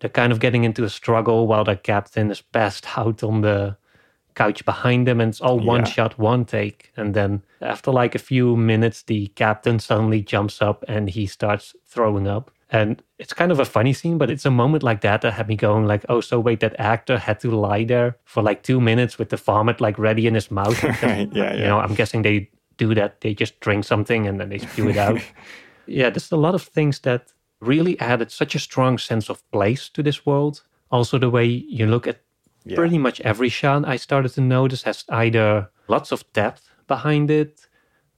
They're 0.00 0.10
kind 0.10 0.32
of 0.32 0.40
getting 0.40 0.64
into 0.64 0.84
a 0.84 0.88
struggle 0.90 1.46
while 1.46 1.64
the 1.64 1.76
captain 1.76 2.30
is 2.30 2.40
passed 2.40 2.96
out 2.96 3.22
on 3.22 3.40
the 3.42 3.76
couch 4.34 4.64
behind 4.64 5.06
them 5.06 5.20
and 5.20 5.30
it's 5.30 5.40
all 5.40 5.58
one 5.58 5.80
Yeah. 5.80 5.90
shot, 5.90 6.18
one 6.18 6.44
take. 6.44 6.92
And 6.96 7.12
then 7.14 7.42
after 7.60 7.90
like 7.90 8.14
a 8.14 8.20
few 8.20 8.56
minutes, 8.56 9.02
the 9.02 9.26
captain 9.34 9.80
suddenly 9.80 10.22
jumps 10.22 10.62
up 10.62 10.84
and 10.88 11.10
he 11.10 11.26
starts 11.26 11.74
throwing 11.84 12.28
up. 12.28 12.50
And 12.70 13.02
it's 13.18 13.32
kind 13.32 13.50
of 13.50 13.58
a 13.60 13.64
funny 13.64 13.94
scene, 13.94 14.18
but 14.18 14.30
it's 14.30 14.44
a 14.44 14.50
moment 14.50 14.82
like 14.82 15.00
that 15.00 15.22
that 15.22 15.32
had 15.32 15.48
me 15.48 15.56
going 15.56 15.86
like, 15.86 16.04
oh, 16.10 16.20
so 16.20 16.38
wait, 16.38 16.60
that 16.60 16.78
actor 16.78 17.16
had 17.18 17.40
to 17.40 17.50
lie 17.50 17.84
there 17.84 18.16
for 18.24 18.42
like 18.42 18.62
two 18.62 18.78
minutes 18.80 19.18
with 19.18 19.30
the 19.30 19.38
vomit 19.38 19.80
like 19.80 19.98
ready 19.98 20.26
in 20.26 20.34
his 20.34 20.50
mouth. 20.50 20.78
because, 20.80 21.02
Right, 21.02 21.28
yeah, 21.32 21.54
You 21.54 21.64
know, 21.64 21.78
I'm 21.78 21.94
guessing 21.94 22.22
they 22.22 22.50
do 22.76 22.94
that. 22.94 23.22
They 23.22 23.32
just 23.32 23.58
drink 23.60 23.84
something 23.84 24.26
and 24.28 24.38
then 24.38 24.50
they 24.50 24.58
spew 24.58 24.88
it 24.90 24.98
out. 24.98 25.18
yeah, 25.86 26.10
there's 26.10 26.30
a 26.30 26.36
lot 26.36 26.54
of 26.54 26.62
things 26.62 27.00
that 27.00 27.32
really 27.60 27.98
added 28.00 28.30
such 28.30 28.54
a 28.54 28.58
strong 28.58 28.98
sense 28.98 29.30
of 29.30 29.50
place 29.50 29.88
to 29.88 30.02
this 30.02 30.26
world. 30.26 30.62
Also, 30.90 31.18
the 31.18 31.30
way 31.30 31.46
you 31.46 31.86
look 31.86 32.06
at 32.06 32.20
Yeah. 32.64 32.76
pretty 32.76 32.98
much 32.98 33.20
every 33.22 33.48
shot 33.48 33.88
I 33.88 33.96
started 33.96 34.34
to 34.34 34.40
notice 34.42 34.82
has 34.84 35.04
either 35.08 35.70
lots 35.88 36.12
of 36.12 36.22
depth 36.34 36.68
behind 36.86 37.30
it, 37.30 37.66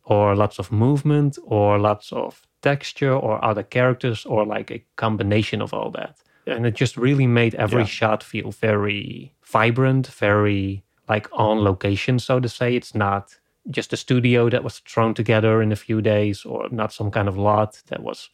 or 0.05 0.35
lots 0.35 0.59
of 0.59 0.73
movement, 0.73 1.39
or 1.45 1.79
lots 1.79 2.13
of 2.13 2.43
texture, 2.63 3.13
or 3.13 3.45
other 3.45 3.63
characters, 3.63 4.25
or 4.27 4.45
like 4.47 4.71
a 4.71 4.85
combination 4.97 5.63
of 5.63 5.73
all 5.75 5.91
that. 5.91 6.17
And 6.47 6.67
it 6.67 6.75
just 6.75 6.97
really 6.97 7.27
made 7.27 7.55
every 7.55 7.83
Yeah. 7.83 7.87
shot 7.87 8.23
feel 8.23 8.51
very 8.51 9.33
vibrant, 9.45 10.07
very 10.09 10.83
like 11.09 11.29
on 11.33 11.65
location, 11.65 12.19
so 12.19 12.41
to 12.41 12.49
say. 12.49 12.75
It's 12.77 12.95
not 12.95 13.37
just 13.71 13.93
a 13.93 13.97
studio 13.97 14.49
that 14.51 14.65
was 14.65 14.79
thrown 14.81 15.15
together 15.15 15.61
in 15.63 15.73
a 15.73 15.77
few 15.77 16.01
days, 16.01 16.45
or 16.45 16.69
not 16.71 16.93
some 16.93 17.11
kind 17.11 17.29
of 17.29 17.37
lot 17.37 17.83
that 17.89 18.03
was 18.03 18.31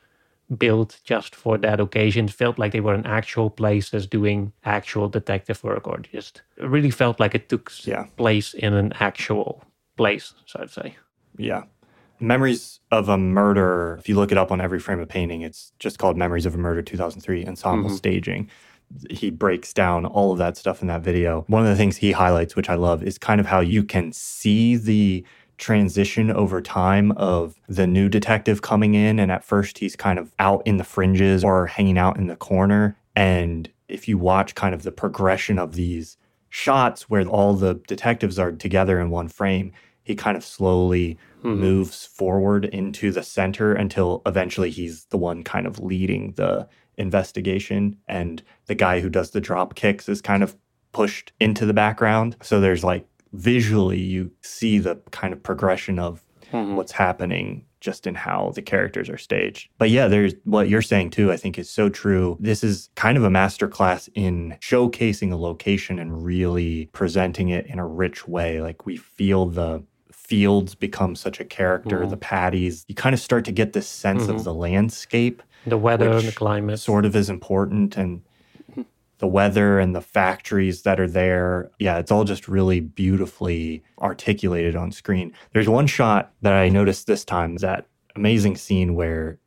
built 0.58 1.00
just 1.04 1.34
for 1.34 1.58
that 1.58 1.80
occasion. 1.80 2.26
It 2.26 2.30
felt 2.32 2.58
like 2.58 2.70
they 2.72 2.80
were 2.80 2.94
in 2.94 3.06
actual 3.06 3.50
places 3.50 4.06
doing 4.06 4.52
actual 4.64 5.08
detective 5.08 5.64
work, 5.64 5.86
or 5.88 5.98
just 5.98 6.42
it 6.56 6.68
really 6.68 6.90
felt 6.92 7.18
like 7.18 7.34
it 7.34 7.48
took 7.48 7.72
Yeah. 7.84 8.06
place 8.16 8.54
in 8.54 8.72
an 8.74 8.92
actual 9.00 9.64
place, 9.96 10.34
so 10.46 10.60
I'd 10.60 10.70
say. 10.70 10.94
Yeah. 11.38 11.62
Memories 12.20 12.80
of 12.90 13.08
a 13.08 13.18
Murder, 13.18 13.96
if 13.98 14.08
you 14.08 14.14
look 14.16 14.32
it 14.32 14.38
up 14.38 14.50
on 14.50 14.60
every 14.60 14.78
frame 14.80 15.00
of 15.00 15.08
painting, 15.08 15.42
it's 15.42 15.72
just 15.78 15.98
called 15.98 16.16
Memories 16.16 16.46
of 16.46 16.54
a 16.54 16.58
Murder 16.58 16.82
2003 16.82 17.46
Ensemble 17.46 17.90
Mhm. 17.90 17.96
Staging. 17.96 18.48
He 19.10 19.30
breaks 19.30 19.72
down 19.72 20.06
all 20.06 20.32
of 20.32 20.38
that 20.38 20.56
stuff 20.56 20.80
in 20.80 20.88
that 20.88 21.02
video. 21.02 21.44
One 21.48 21.62
of 21.62 21.68
the 21.68 21.76
things 21.76 21.96
he 21.98 22.12
highlights, 22.12 22.54
which 22.54 22.70
I 22.70 22.74
love, 22.76 23.02
is 23.02 23.18
kind 23.18 23.40
of 23.40 23.46
how 23.46 23.60
you 23.60 23.82
can 23.82 24.12
see 24.12 24.76
the 24.76 25.24
transition 25.58 26.30
over 26.30 26.60
time 26.60 27.12
of 27.12 27.56
the 27.68 27.86
new 27.86 28.08
detective 28.08 28.62
coming 28.62 28.94
in. 28.94 29.18
And 29.18 29.32
at 29.32 29.44
first, 29.44 29.78
he's 29.78 29.96
kind 29.96 30.18
of 30.18 30.30
out 30.38 30.62
in 30.66 30.76
the 30.76 30.84
fringes 30.84 31.42
or 31.42 31.66
hanging 31.66 31.98
out 31.98 32.16
in 32.18 32.26
the 32.28 32.36
corner. 32.36 32.96
And 33.16 33.68
if 33.88 34.06
you 34.06 34.18
watch 34.18 34.54
kind 34.54 34.74
of 34.74 34.82
the 34.84 34.92
progression 34.92 35.58
of 35.58 35.74
these 35.74 36.16
shots 36.48 37.10
where 37.10 37.24
all 37.26 37.54
the 37.54 37.80
detectives 37.88 38.38
are 38.38 38.52
together 38.52 39.00
in 39.00 39.10
one 39.10 39.28
frame, 39.28 39.72
he 40.04 40.14
kind 40.14 40.36
of 40.36 40.44
slowly 40.44 41.18
Mhm. 41.46 41.58
moves 41.58 42.04
forward 42.06 42.64
into 42.66 43.10
the 43.12 43.22
center 43.22 43.72
until 43.72 44.22
eventually 44.26 44.70
he's 44.70 45.04
the 45.06 45.18
one 45.18 45.42
kind 45.42 45.66
of 45.66 45.78
leading 45.78 46.32
the 46.36 46.68
investigation. 46.98 47.96
And 48.08 48.42
the 48.66 48.74
guy 48.74 49.00
who 49.00 49.08
does 49.08 49.30
the 49.30 49.40
drop 49.40 49.74
kicks 49.74 50.08
is 50.08 50.20
kind 50.20 50.42
of 50.42 50.56
pushed 50.92 51.32
into 51.40 51.66
the 51.66 51.74
background. 51.74 52.36
So 52.42 52.60
there's 52.60 52.84
like 52.84 53.06
visually, 53.32 54.00
you 54.00 54.30
see 54.42 54.78
the 54.78 54.96
kind 55.10 55.32
of 55.32 55.42
progression 55.42 55.98
of 55.98 56.22
Mhm. 56.52 56.74
what's 56.74 56.92
happening 56.92 57.64
just 57.80 58.06
in 58.06 58.14
how 58.14 58.50
the 58.54 58.62
characters 58.62 59.08
are 59.10 59.18
staged. 59.18 59.68
But 59.78 59.90
yeah, 59.90 60.08
there's 60.08 60.34
what 60.44 60.68
you're 60.68 60.82
saying 60.82 61.10
too, 61.10 61.30
I 61.30 61.36
think 61.36 61.58
is 61.58 61.68
so 61.70 61.88
true. 61.88 62.36
This 62.40 62.64
is 62.64 62.88
kind 62.96 63.16
of 63.18 63.24
a 63.24 63.28
masterclass 63.28 64.08
in 64.14 64.56
showcasing 64.60 65.30
a 65.32 65.36
location 65.36 65.98
and 65.98 66.24
really 66.24 66.88
presenting 66.92 67.48
it 67.50 67.66
in 67.66 67.78
a 67.78 67.86
rich 67.86 68.26
way. 68.26 68.60
Like 68.62 68.86
we 68.86 68.96
feel 68.96 69.46
the 69.46 69.84
fields 70.26 70.74
become 70.74 71.14
such 71.14 71.40
a 71.40 71.44
character, 71.44 72.00
Mhm. 72.00 72.10
the 72.10 72.16
paddies. 72.16 72.84
You 72.88 72.94
kind 72.94 73.14
of 73.14 73.20
start 73.20 73.44
to 73.46 73.52
get 73.52 73.72
this 73.72 73.86
sense 73.88 74.24
Mhm. 74.26 74.30
of 74.36 74.44
the 74.44 74.54
landscape 74.54 75.42
The 75.66 75.78
weather 75.78 76.10
and 76.10 76.26
the 76.28 76.32
climate. 76.32 76.78
sort 76.80 77.04
of 77.04 77.14
is 77.14 77.30
important 77.30 77.96
and 77.96 78.22
the 79.18 79.26
weather 79.26 79.78
and 79.78 79.94
the 79.94 80.00
factories 80.02 80.82
that 80.82 81.00
are 81.00 81.08
there. 81.08 81.70
Yeah, 81.78 81.98
it's 81.98 82.10
all 82.12 82.24
just 82.24 82.48
really 82.48 82.80
beautifully 82.80 83.82
articulated 83.98 84.76
on 84.76 84.92
screen. 84.92 85.32
There's 85.54 85.68
one 85.68 85.86
shot 85.86 86.32
that 86.42 86.52
I 86.52 86.68
noticed 86.68 87.06
this 87.06 87.24
time, 87.24 87.56
that 87.56 87.86
amazing 88.14 88.56
scene 88.56 88.94
where 88.94 89.38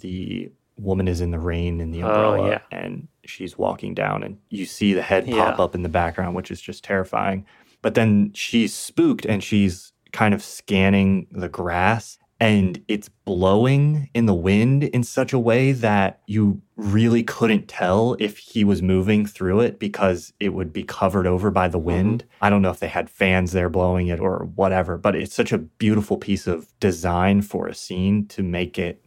the 0.00 0.50
woman 0.78 1.08
is 1.08 1.20
in 1.20 1.30
the 1.30 1.38
rain 1.38 1.80
in 1.80 1.90
the 1.90 2.02
Oh, 2.02 2.06
umbrella 2.06 2.48
yeah. 2.50 2.60
and 2.70 3.08
she's 3.24 3.58
walking 3.58 3.92
down 3.94 4.22
and 4.22 4.38
you 4.48 4.64
see 4.64 4.94
the 4.94 5.02
head 5.02 5.26
Yeah. 5.28 5.34
pop 5.50 5.60
up 5.60 5.74
in 5.74 5.82
the 5.82 5.88
background, 5.88 6.34
which 6.34 6.50
is 6.50 6.60
just 6.60 6.82
terrifying. 6.82 7.44
But 7.82 7.94
then 7.94 8.30
she's 8.34 8.72
spooked 8.72 9.26
and 9.26 9.42
she's 9.44 9.91
kind 10.12 10.34
of 10.34 10.42
scanning 10.42 11.26
the 11.30 11.48
grass 11.48 12.18
and 12.38 12.82
it's 12.88 13.08
blowing 13.24 14.10
in 14.14 14.26
the 14.26 14.34
wind 14.34 14.82
in 14.82 15.04
such 15.04 15.32
a 15.32 15.38
way 15.38 15.70
that 15.70 16.20
you 16.26 16.60
really 16.76 17.22
couldn't 17.22 17.68
tell 17.68 18.16
if 18.18 18.36
he 18.36 18.64
was 18.64 18.82
moving 18.82 19.24
through 19.24 19.60
it 19.60 19.78
because 19.78 20.32
it 20.40 20.48
would 20.48 20.72
be 20.72 20.82
covered 20.82 21.24
over 21.26 21.52
by 21.52 21.68
the 21.68 21.78
wind. 21.78 22.24
I 22.40 22.50
don't 22.50 22.60
know 22.60 22.70
if 22.70 22.80
they 22.80 22.88
had 22.88 23.08
fans 23.08 23.52
there 23.52 23.68
blowing 23.68 24.08
it 24.08 24.18
or 24.18 24.48
whatever, 24.56 24.98
but 24.98 25.14
it's 25.14 25.34
such 25.34 25.52
a 25.52 25.58
beautiful 25.58 26.16
piece 26.16 26.48
of 26.48 26.66
design 26.80 27.42
for 27.42 27.68
a 27.68 27.74
scene 27.74 28.26
to 28.28 28.42
make 28.42 28.76
it 28.76 29.04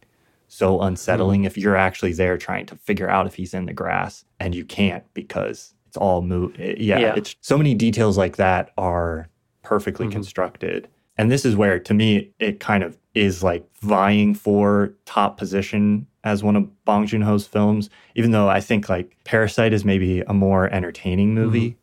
so 0.48 0.80
unsettling 0.80 1.44
if 1.44 1.58
you're 1.58 1.76
actually 1.76 2.14
there 2.14 2.38
trying 2.38 2.64
to 2.66 2.76
figure 2.76 3.10
out 3.10 3.26
if 3.26 3.34
he's 3.34 3.52
in 3.52 3.66
the 3.66 3.74
grass 3.74 4.24
and 4.40 4.54
you 4.54 4.64
can't 4.64 5.04
because 5.12 5.74
it's 5.88 5.96
all 5.98 6.22
move 6.22 6.58
yeah, 6.58 6.98
Yeah. 6.98 7.14
it's 7.16 7.36
so 7.42 7.58
many 7.58 7.74
details 7.74 8.16
like 8.16 8.36
that 8.36 8.70
are 8.78 9.28
perfectly 9.62 10.06
Mhm. 10.06 10.12
constructed 10.12 10.88
and 11.18 11.30
this 11.30 11.44
is 11.44 11.56
where 11.56 11.78
to 11.78 11.94
me 11.94 12.30
it 12.38 12.60
kind 12.60 12.82
of 12.82 12.96
is 13.14 13.42
like 13.42 13.64
vying 13.80 14.34
for 14.34 14.92
top 15.06 15.38
position 15.38 16.06
as 16.24 16.42
one 16.42 16.56
of 16.56 16.84
Bong 16.84 17.06
Joon-ho's 17.06 17.46
films 17.46 17.88
even 18.14 18.30
though 18.32 18.48
I 18.48 18.60
think 18.60 18.88
like 18.88 19.16
Parasite 19.24 19.72
is 19.72 19.84
maybe 19.84 20.20
a 20.22 20.34
more 20.34 20.68
entertaining 20.72 21.34
movie 21.34 21.76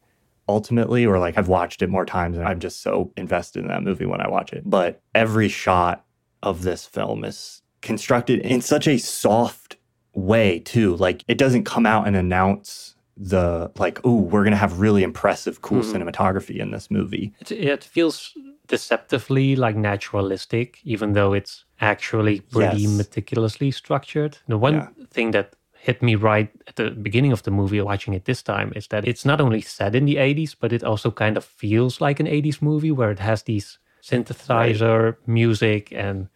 ultimately 0.49 1.05
or 1.05 1.19
like 1.19 1.37
I've 1.37 1.47
watched 1.47 1.81
it 1.81 1.89
more 1.89 2.05
times 2.05 2.37
and 2.37 2.45
I'm 2.47 2.59
just 2.59 2.81
so 2.81 3.11
invested 3.17 3.61
in 3.61 3.67
that 3.69 3.83
movie 3.83 4.05
when 4.05 4.21
I 4.21 4.27
watch 4.27 4.51
it 4.53 4.63
but 4.65 5.01
every 5.15 5.47
shot 5.49 6.05
of 6.41 6.63
this 6.63 6.85
film 6.85 7.23
is 7.23 7.61
constructed 7.81 8.39
in 8.41 8.61
such 8.61 8.87
a 8.87 8.97
soft 8.97 9.77
way 10.13 10.59
too. 10.59 10.95
Like 10.97 11.23
it 11.27 11.37
doesn't 11.37 11.63
come 11.63 11.85
out 11.85 12.05
and 12.07 12.15
announce 12.15 12.95
the 13.17 13.71
like, 13.77 13.99
oh, 14.03 14.15
we're 14.19 14.43
gonna 14.43 14.55
have 14.57 14.79
really 14.79 15.03
impressive, 15.03 15.61
cool 15.61 15.81
Mhm. 15.81 15.93
cinematography 16.11 16.57
in 16.57 16.71
this 16.71 16.91
movie. 16.91 17.33
It, 17.39 17.51
it 17.51 17.83
feels 17.83 18.33
deceptively 18.67 19.55
like 19.55 19.75
naturalistic, 19.75 20.79
even 20.83 21.13
though 21.13 21.33
it's 21.33 21.65
actually 21.81 22.39
pretty 22.41 22.83
Yes. 22.87 22.97
meticulously 22.97 23.71
structured. 23.71 24.37
The 24.47 24.57
one 24.57 24.73
Yeah. 24.75 24.87
thing 25.09 25.31
that 25.31 25.55
hit 25.73 26.01
me 26.01 26.15
right 26.15 26.49
at 26.67 26.77
the 26.77 26.91
beginning 26.91 27.33
of 27.33 27.43
the 27.43 27.51
movie 27.51 27.81
watching 27.81 28.13
it 28.13 28.23
this 28.25 28.41
time 28.41 28.71
is 28.75 28.87
that 28.87 29.05
it's 29.05 29.25
not 29.25 29.41
only 29.41 29.59
set 29.61 29.95
in 29.95 30.05
the 30.05 30.15
80s, 30.17 30.55
but 30.55 30.71
it 30.71 30.83
also 30.83 31.11
kind 31.11 31.35
of 31.37 31.43
feels 31.43 31.99
like 31.99 32.19
an 32.21 32.27
80s 32.27 32.61
movie 32.61 32.91
where 32.91 33.11
it 33.11 33.19
has 33.19 33.43
these 33.43 33.79
synthesizer 34.01 35.17
music 35.27 35.91
and 35.91 36.29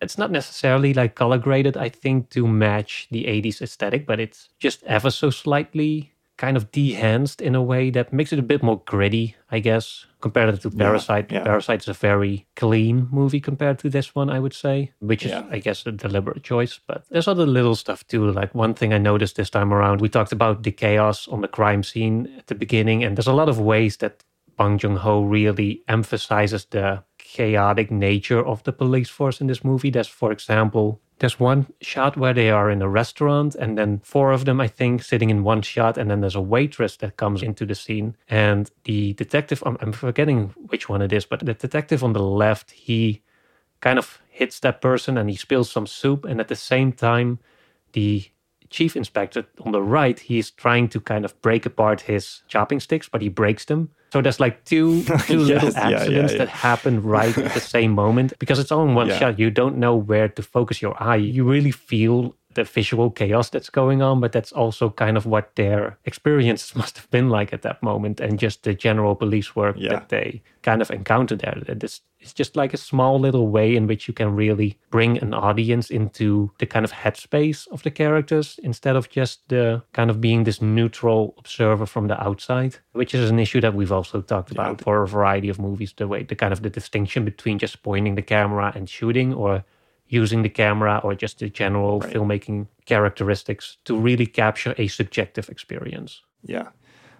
it's 0.00 0.18
not 0.18 0.30
necessarily 0.30 0.94
like 0.94 1.14
color 1.14 1.38
graded, 1.38 1.76
I 1.76 1.88
think, 1.90 2.30
to 2.30 2.46
match 2.46 3.08
the 3.10 3.26
80s 3.26 3.60
aesthetic, 3.62 4.06
but 4.06 4.20
it's 4.20 4.48
just 4.58 4.82
ever 4.84 5.10
so 5.10 5.30
slightly 5.30 6.13
kind 6.44 6.56
of 6.56 6.64
de-enhanced 6.72 7.40
in 7.40 7.54
a 7.54 7.62
way 7.62 7.90
that 7.90 8.12
makes 8.12 8.32
it 8.32 8.38
a 8.38 8.42
bit 8.52 8.62
more 8.62 8.82
gritty, 8.84 9.34
I 9.56 9.60
guess, 9.60 10.06
compared 10.20 10.60
to 10.60 10.70
Parasite. 10.70 11.32
yeah. 11.32 11.44
Parasite 11.44 11.82
is 11.82 11.88
a 11.88 11.92
very 12.08 12.46
clean 12.56 13.08
movie 13.10 13.40
compared 13.40 13.78
to 13.78 13.88
this 13.90 14.14
one, 14.14 14.28
I 14.36 14.38
would 14.40 14.52
say, 14.54 14.92
which 15.00 15.24
is, 15.24 15.30
Yeah. 15.30 15.44
I 15.56 15.58
guess, 15.60 15.86
a 15.86 15.92
deliberate 15.92 16.42
choice. 16.42 16.80
But 16.86 17.04
there's 17.10 17.28
other 17.28 17.46
little 17.46 17.74
stuff 17.76 18.00
too. 18.06 18.30
Like 18.40 18.54
one 18.54 18.74
thing 18.74 18.92
I 18.92 18.98
noticed 18.98 19.36
this 19.36 19.50
time 19.50 19.72
around, 19.72 20.00
we 20.00 20.08
talked 20.08 20.32
about 20.32 20.62
the 20.62 20.72
chaos 20.72 21.28
on 21.28 21.40
the 21.40 21.48
crime 21.48 21.82
scene 21.82 22.28
at 22.38 22.46
the 22.46 22.54
beginning, 22.54 23.04
and 23.04 23.16
there's 23.16 23.32
a 23.34 23.40
lot 23.40 23.48
of 23.48 23.58
ways 23.58 23.96
that 23.98 24.24
Bong 24.56 24.78
Joon 24.78 24.96
Ho 24.96 25.22
really 25.22 25.82
emphasizes 25.88 26.66
the 26.70 27.02
chaotic 27.18 27.90
nature 27.90 28.44
of 28.46 28.62
the 28.62 28.72
police 28.72 29.10
force 29.10 29.40
in 29.40 29.46
this 29.48 29.64
movie. 29.64 29.90
There's, 29.90 30.12
for 30.20 30.30
example, 30.32 31.00
there's 31.18 31.38
one 31.38 31.66
shot 31.80 32.16
where 32.16 32.34
they 32.34 32.50
are 32.50 32.70
in 32.70 32.82
a 32.82 32.88
restaurant, 32.88 33.54
and 33.54 33.78
then 33.78 34.00
four 34.04 34.32
of 34.32 34.44
them, 34.44 34.60
I 34.60 34.68
think, 34.68 35.02
sitting 35.02 35.30
in 35.30 35.44
one 35.44 35.62
shot, 35.62 35.96
and 35.96 36.10
then 36.10 36.20
there's 36.20 36.34
a 36.34 36.40
waitress 36.40 36.96
that 36.98 37.16
comes 37.16 37.42
into 37.42 37.64
the 37.64 37.74
scene, 37.74 38.16
and 38.28 38.70
the 38.84 39.12
detective, 39.14 39.62
I'm, 39.64 39.76
I'm 39.80 39.92
forgetting 39.92 40.54
which 40.56 40.88
one 40.88 41.02
it 41.02 41.12
is, 41.12 41.24
but 41.24 41.40
the 41.40 41.54
detective 41.54 42.02
on 42.02 42.12
the 42.12 42.22
left, 42.22 42.72
he 42.72 43.22
kind 43.80 43.98
of 43.98 44.20
hits 44.28 44.58
that 44.60 44.80
person 44.80 45.16
and 45.16 45.30
he 45.30 45.36
spills 45.36 45.70
some 45.70 45.86
soup, 45.86 46.24
and 46.24 46.40
at 46.40 46.48
the 46.48 46.56
same 46.56 46.92
time, 46.92 47.38
the 47.92 48.24
chief 48.76 48.96
inspector 48.96 49.42
on 49.64 49.72
the 49.72 49.82
right, 49.98 50.18
he's 50.30 50.50
trying 50.64 50.88
to 50.88 50.98
kind 51.00 51.24
of 51.24 51.32
break 51.42 51.64
apart 51.66 52.00
his 52.12 52.42
chopping 52.48 52.80
sticks, 52.80 53.08
but 53.12 53.22
he 53.22 53.28
breaks 53.30 53.64
them. 53.66 53.88
So 54.12 54.20
there's 54.22 54.40
like 54.40 54.56
two 54.64 55.02
two 55.30 55.42
Yes, 55.44 55.62
little 55.64 55.70
yeah, 55.70 55.88
yeah, 55.90 55.96
accidents 55.96 56.32
yeah. 56.32 56.38
that 56.38 56.48
happen 56.48 56.94
right 57.18 57.36
at 57.38 57.54
the 57.54 57.60
same 57.76 57.92
moment 57.92 58.32
because 58.38 58.58
it's 58.62 58.72
all 58.72 58.84
in 58.88 58.94
one 58.94 59.08
Yeah. 59.08 59.18
shot. 59.18 59.38
You 59.38 59.50
don't 59.50 59.76
know 59.84 59.94
where 60.10 60.28
to 60.36 60.42
focus 60.42 60.82
your 60.82 60.94
eye. 61.10 61.22
You 61.36 61.44
really 61.54 61.70
feel 61.72 62.34
the 62.54 62.64
visual 62.64 63.10
chaos 63.10 63.50
that's 63.50 63.70
going 63.70 64.02
on, 64.02 64.20
but 64.20 64.32
that's 64.32 64.52
also 64.52 64.90
kind 64.90 65.16
of 65.16 65.26
what 65.26 65.54
their 65.56 65.98
experiences 66.04 66.74
must 66.80 66.96
have 66.96 67.10
been 67.10 67.28
like 67.30 67.52
at 67.52 67.62
that 67.62 67.82
moment, 67.82 68.20
and 68.20 68.38
just 68.38 68.62
the 68.62 68.74
general 68.74 69.14
police 69.14 69.54
work 69.56 69.76
Yeah. 69.78 69.90
that 69.90 70.08
they 70.08 70.42
kind 70.62 70.80
of 70.82 70.90
encountered 70.90 71.40
there. 71.40 71.62
It's, 71.66 72.00
it's 72.20 72.32
just 72.32 72.56
like 72.56 72.72
a 72.72 72.78
small 72.78 73.20
little 73.20 73.48
way 73.48 73.76
in 73.76 73.86
which 73.86 74.08
you 74.08 74.14
can 74.14 74.34
really 74.34 74.78
bring 74.90 75.18
an 75.18 75.34
audience 75.34 75.90
into 75.90 76.50
the 76.58 76.64
kind 76.66 76.84
of 76.84 76.92
headspace 76.92 77.68
of 77.68 77.82
the 77.82 77.90
characters 77.90 78.58
instead 78.62 78.96
of 78.96 79.10
just 79.10 79.46
the 79.48 79.82
kind 79.92 80.08
of 80.10 80.20
being 80.22 80.44
this 80.44 80.62
neutral 80.62 81.34
observer 81.36 81.84
from 81.86 82.08
the 82.08 82.18
outside, 82.22 82.76
which 82.92 83.14
is 83.14 83.28
an 83.30 83.38
issue 83.38 83.60
that 83.60 83.74
we've 83.74 83.92
also 83.92 84.22
talked 84.22 84.50
about 84.50 84.80
for 84.80 85.02
a 85.02 85.06
variety 85.08 85.50
of 85.50 85.58
movies. 85.58 85.92
The 85.96 86.08
way, 86.08 86.22
the 86.22 86.34
kind 86.34 86.52
of 86.52 86.62
the 86.62 86.70
distinction 86.70 87.24
between 87.26 87.58
just 87.58 87.82
pointing 87.82 88.14
the 88.14 88.22
camera 88.22 88.72
and 88.74 88.88
shooting, 88.88 89.34
or 89.34 89.64
using 90.08 90.42
the 90.42 90.48
camera, 90.48 91.00
or 91.02 91.14
just 91.14 91.38
the 91.38 91.48
general 91.48 92.00
Right. 92.00 92.12
filmmaking 92.12 92.66
characteristics 92.86 93.78
to 93.84 93.96
really 93.98 94.26
capture 94.26 94.74
a 94.78 94.86
subjective 94.88 95.48
experience. 95.48 96.22
Yeah. 96.44 96.68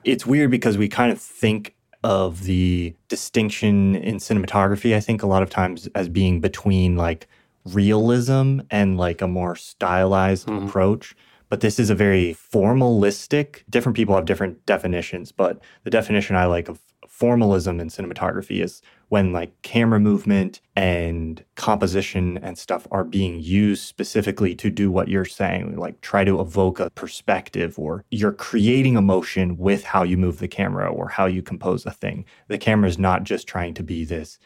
It's 0.05 0.27
weird 0.27 0.51
because 0.51 0.77
we 0.77 0.89
kind 0.89 1.11
of 1.11 1.19
think 1.21 1.75
of 2.03 2.45
the 2.45 2.95
distinction 3.09 3.97
in 3.97 4.17
cinematography, 4.17 4.95
I 4.95 5.01
think, 5.01 5.23
a 5.23 5.27
lot 5.27 5.43
of 5.43 5.49
times 5.49 5.89
as 5.95 6.09
being 6.11 6.41
between 6.41 6.97
like 6.97 7.27
realism 7.65 8.61
and 8.71 8.99
like 8.99 9.23
a 9.23 9.27
more 9.27 9.57
stylized 9.57 10.47
Mhm. 10.47 10.67
approach. 10.69 11.15
But 11.49 11.61
this 11.61 11.79
is 11.79 11.89
a 11.89 11.95
very 11.95 12.35
formalistic, 12.35 13.63
different 13.71 13.97
people 13.97 14.15
have 14.17 14.25
different 14.27 14.65
definitions, 14.67 15.33
but 15.33 15.61
the 15.85 15.91
definition 15.91 16.37
I 16.37 16.45
like 16.45 16.69
of 16.69 16.81
formalism 17.25 17.81
in 17.81 17.89
cinematography 17.89 18.63
is 18.63 18.83
when 19.09 19.33
like 19.33 19.51
camera 19.63 19.99
movement 19.99 20.61
and 20.77 21.43
composition 21.55 22.37
and 22.43 22.59
stuff 22.59 22.87
are 22.91 23.03
being 23.03 23.41
used 23.41 23.83
specifically 23.83 24.55
to 24.55 24.69
do 24.69 24.91
what 24.91 25.09
you're 25.09 25.25
saying, 25.25 25.75
like 25.75 25.99
try 26.03 26.23
to 26.23 26.39
evoke 26.39 26.79
a 26.79 26.91
perspective 26.91 27.79
or 27.79 28.05
you're 28.11 28.31
creating 28.31 28.97
emotion 28.97 29.57
with 29.57 29.85
how 29.85 30.03
you 30.03 30.19
move 30.19 30.39
the 30.39 30.47
camera 30.47 30.87
or 30.87 31.09
how 31.09 31.25
you 31.25 31.41
compose 31.41 31.87
a 31.87 31.91
thing. 31.91 32.27
The 32.49 32.59
camera 32.59 32.91
is 32.91 32.99
not 32.99 33.25
just 33.25 33.49
trying 33.49 33.73
to 33.73 33.83
be 33.83 34.05
this 34.05 34.39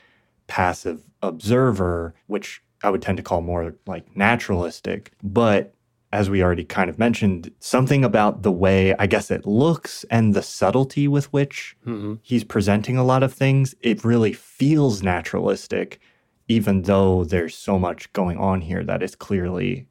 passive 0.47 1.03
observer, 1.21 2.15
which 2.29 2.63
I 2.85 2.91
would 2.91 3.03
tend 3.03 3.17
to 3.17 3.25
call 3.25 3.41
more 3.41 3.75
like 3.89 4.17
naturalistic, 4.17 5.11
but 5.25 5.75
as 6.13 6.31
we 6.31 6.43
already 6.43 6.65
kind 6.65 6.89
of 6.89 6.99
mentioned, 6.99 7.51
something 7.61 8.05
about 8.05 8.43
the 8.43 8.53
way 8.53 8.95
I 8.99 9.07
guess 9.07 9.31
it 9.31 9.47
looks 9.47 10.05
and 10.11 10.33
the 10.35 10.43
subtlety 10.43 11.07
with 11.09 11.33
which 11.33 11.77
Mm-hmm. 11.87 12.15
he's 12.23 12.45
presenting 12.45 12.97
a 12.97 13.05
lot 13.05 13.23
of 13.23 13.33
things, 13.33 13.75
it 13.83 14.05
really 14.05 14.33
feels 14.33 15.03
naturalistic, 15.03 16.01
even 16.49 16.83
though 16.83 17.25
there's 17.25 17.55
so 17.55 17.79
much 17.79 18.13
going 18.13 18.39
on 18.39 18.61
here 18.63 18.83
that 18.85 19.03
is 19.03 19.15
clearly 19.15 19.87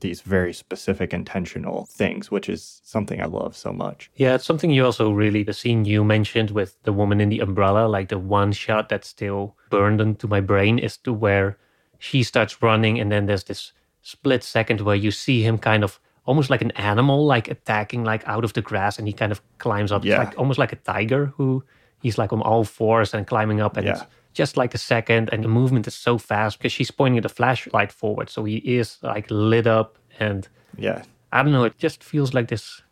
these 0.00 0.20
very 0.20 0.52
specific 0.52 1.14
intentional 1.14 1.86
things, 1.86 2.30
which 2.30 2.48
is 2.48 2.80
something 2.84 3.22
I 3.22 3.26
love 3.26 3.56
so 3.56 3.72
much. 3.72 4.10
Yeah, 4.16 4.34
it's 4.34 4.44
something 4.44 4.70
you 4.70 4.84
also 4.84 5.10
really, 5.12 5.42
the 5.44 5.52
scene 5.54 5.84
you 5.84 6.02
mentioned 6.04 6.50
with 6.50 6.76
the 6.82 6.92
woman 6.92 7.20
in 7.20 7.28
the 7.28 7.38
umbrella, 7.40 7.86
like 7.86 8.08
the 8.08 8.18
one 8.18 8.52
shot 8.52 8.88
that's 8.88 9.08
still 9.08 9.56
burned 9.70 10.00
into 10.00 10.26
my 10.26 10.40
brain 10.40 10.78
is 10.78 10.96
to 10.98 11.12
where 11.12 11.56
she 11.98 12.22
starts 12.24 12.60
running 12.60 12.98
and 13.00 13.10
then 13.12 13.26
there's 13.26 13.44
this 13.44 13.72
split 14.06 14.42
second 14.44 14.80
where 14.82 14.94
you 14.96 15.10
see 15.10 15.42
him 15.42 15.58
kind 15.58 15.82
of 15.84 15.98
almost 16.26 16.50
like 16.50 16.62
an 16.62 16.70
animal, 16.72 17.26
like 17.26 17.48
attacking 17.48 18.04
like 18.04 18.22
out 18.26 18.44
of 18.44 18.52
the 18.52 18.62
grass 18.62 18.98
and 18.98 19.06
he 19.08 19.12
kind 19.12 19.32
of 19.32 19.40
climbs 19.58 19.90
up. 19.92 20.04
Yeah. 20.04 20.14
It's 20.22 20.24
like 20.30 20.38
almost 20.38 20.58
like 20.58 20.72
a 20.72 20.76
tiger 20.76 21.26
who 21.36 21.64
he's 22.02 22.18
like 22.18 22.32
on 22.32 22.40
all 22.42 22.64
fours 22.64 23.14
and 23.14 23.26
climbing 23.26 23.60
up 23.60 23.76
and 23.76 23.86
Yeah. 23.86 23.92
it's 23.94 24.04
just 24.32 24.56
like 24.56 24.74
a 24.74 24.78
second 24.78 25.30
and 25.32 25.42
the 25.42 25.48
movement 25.48 25.86
is 25.86 25.94
so 25.94 26.18
fast 26.18 26.58
because 26.58 26.72
she's 26.72 26.90
pointing 26.90 27.20
the 27.22 27.28
flashlight 27.28 27.90
forward. 27.92 28.30
So 28.30 28.44
he 28.44 28.56
is 28.56 28.98
like 29.02 29.26
lit 29.30 29.66
up 29.66 29.98
and 30.20 30.48
Yeah. 30.76 31.02
I 31.32 31.42
don't 31.42 31.52
know, 31.52 31.64
it 31.64 31.76
just 31.78 32.04
feels 32.04 32.32
like 32.34 32.46
this 32.48 32.82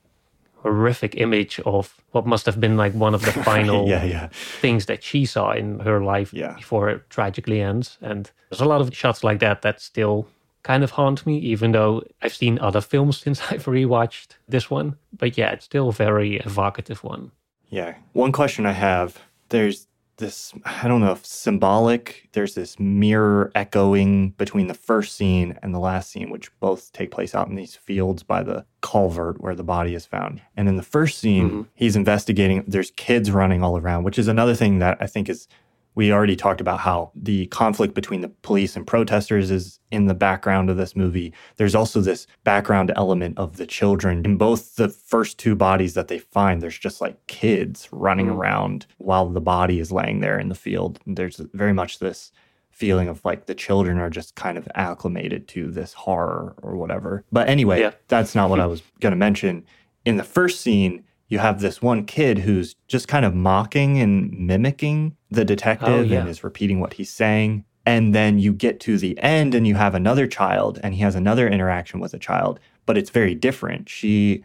horrific 0.62 1.14
image 1.16 1.60
of 1.66 1.94
what 2.12 2.26
must 2.26 2.46
have 2.46 2.58
been 2.58 2.76
like 2.76 2.92
one 2.94 3.14
of 3.14 3.22
the 3.24 3.32
final 3.50 3.86
yeah, 3.88 4.04
yeah. 4.04 4.28
things 4.60 4.86
that 4.86 5.02
she 5.02 5.26
saw 5.26 5.52
in 5.52 5.78
her 5.80 6.02
life 6.02 6.32
Yeah. 6.32 6.54
before 6.54 6.88
it 6.90 7.08
tragically 7.10 7.60
ends. 7.60 7.98
And 8.00 8.30
there's 8.50 8.60
a 8.62 8.64
lot 8.64 8.80
of 8.80 8.94
shots 8.96 9.22
like 9.22 9.38
that 9.40 9.62
that 9.62 9.80
still 9.80 10.26
kind 10.64 10.82
of 10.82 10.90
haunt 10.90 11.24
me, 11.24 11.38
even 11.38 11.70
though 11.72 12.02
I've 12.22 12.34
seen 12.34 12.58
other 12.58 12.80
films 12.80 13.18
since 13.24 13.40
I've 13.52 13.66
rewatched 13.66 14.32
this 14.48 14.68
one. 14.68 14.96
But 15.16 15.38
yeah, 15.38 15.52
it's 15.52 15.64
still 15.64 15.90
a 15.90 15.92
very 15.92 16.38
evocative 16.38 17.04
one. 17.04 17.30
Yeah. 17.68 17.94
One 18.12 18.32
question 18.32 18.66
I 18.66 18.72
have 18.72 19.18
there's 19.50 19.86
this, 20.16 20.52
I 20.64 20.86
don't 20.88 21.00
know 21.00 21.10
if 21.12 21.26
symbolic, 21.26 22.28
there's 22.32 22.54
this 22.54 22.78
mirror 22.78 23.50
echoing 23.56 24.30
between 24.30 24.68
the 24.68 24.74
first 24.74 25.16
scene 25.16 25.58
and 25.62 25.74
the 25.74 25.80
last 25.80 26.10
scene, 26.10 26.30
which 26.30 26.56
both 26.60 26.92
take 26.92 27.10
place 27.10 27.34
out 27.34 27.48
in 27.48 27.56
these 27.56 27.74
fields 27.74 28.22
by 28.22 28.42
the 28.44 28.64
culvert 28.80 29.40
where 29.40 29.56
the 29.56 29.64
body 29.64 29.94
is 29.94 30.06
found. 30.06 30.40
And 30.56 30.68
in 30.68 30.76
the 30.76 30.82
first 30.84 31.18
scene, 31.18 31.50
Mhm. 31.50 31.66
he's 31.74 31.96
investigating, 31.96 32.62
there's 32.66 32.92
kids 32.92 33.30
running 33.32 33.62
all 33.62 33.76
around, 33.76 34.04
which 34.04 34.18
is 34.18 34.28
another 34.28 34.54
thing 34.54 34.78
that 34.78 34.98
I 35.00 35.06
think 35.08 35.28
is. 35.28 35.48
We 35.96 36.12
already 36.12 36.34
talked 36.36 36.60
about 36.60 36.80
how 36.80 37.12
the 37.14 37.46
conflict 37.46 37.94
between 37.94 38.20
the 38.20 38.28
police 38.28 38.74
and 38.74 38.86
protesters 38.86 39.50
is 39.50 39.78
in 39.92 40.06
the 40.06 40.14
background 40.14 40.68
of 40.70 40.76
this 40.76 40.96
movie. 40.96 41.32
There's 41.56 41.74
also 41.74 42.00
this 42.00 42.26
background 42.42 42.92
element 42.96 43.38
of 43.38 43.56
the 43.58 43.66
children. 43.66 44.22
In 44.24 44.36
both 44.36 44.74
the 44.74 44.88
first 44.88 45.38
two 45.38 45.54
bodies 45.54 45.94
that 45.94 46.08
they 46.08 46.18
find, 46.18 46.60
there's 46.60 46.78
just 46.78 47.00
like 47.00 47.24
kids 47.28 47.88
running 47.92 48.26
Mm. 48.26 48.34
around 48.36 48.86
while 48.98 49.28
the 49.28 49.40
body 49.40 49.78
is 49.78 49.92
laying 49.92 50.20
there 50.20 50.38
in 50.38 50.48
the 50.48 50.54
field. 50.56 50.98
There's 51.06 51.40
very 51.52 51.72
much 51.72 52.00
this 52.00 52.32
feeling 52.72 53.06
of 53.06 53.24
like 53.24 53.46
the 53.46 53.54
children 53.54 53.98
are 53.98 54.10
just 54.10 54.34
kind 54.34 54.58
of 54.58 54.68
acclimated 54.74 55.46
to 55.46 55.70
this 55.70 55.92
horror 55.92 56.56
or 56.60 56.74
whatever. 56.76 57.24
But 57.30 57.48
anyway, 57.48 57.80
Yeah. 57.80 57.92
that's 58.08 58.34
not 58.34 58.50
what 58.50 58.58
I 58.64 58.66
was 58.66 58.82
going 59.00 59.12
to 59.12 59.16
mention. 59.16 59.64
In 60.04 60.16
the 60.16 60.24
first 60.24 60.60
scene, 60.60 61.04
you 61.34 61.40
have 61.40 61.60
this 61.60 61.82
one 61.82 62.04
kid 62.06 62.38
who's 62.38 62.76
just 62.86 63.08
kind 63.08 63.24
of 63.24 63.34
mocking 63.34 64.00
and 64.00 64.30
mimicking 64.38 65.16
the 65.32 65.44
detective 65.44 66.06
yeah. 66.06 66.20
and 66.20 66.28
is 66.28 66.44
repeating 66.44 66.78
what 66.78 66.92
he's 66.92 67.10
saying. 67.10 67.64
And 67.84 68.14
then 68.14 68.38
you 68.38 68.52
get 68.52 68.78
to 68.80 68.98
the 68.98 69.18
end 69.18 69.52
and 69.52 69.66
you 69.66 69.74
have 69.74 69.96
another 69.96 70.28
child 70.28 70.78
and 70.84 70.94
he 70.94 71.02
has 71.02 71.16
another 71.16 71.48
interaction 71.48 71.98
with 71.98 72.14
a 72.14 72.20
child, 72.20 72.60
but 72.86 72.96
it's 72.96 73.10
very 73.10 73.34
different. 73.34 73.88
She 73.88 74.44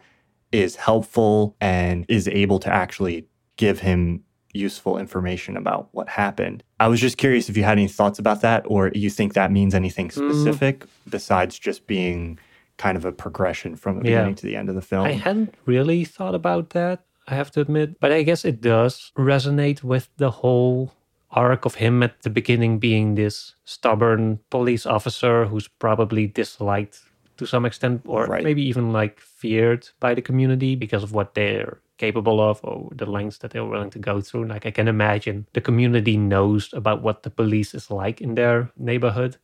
is 0.50 0.74
helpful 0.74 1.54
and 1.60 2.04
is 2.08 2.26
able 2.26 2.58
to 2.58 2.68
actually 2.68 3.24
give 3.56 3.78
him 3.78 4.24
useful 4.52 4.98
information 4.98 5.56
about 5.56 5.90
what 5.92 6.08
happened. 6.08 6.64
I 6.80 6.88
was 6.88 7.00
just 7.00 7.18
curious 7.18 7.48
if 7.48 7.56
you 7.56 7.62
had 7.62 7.78
any 7.78 7.86
thoughts 7.86 8.18
about 8.18 8.40
that 8.40 8.64
or 8.66 8.90
you 8.96 9.10
think 9.10 9.34
that 9.34 9.52
means 9.52 9.76
anything 9.76 10.08
Mm. 10.08 10.28
specific 10.28 10.84
besides 11.08 11.56
just 11.56 11.86
being 11.86 12.40
kind 12.84 12.96
of 13.00 13.04
a 13.04 13.12
progression 13.24 13.76
from 13.82 13.92
the 13.98 14.02
Yeah. 14.04 14.10
beginning 14.18 14.34
to 14.40 14.46
the 14.48 14.56
end 14.60 14.68
of 14.70 14.74
the 14.80 14.86
film. 14.92 15.04
I 15.06 15.12
hadn't 15.26 15.50
really 15.66 16.02
thought 16.16 16.34
about 16.42 16.70
that, 16.78 16.98
I 17.32 17.34
have 17.40 17.50
to 17.52 17.60
admit. 17.60 17.88
But 18.00 18.12
I 18.18 18.22
guess 18.28 18.44
it 18.44 18.58
does 18.60 19.12
resonate 19.16 19.80
with 19.92 20.08
the 20.16 20.30
whole 20.40 20.90
arc 21.30 21.64
of 21.66 21.74
him 21.76 22.02
at 22.02 22.14
the 22.22 22.30
beginning 22.30 22.78
being 22.80 23.14
this 23.14 23.54
stubborn 23.64 24.38
police 24.50 24.84
officer 24.96 25.44
who's 25.50 25.68
probably 25.68 26.26
disliked 26.26 26.96
to 27.36 27.46
some 27.46 27.64
extent, 27.68 28.02
or 28.06 28.26
Right. 28.26 28.44
maybe 28.44 28.62
even 28.72 28.92
like 29.00 29.20
feared 29.40 29.82
by 30.00 30.14
the 30.14 30.22
community 30.28 30.72
because 30.84 31.02
of 31.06 31.12
what 31.12 31.34
they're 31.34 31.78
capable 31.96 32.38
of 32.50 32.60
or 32.64 32.88
the 33.00 33.06
lengths 33.16 33.38
that 33.38 33.50
they're 33.52 33.70
willing 33.74 33.90
to 33.96 33.98
go 34.10 34.20
through. 34.20 34.44
Like 34.54 34.64
I 34.66 34.72
can 34.78 34.88
imagine 34.88 35.46
the 35.52 35.60
community 35.68 36.16
knows 36.16 36.62
about 36.80 37.02
what 37.02 37.22
the 37.22 37.30
police 37.30 37.74
is 37.78 37.90
like 37.90 38.20
in 38.26 38.34
their 38.34 38.58
neighborhood. 38.76 39.36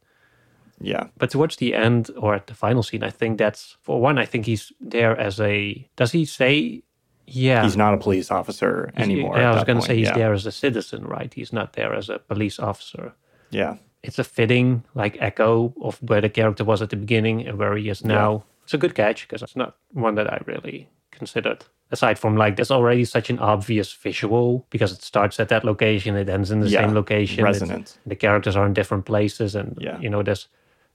Yeah. 0.80 1.04
But 1.18 1.30
towards 1.30 1.56
the 1.56 1.74
end 1.74 2.10
or 2.16 2.34
at 2.34 2.46
the 2.46 2.54
final 2.54 2.82
scene, 2.82 3.02
I 3.02 3.10
think 3.10 3.38
that's 3.38 3.76
for 3.82 4.00
one, 4.00 4.18
I 4.18 4.24
think 4.26 4.46
he's 4.46 4.72
there 4.80 5.16
as 5.18 5.40
a 5.40 5.88
does 5.96 6.12
he 6.12 6.24
say 6.24 6.82
yeah. 7.28 7.64
He's 7.64 7.76
not 7.76 7.92
a 7.92 7.96
police 7.96 8.30
officer 8.30 8.92
He's- 8.94 9.02
anymore. 9.08 9.36
Yeah, 9.38 9.50
I 9.50 9.54
was 9.54 9.64
gonna 9.64 9.82
say 9.82 9.96
he's 9.96 10.06
yeah. 10.08 10.14
there 10.18 10.32
as 10.32 10.46
a 10.46 10.52
citizen, 10.52 11.04
right? 11.04 11.32
He's 11.34 11.52
not 11.52 11.72
there 11.72 11.92
as 11.92 12.08
a 12.08 12.18
police 12.20 12.58
officer. 12.60 13.14
Yeah. 13.50 13.76
It's 14.04 14.18
a 14.20 14.24
fitting 14.24 14.84
like 14.94 15.16
echo 15.20 15.74
of 15.82 15.98
where 16.02 16.20
the 16.20 16.28
character 16.28 16.62
was 16.64 16.80
at 16.82 16.90
the 16.90 16.96
beginning 16.96 17.44
and 17.48 17.58
where 17.58 17.74
he 17.76 17.88
is 17.88 18.04
now. 18.04 18.44
It's 18.62 18.74
a 18.74 18.78
good 18.78 18.94
catch 18.94 19.26
because 19.26 19.42
it's 19.42 19.56
not 19.56 19.74
one 19.92 20.14
that 20.14 20.32
I 20.32 20.40
really 20.46 20.88
considered. 21.10 21.64
Aside 21.90 22.18
from 22.18 22.36
like 22.36 22.54
there's 22.56 22.70
already 22.70 23.04
such 23.04 23.30
an 23.30 23.38
obvious 23.40 23.92
visual 23.92 24.64
because 24.70 24.92
it 24.92 25.02
starts 25.02 25.40
at 25.40 25.48
that 25.48 25.64
location, 25.64 26.14
it 26.16 26.28
ends 26.28 26.50
in 26.52 26.60
the 26.60 26.68
Yeah, 26.68 26.82
same 26.82 26.94
location. 26.94 27.42
resonance. 27.44 27.98
the 28.06 28.14
characters 28.16 28.54
are 28.56 28.66
in 28.66 28.72
different 28.74 29.04
places 29.04 29.54
and 29.56 29.76
Yeah. 29.80 29.98
you 30.00 30.10
know 30.10 30.22
there's 30.22 30.48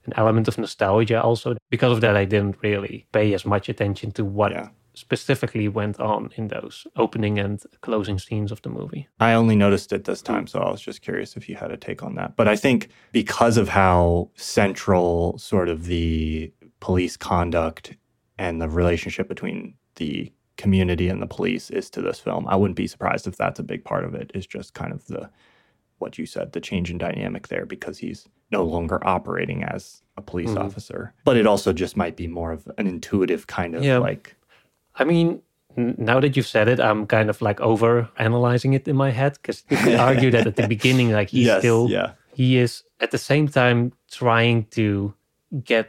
an 0.06 0.12
element 0.16 0.48
of 0.48 0.58
nostalgia 0.58 1.20
also 1.22 1.56
because 1.70 1.92
of 1.92 2.00
that 2.00 2.16
i 2.16 2.24
didn't 2.24 2.56
really 2.62 3.06
pay 3.12 3.32
as 3.34 3.44
much 3.44 3.68
attention 3.68 4.10
to 4.12 4.24
what 4.24 4.52
Yeah. 4.52 4.68
specifically 4.94 5.68
went 5.68 5.98
on 6.00 6.30
in 6.36 6.48
those 6.48 6.86
opening 6.96 7.38
and 7.38 7.62
closing 7.80 8.18
scenes 8.18 8.52
of 8.52 8.60
the 8.62 8.68
movie 8.68 9.08
I 9.20 9.32
only 9.34 9.56
noticed 9.56 9.92
it 9.92 10.04
this 10.04 10.20
time, 10.22 10.46
so 10.46 10.58
I 10.60 10.70
was 10.70 10.80
just 10.82 11.00
curious 11.02 11.36
if 11.36 11.48
you 11.48 11.54
had 11.56 11.70
a 11.70 11.76
take 11.76 12.02
on 12.02 12.14
that. 12.16 12.36
But 12.36 12.46
I 12.48 12.56
think 12.56 12.88
because 13.12 13.56
of 13.56 13.68
how 13.68 14.28
central 14.36 15.38
sort 15.38 15.68
of 15.68 15.86
the 15.86 16.52
police 16.80 17.16
conduct 17.16 17.96
and 18.38 18.60
the 18.60 18.68
relationship 18.68 19.28
between 19.28 19.74
the 19.96 20.30
community 20.56 21.08
and 21.08 21.20
the 21.22 21.26
police 21.26 21.70
is 21.70 21.88
to 21.90 22.00
this 22.02 22.18
film, 22.20 22.46
I 22.48 22.56
wouldn't 22.56 22.76
be 22.76 22.86
surprised 22.86 23.26
if 23.26 23.36
that's 23.36 23.60
a 23.60 23.62
big 23.72 23.84
part 23.84 24.04
of 24.04 24.14
it, 24.14 24.30
is 24.34 24.46
just 24.46 24.74
kind 24.74 24.92
of 24.92 25.06
the 25.06 25.30
what 26.02 26.18
you 26.18 26.26
said, 26.26 26.46
the 26.52 26.60
change 26.60 26.90
in 26.92 26.98
dynamic 26.98 27.44
there 27.48 27.66
because 27.76 27.96
he's 28.04 28.20
no 28.50 28.62
longer 28.74 28.98
operating 29.16 29.60
as 29.74 30.02
a 30.20 30.22
police 30.30 30.50
Mhm. 30.54 30.64
officer. 30.66 31.00
But 31.28 31.36
it 31.40 31.46
also 31.52 31.70
just 31.72 31.94
might 32.02 32.16
be 32.22 32.26
more 32.40 32.52
of 32.56 32.62
an 32.80 32.86
intuitive 32.94 33.42
kind 33.58 33.72
of 33.76 33.82
Yeah. 33.88 33.98
like 34.10 34.24
i 35.00 35.04
mean 35.12 35.40
now 36.10 36.20
that 36.20 36.32
you've 36.36 36.52
said 36.56 36.66
it 36.72 36.78
i'm 36.88 37.06
kind 37.16 37.28
of 37.30 37.40
like 37.48 37.58
over 37.70 37.92
analyzing 38.18 38.72
it 38.78 38.84
in 38.86 38.96
my 39.04 39.10
head 39.20 39.32
because 39.40 39.58
you 39.70 39.76
could 39.82 39.98
argue 40.10 40.30
that 40.34 40.46
at 40.46 40.56
the 40.60 40.68
beginning 40.76 41.08
like 41.18 41.30
he's 41.36 41.46
yes, 41.46 41.60
still 41.62 41.84
yeah. 41.96 42.08
he 42.40 42.48
is 42.64 42.72
at 43.04 43.10
the 43.10 43.22
same 43.30 43.46
time 43.60 43.78
trying 44.20 44.58
to 44.78 45.14
get 45.74 45.88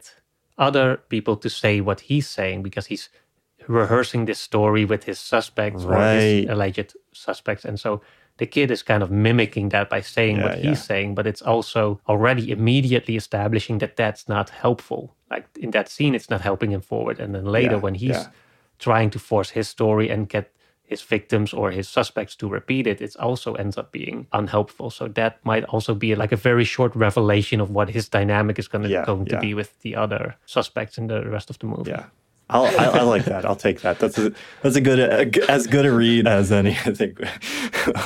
other 0.68 0.88
people 1.09 1.36
to 1.43 1.49
say 1.49 1.82
what 1.88 1.99
he's 2.09 2.28
saying 2.38 2.64
because 2.64 2.86
he's 2.91 3.09
rehearsing 3.68 4.26
this 4.26 4.39
story 4.39 4.86
with 4.86 5.03
his 5.03 5.20
suspects 5.20 5.84
or 5.84 5.95
his 5.99 6.49
alleged 6.53 6.89
suspects 7.14 7.66
and 7.66 7.78
so 7.80 8.01
the 8.38 8.46
kid 8.46 8.72
is 8.72 8.84
kind 8.84 9.04
of 9.04 9.12
mimicking 9.12 9.70
that 9.70 9.90
by 9.90 10.02
saying 10.02 10.42
what 10.42 10.56
he's 10.56 10.66
yeah. 10.66 10.74
saying 10.74 11.16
but 11.16 11.28
it's 11.28 11.42
also 11.42 12.00
already 12.08 12.52
immediately 12.52 13.16
establishing 13.16 13.78
that 13.80 13.96
that's 13.96 14.28
not 14.28 14.50
helpful 14.50 15.16
like 15.30 15.46
in 15.60 15.72
that 15.72 15.90
scene 15.90 16.16
it's 16.16 16.30
not 16.30 16.42
helping 16.42 16.72
him 16.72 16.82
forward 16.82 17.20
and 17.20 17.34
then 17.36 17.46
later 17.46 17.76
Yeah, 17.76 17.82
when 17.82 17.96
he's 17.96 18.10
yeah. 18.10 18.28
trying 18.80 19.10
to 19.12 19.20
force 19.20 19.52
his 19.52 19.68
story 19.68 20.10
and 20.10 20.30
get 20.30 20.54
his 20.86 21.02
victims 21.02 21.54
or 21.54 21.72
his 21.72 21.88
suspects 21.90 22.36
to 22.36 22.48
repeat 22.48 22.86
it, 22.88 23.02
it 23.02 23.16
also 23.18 23.54
ends 23.56 23.78
up 23.78 23.92
being 23.92 24.28
unhelpful. 24.32 24.90
So 24.90 25.08
that 25.08 25.40
might 25.44 25.64
also 25.66 25.96
be 25.96 26.14
like 26.16 26.32
a 26.32 26.36
very 26.36 26.66
short 26.66 26.96
revelation 26.96 27.62
of 27.62 27.70
what 27.70 27.90
his 27.90 28.10
dynamic 28.10 28.60
is 28.60 28.68
going 28.68 28.84
to 28.84 28.90
Yeah, 28.90 29.06
going 29.06 29.26
to 29.26 29.40
be 29.40 29.54
with 29.54 29.82
the 29.82 29.96
other 29.96 30.36
suspects 30.46 30.98
in 30.98 31.08
the 31.08 31.28
rest 31.30 31.50
of 31.50 31.58
the 31.60 31.66
movie. 31.66 31.92
Yeah. 31.92 32.06
I'll, 32.50 32.66
I, 32.66 33.00
I 33.00 33.02
like 33.04 33.26
that. 33.26 33.46
I'll 33.46 33.56
take 33.56 33.82
that. 33.82 34.00
That's 34.00 34.18
a, 34.18 34.32
that's 34.62 34.76
a 34.76 34.82
good, 34.82 35.00
a 35.00 35.50
as 35.52 35.66
good 35.68 35.86
a 35.86 35.91
read 35.91 36.28
as 36.28 36.52
any, 36.52 36.72
I 36.72 36.94
think, 36.94 37.20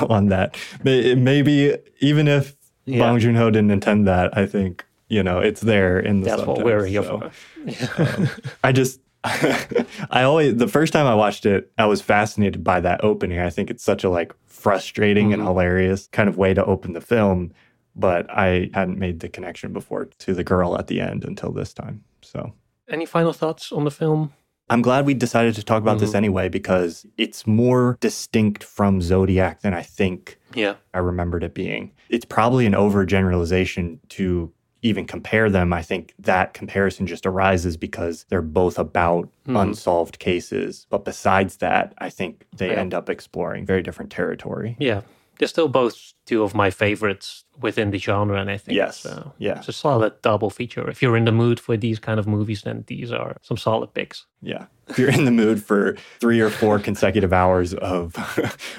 on 0.08 0.28
that. 0.28 0.56
Maybe 0.84 1.76
even 2.00 2.28
if 2.28 2.56
Yeah. 2.86 3.00
Bong 3.00 3.18
Joon 3.18 3.34
Ho 3.36 3.50
didn't 3.50 3.70
intend 3.70 4.06
that, 4.06 4.36
I 4.38 4.46
think, 4.46 4.84
you 5.08 5.22
know, 5.22 5.38
it's 5.40 5.60
there 5.60 5.98
in 5.98 6.20
the 6.20 6.30
That's 6.30 6.42
what 6.46 6.64
we're 6.64 6.84
here 6.86 7.02
so. 7.02 7.30
for. 7.66 8.02
Um, 8.02 8.28
I 8.64 8.72
just, 8.72 9.00
I 9.24 10.22
always, 10.22 10.56
the 10.56 10.68
first 10.68 10.92
time 10.92 11.06
I 11.06 11.14
watched 11.14 11.44
it, 11.44 11.70
I 11.76 11.86
was 11.86 12.00
fascinated 12.00 12.62
by 12.64 12.80
that 12.80 13.02
opening. 13.04 13.40
I 13.40 13.50
think 13.50 13.70
it's 13.70 13.82
such 13.84 14.04
a 14.04 14.08
like 14.10 14.32
frustrating 14.46 15.32
and 15.32 15.42
Mhm. 15.42 15.46
hilarious 15.46 16.08
kind 16.12 16.28
of 16.28 16.36
way 16.38 16.54
to 16.54 16.64
open 16.64 16.92
the 16.92 17.00
film. 17.00 17.52
But 17.96 18.30
I 18.30 18.70
hadn't 18.74 18.98
made 18.98 19.18
the 19.20 19.28
connection 19.28 19.72
before 19.72 20.04
to 20.20 20.32
the 20.34 20.44
girl 20.44 20.78
at 20.78 20.86
the 20.86 21.00
end 21.00 21.24
until 21.24 21.50
this 21.50 21.74
time. 21.74 22.04
So 22.22 22.52
Any 22.88 23.06
final 23.06 23.32
thoughts 23.32 23.70
on 23.72 23.84
the 23.84 23.90
film? 23.90 24.32
I'm 24.70 24.82
glad 24.82 25.06
we 25.06 25.14
decided 25.14 25.54
to 25.54 25.62
talk 25.62 25.80
about 25.82 25.98
this 25.98 26.12
Mhm. 26.12 26.16
anyway 26.16 26.48
because 26.48 27.06
it's 27.16 27.46
more 27.46 27.96
distinct 28.00 28.62
from 28.64 29.00
Zodiac 29.00 29.60
than 29.62 29.72
I 29.74 29.82
think 29.82 30.38
Yeah. 30.54 30.74
I 30.92 30.98
remembered 30.98 31.42
it 31.42 31.54
being. 31.54 31.92
It's 32.10 32.24
probably 32.26 32.66
an 32.66 32.74
overgeneralization 32.74 33.98
to 34.10 34.52
even 34.82 35.06
compare 35.06 35.50
them. 35.50 35.72
I 35.72 35.82
think 35.82 36.14
that 36.18 36.54
comparison 36.54 37.06
just 37.06 37.26
arises 37.26 37.76
because 37.76 38.26
they're 38.28 38.42
both 38.42 38.78
about 38.78 39.28
Mhm. 39.46 39.60
unsolved 39.60 40.18
cases. 40.18 40.86
But 40.90 41.04
besides 41.04 41.56
that, 41.56 41.94
I 41.98 42.10
think 42.10 42.46
they 42.56 42.68
Yeah. 42.68 42.74
end 42.80 42.94
up 42.94 43.10
exploring 43.10 43.66
very 43.66 43.82
different 43.82 44.10
territory. 44.12 44.76
Yeah. 44.78 45.00
They're 45.38 45.48
still 45.48 45.68
both 45.68 46.12
two 46.26 46.42
of 46.42 46.54
my 46.54 46.70
favorites 46.70 47.44
within 47.60 47.90
the 47.90 47.98
genre, 47.98 48.40
and 48.40 48.50
I 48.50 48.56
think 48.56 48.76
Yes. 48.76 49.04
it's, 49.04 49.14
uh, 49.14 49.30
Yeah. 49.38 49.58
it's 49.58 49.68
a 49.68 49.72
solid 49.72 50.12
double 50.22 50.50
feature. 50.50 50.88
If 50.88 51.02
you're 51.02 51.16
in 51.16 51.24
the 51.24 51.32
mood 51.32 51.58
for 51.60 51.76
these 51.76 51.98
kind 51.98 52.18
of 52.20 52.26
movies, 52.26 52.62
then 52.62 52.84
these 52.86 53.10
are 53.12 53.36
some 53.42 53.56
solid 53.56 53.92
picks. 53.94 54.26
Yeah. 54.42 54.66
If 54.88 54.98
you're 54.98 55.10
in 55.10 55.24
the 55.24 55.30
mood 55.30 55.62
for 55.62 55.96
three 56.20 56.40
or 56.40 56.50
four 56.50 56.78
consecutive 56.78 57.32
hours 57.32 57.74
of 57.74 58.14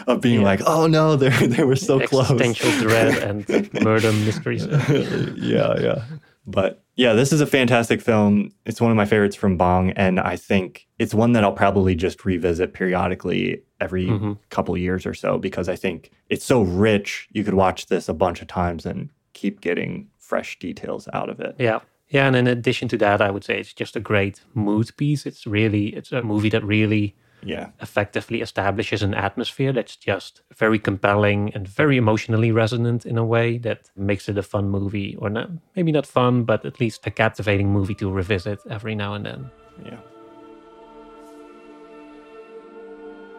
of 0.07 0.21
being 0.21 0.41
Yeah. 0.41 0.47
like, 0.51 0.61
oh 0.65 0.87
no, 0.87 1.15
they 1.15 1.29
they 1.47 1.63
were 1.63 1.75
so 1.75 1.99
close. 1.99 2.31
Existential 2.31 2.71
dread 2.87 3.17
and 3.17 3.73
murder 3.83 4.11
mysteries. 4.13 4.65
yeah, 5.37 5.79
yeah. 5.79 6.03
But 6.47 6.81
yeah, 6.95 7.13
this 7.13 7.31
is 7.31 7.41
a 7.41 7.45
fantastic 7.45 8.01
film. 8.01 8.51
It's 8.65 8.81
one 8.81 8.91
of 8.91 8.97
my 8.97 9.05
favorites 9.05 9.35
from 9.35 9.55
Bong, 9.57 9.91
and 9.91 10.19
I 10.19 10.35
think 10.35 10.87
it's 10.97 11.13
one 11.13 11.33
that 11.33 11.43
I'll 11.43 11.53
probably 11.53 11.95
just 11.95 12.25
revisit 12.25 12.73
periodically 12.73 13.61
every 13.81 14.05
Mhm. 14.07 14.37
couple 14.49 14.77
years 14.77 15.05
or 15.05 15.13
so 15.13 15.37
because 15.37 15.69
I 15.69 15.75
think 15.75 16.11
it's 16.29 16.45
so 16.45 16.61
rich. 16.61 17.27
You 17.31 17.43
could 17.43 17.53
watch 17.53 17.87
this 17.87 18.09
a 18.09 18.13
bunch 18.13 18.41
of 18.41 18.47
times 18.47 18.85
and 18.85 19.09
keep 19.33 19.61
getting 19.61 20.07
fresh 20.17 20.59
details 20.59 21.07
out 21.13 21.29
of 21.29 21.39
it. 21.39 21.55
Yeah. 21.59 21.79
Yeah, 22.11 22.25
and 22.27 22.35
in 22.35 22.47
addition 22.47 22.87
to 22.89 22.97
that, 22.97 23.21
I 23.21 23.29
would 23.29 23.43
say 23.43 23.59
it's 23.59 23.73
just 23.73 23.95
a 23.95 23.99
great 23.99 24.41
mood 24.55 24.89
piece. 24.97 25.25
It's 25.27 25.45
really 25.45 25.87
it's 25.95 26.11
a 26.11 26.21
movie 26.23 26.49
that 26.49 26.63
really 26.63 27.15
Yeah, 27.41 27.69
effectively 27.81 28.41
establishes 28.41 29.01
an 29.01 29.13
atmosphere 29.13 29.71
that's 29.71 29.95
just 29.95 30.41
very 30.57 30.77
compelling 30.79 31.53
and 31.55 31.65
very 31.67 31.95
emotionally 31.95 32.51
resonant 32.51 33.05
in 33.05 33.17
a 33.17 33.23
way 33.23 33.57
that 33.59 33.91
makes 33.95 34.27
it 34.27 34.37
a 34.37 34.43
fun 34.43 34.69
movie 34.69 35.15
or 35.19 35.29
not 35.29 35.49
maybe 35.75 35.91
not 35.93 36.05
fun, 36.05 36.43
but 36.43 36.65
at 36.65 36.79
least 36.81 37.07
a 37.07 37.11
captivating 37.11 37.71
movie 37.71 37.95
to 37.95 38.11
revisit 38.11 38.59
every 38.69 38.93
now 38.95 39.13
and 39.13 39.25
then. 39.25 39.49
yeah. 39.85 39.99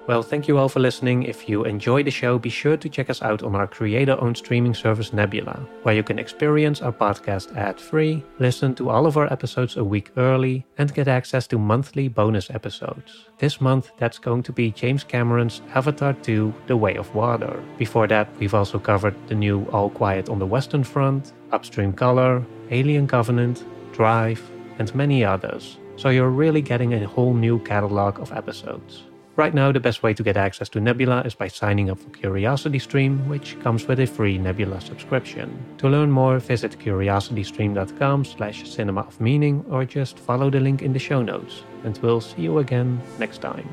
Well, 0.06 0.22
thank 0.22 0.48
you 0.48 0.58
all 0.58 0.68
for 0.68 0.80
listening. 0.80 1.22
If 1.24 1.48
you 1.48 1.64
enjoy 1.64 2.02
the 2.02 2.10
show, 2.10 2.38
be 2.38 2.48
sure 2.48 2.76
to 2.76 2.88
check 2.88 3.10
us 3.10 3.22
out 3.22 3.42
on 3.42 3.54
our 3.54 3.66
creator 3.66 4.16
owned 4.20 4.38
streaming 4.38 4.74
service 4.74 5.12
Nebula, 5.12 5.60
where 5.82 5.94
you 5.94 6.02
can 6.02 6.18
experience 6.18 6.80
our 6.80 6.92
podcast 6.92 7.54
ad 7.54 7.78
free, 7.78 8.24
listen 8.38 8.74
to 8.76 8.88
all 8.90 9.06
of 9.06 9.16
our 9.16 9.32
episodes 9.32 9.76
a 9.76 9.84
week 9.84 10.10
early, 10.16 10.66
and 10.78 10.94
get 10.94 11.06
access 11.06 11.46
to 11.48 11.58
monthly 11.58 12.08
bonus 12.08 12.50
episodes. 12.50 13.26
This 13.38 13.60
month, 13.60 13.92
that's 13.98 14.18
going 14.18 14.42
to 14.44 14.52
be 14.52 14.72
James 14.72 15.04
Cameron's 15.04 15.62
Avatar 15.74 16.14
2 16.14 16.52
The 16.66 16.76
Way 16.76 16.96
of 16.96 17.14
Water. 17.14 17.62
Before 17.78 18.08
that, 18.08 18.28
we've 18.38 18.54
also 18.54 18.78
covered 18.78 19.14
the 19.28 19.34
new 19.34 19.64
All 19.66 19.90
Quiet 19.90 20.28
on 20.28 20.38
the 20.38 20.46
Western 20.46 20.82
Front, 20.82 21.34
Upstream 21.52 21.92
Color, 21.92 22.44
Alien 22.70 23.06
Covenant, 23.06 23.64
Drive, 23.92 24.42
and 24.78 24.92
many 24.94 25.24
others. 25.24 25.78
So 25.96 26.08
you're 26.08 26.30
really 26.30 26.62
getting 26.62 26.94
a 26.94 27.06
whole 27.06 27.34
new 27.34 27.58
catalog 27.60 28.18
of 28.18 28.32
episodes. 28.32 29.04
Right 29.40 29.54
now, 29.54 29.72
the 29.72 29.80
best 29.80 30.02
way 30.02 30.12
to 30.12 30.22
get 30.22 30.36
access 30.36 30.68
to 30.68 30.80
Nebula 30.80 31.22
is 31.22 31.34
by 31.34 31.48
signing 31.48 31.88
up 31.88 31.98
for 31.98 32.10
CuriosityStream, 32.10 33.26
which 33.26 33.58
comes 33.60 33.88
with 33.88 33.98
a 33.98 34.06
free 34.06 34.36
Nebula 34.36 34.82
subscription. 34.82 35.48
To 35.78 35.88
learn 35.88 36.10
more, 36.10 36.38
visit 36.40 36.78
curiositystream.com 36.78 38.26
slash 38.26 38.68
cinema 38.68 39.00
of 39.00 39.18
meaning 39.18 39.64
or 39.70 39.86
just 39.86 40.18
follow 40.18 40.50
the 40.50 40.60
link 40.60 40.82
in 40.82 40.92
the 40.92 40.98
show 40.98 41.22
notes. 41.22 41.62
And 41.84 41.96
we'll 42.02 42.20
see 42.20 42.42
you 42.42 42.58
again 42.58 43.00
next 43.18 43.38
time. 43.38 43.66